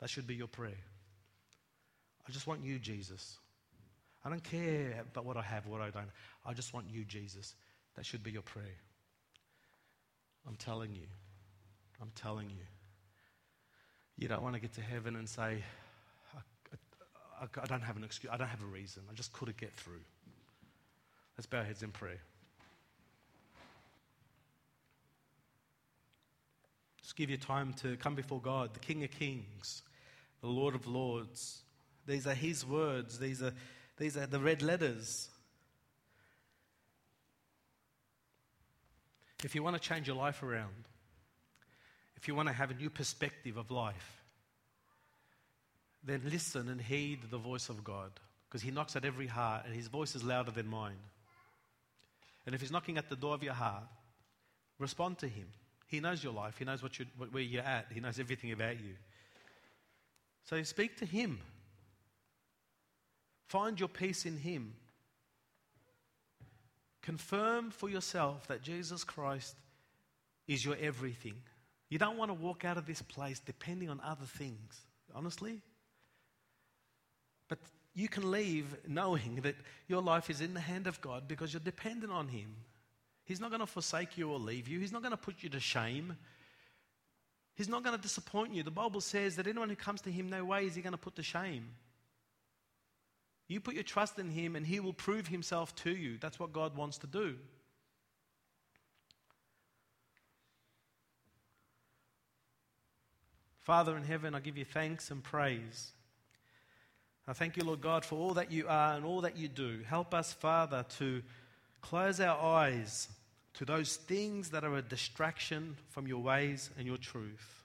That 0.00 0.10
should 0.10 0.26
be 0.26 0.34
your 0.34 0.48
prayer. 0.48 0.72
I 2.28 2.32
just 2.32 2.46
want 2.46 2.64
you, 2.64 2.78
Jesus. 2.78 3.38
I 4.24 4.28
don't 4.28 4.42
care 4.44 5.02
about 5.12 5.24
what 5.24 5.36
I 5.36 5.42
have, 5.42 5.66
what 5.66 5.80
I 5.80 5.90
don't. 5.90 6.10
I 6.46 6.52
just 6.52 6.72
want 6.72 6.86
you, 6.90 7.04
Jesus. 7.04 7.54
That 7.96 8.06
should 8.06 8.22
be 8.22 8.30
your 8.30 8.42
prayer. 8.42 8.78
I'm 10.46 10.56
telling 10.56 10.94
you. 10.94 11.06
I'm 12.00 12.10
telling 12.14 12.50
you. 12.50 12.64
You 14.18 14.28
don't 14.28 14.42
want 14.42 14.54
to 14.54 14.60
get 14.60 14.74
to 14.74 14.80
heaven 14.80 15.16
and 15.16 15.28
say, 15.28 15.62
I, 16.34 17.42
I, 17.42 17.62
I 17.62 17.66
don't 17.66 17.80
have 17.80 17.96
an 17.96 18.04
excuse, 18.04 18.32
I 18.32 18.36
don't 18.36 18.48
have 18.48 18.62
a 18.62 18.66
reason, 18.66 19.02
I 19.10 19.14
just 19.14 19.32
couldn't 19.32 19.56
get 19.56 19.72
through. 19.72 20.02
Let's 21.36 21.46
bow 21.46 21.58
our 21.58 21.64
heads 21.64 21.82
in 21.82 21.90
prayer. 21.90 22.20
Just 27.02 27.16
give 27.16 27.30
you 27.30 27.36
time 27.36 27.72
to 27.82 27.96
come 27.96 28.14
before 28.14 28.40
God, 28.40 28.74
the 28.74 28.80
King 28.80 29.04
of 29.04 29.10
Kings, 29.10 29.82
the 30.40 30.46
Lord 30.48 30.74
of 30.74 30.86
Lords. 30.86 31.62
These 32.06 32.26
are 32.26 32.34
His 32.34 32.66
words, 32.66 33.18
these 33.18 33.42
are, 33.42 33.52
these 33.98 34.16
are 34.16 34.26
the 34.26 34.38
red 34.38 34.62
letters. 34.62 35.28
If 39.44 39.54
you 39.54 39.62
want 39.62 39.74
to 39.74 39.82
change 39.82 40.06
your 40.06 40.16
life 40.16 40.42
around, 40.42 40.88
if 42.16 42.28
you 42.28 42.34
want 42.34 42.48
to 42.48 42.54
have 42.54 42.70
a 42.70 42.74
new 42.74 42.88
perspective 42.88 43.56
of 43.56 43.70
life, 43.70 44.22
then 46.04 46.22
listen 46.24 46.68
and 46.68 46.80
heed 46.80 47.30
the 47.30 47.38
voice 47.38 47.68
of 47.68 47.82
God 47.82 48.10
because 48.48 48.62
He 48.62 48.70
knocks 48.70 48.96
at 48.96 49.04
every 49.04 49.26
heart 49.26 49.64
and 49.66 49.74
His 49.74 49.88
voice 49.88 50.14
is 50.14 50.22
louder 50.22 50.50
than 50.50 50.66
mine. 50.68 50.98
And 52.46 52.54
if 52.54 52.60
He's 52.60 52.72
knocking 52.72 52.98
at 52.98 53.08
the 53.08 53.16
door 53.16 53.34
of 53.34 53.42
your 53.42 53.54
heart, 53.54 53.84
respond 54.78 55.18
to 55.18 55.28
Him. 55.28 55.46
He 55.86 56.00
knows 56.00 56.24
your 56.24 56.32
life, 56.32 56.58
He 56.58 56.64
knows 56.64 56.82
what 56.82 56.98
you, 56.98 57.06
where 57.16 57.42
you're 57.42 57.62
at, 57.62 57.86
He 57.92 58.00
knows 58.00 58.18
everything 58.18 58.52
about 58.52 58.80
you. 58.80 58.94
So 60.44 60.62
speak 60.62 60.96
to 60.98 61.06
Him. 61.06 61.40
Find 63.48 63.78
your 63.78 63.88
peace 63.88 64.24
in 64.24 64.38
Him. 64.38 64.74
Confirm 67.02 67.70
for 67.70 67.88
yourself 67.88 68.46
that 68.48 68.62
Jesus 68.62 69.04
Christ 69.04 69.56
is 70.46 70.64
your 70.64 70.76
everything. 70.80 71.34
You 71.88 71.98
don't 71.98 72.16
want 72.16 72.30
to 72.30 72.34
walk 72.34 72.64
out 72.64 72.78
of 72.78 72.86
this 72.86 73.02
place 73.02 73.40
depending 73.44 73.90
on 73.90 74.00
other 74.02 74.24
things, 74.24 74.80
honestly. 75.14 75.60
But 77.48 77.58
you 77.94 78.08
can 78.08 78.30
leave 78.30 78.76
knowing 78.86 79.40
that 79.42 79.56
your 79.86 80.02
life 80.02 80.30
is 80.30 80.40
in 80.40 80.54
the 80.54 80.60
hand 80.60 80.86
of 80.86 81.00
God 81.00 81.28
because 81.28 81.52
you're 81.52 81.60
dependent 81.60 82.12
on 82.12 82.28
Him. 82.28 82.54
He's 83.24 83.40
not 83.40 83.50
going 83.50 83.60
to 83.60 83.66
forsake 83.66 84.16
you 84.16 84.30
or 84.30 84.38
leave 84.38 84.68
you, 84.68 84.80
He's 84.80 84.92
not 84.92 85.02
going 85.02 85.12
to 85.12 85.16
put 85.16 85.42
you 85.42 85.48
to 85.50 85.60
shame. 85.60 86.16
He's 87.54 87.68
not 87.68 87.84
going 87.84 87.94
to 87.94 88.00
disappoint 88.00 88.54
you. 88.54 88.62
The 88.62 88.70
Bible 88.70 89.02
says 89.02 89.36
that 89.36 89.46
anyone 89.46 89.68
who 89.68 89.76
comes 89.76 90.00
to 90.02 90.10
Him, 90.10 90.30
no 90.30 90.42
way 90.44 90.64
is 90.64 90.74
He 90.74 90.80
going 90.80 90.92
to 90.92 90.98
put 90.98 91.16
to 91.16 91.22
shame. 91.22 91.68
You 93.46 93.60
put 93.60 93.74
your 93.74 93.82
trust 93.82 94.18
in 94.18 94.30
Him 94.30 94.56
and 94.56 94.66
He 94.66 94.80
will 94.80 94.94
prove 94.94 95.26
Himself 95.26 95.74
to 95.76 95.90
you. 95.90 96.16
That's 96.18 96.40
what 96.40 96.54
God 96.54 96.76
wants 96.76 96.96
to 96.98 97.06
do. 97.06 97.36
Father 103.60 103.96
in 103.96 104.02
heaven, 104.02 104.34
I 104.34 104.40
give 104.40 104.56
you 104.56 104.64
thanks 104.64 105.10
and 105.10 105.22
praise. 105.22 105.92
I 107.26 107.32
thank 107.32 107.56
you, 107.56 107.64
Lord 107.64 107.80
God, 107.80 108.04
for 108.04 108.16
all 108.16 108.34
that 108.34 108.50
you 108.50 108.66
are 108.68 108.94
and 108.94 109.04
all 109.04 109.20
that 109.20 109.36
you 109.36 109.48
do. 109.48 109.80
Help 109.86 110.12
us, 110.12 110.32
Father, 110.32 110.84
to 110.98 111.22
close 111.80 112.20
our 112.20 112.38
eyes 112.38 113.08
to 113.54 113.64
those 113.64 113.96
things 113.96 114.50
that 114.50 114.64
are 114.64 114.76
a 114.76 114.82
distraction 114.82 115.76
from 115.90 116.06
your 116.06 116.20
ways 116.20 116.70
and 116.76 116.86
your 116.86 116.96
truth. 116.96 117.62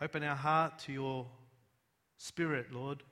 Open 0.00 0.22
our 0.22 0.36
heart 0.36 0.78
to 0.80 0.92
your 0.92 1.26
spirit, 2.18 2.72
Lord, 2.72 3.02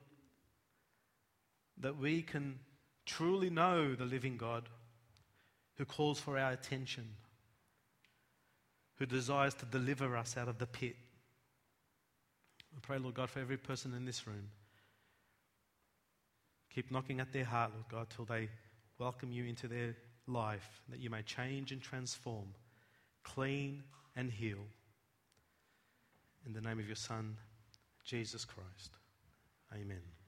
that 1.77 1.97
we 1.97 2.21
can 2.21 2.59
truly 3.05 3.49
know 3.49 3.95
the 3.95 4.05
living 4.05 4.37
God 4.37 4.67
who 5.77 5.85
calls 5.85 6.19
for 6.19 6.37
our 6.37 6.51
attention 6.51 7.07
who 8.97 9.05
desires 9.05 9.53
to 9.55 9.65
deliver 9.65 10.15
us 10.15 10.37
out 10.37 10.47
of 10.47 10.57
the 10.57 10.67
pit. 10.67 10.95
I 12.75 12.79
pray, 12.81 12.97
Lord 12.97 13.15
God, 13.15 13.29
for 13.29 13.39
every 13.39 13.57
person 13.57 13.93
in 13.93 14.05
this 14.05 14.27
room. 14.27 14.49
Keep 16.73 16.91
knocking 16.91 17.19
at 17.19 17.31
their 17.31 17.45
heart, 17.45 17.71
Lord 17.73 17.87
God, 17.89 18.07
till 18.13 18.25
they 18.25 18.49
welcome 18.99 19.31
you 19.31 19.45
into 19.45 19.67
their 19.67 19.95
life, 20.27 20.81
that 20.89 20.99
you 20.99 21.09
may 21.09 21.21
change 21.21 21.71
and 21.71 21.81
transform, 21.81 22.47
clean 23.23 23.83
and 24.15 24.31
heal. 24.31 24.59
In 26.45 26.53
the 26.53 26.61
name 26.61 26.79
of 26.79 26.85
your 26.85 26.95
Son, 26.95 27.37
Jesus 28.03 28.45
Christ. 28.45 28.91
Amen. 29.73 30.24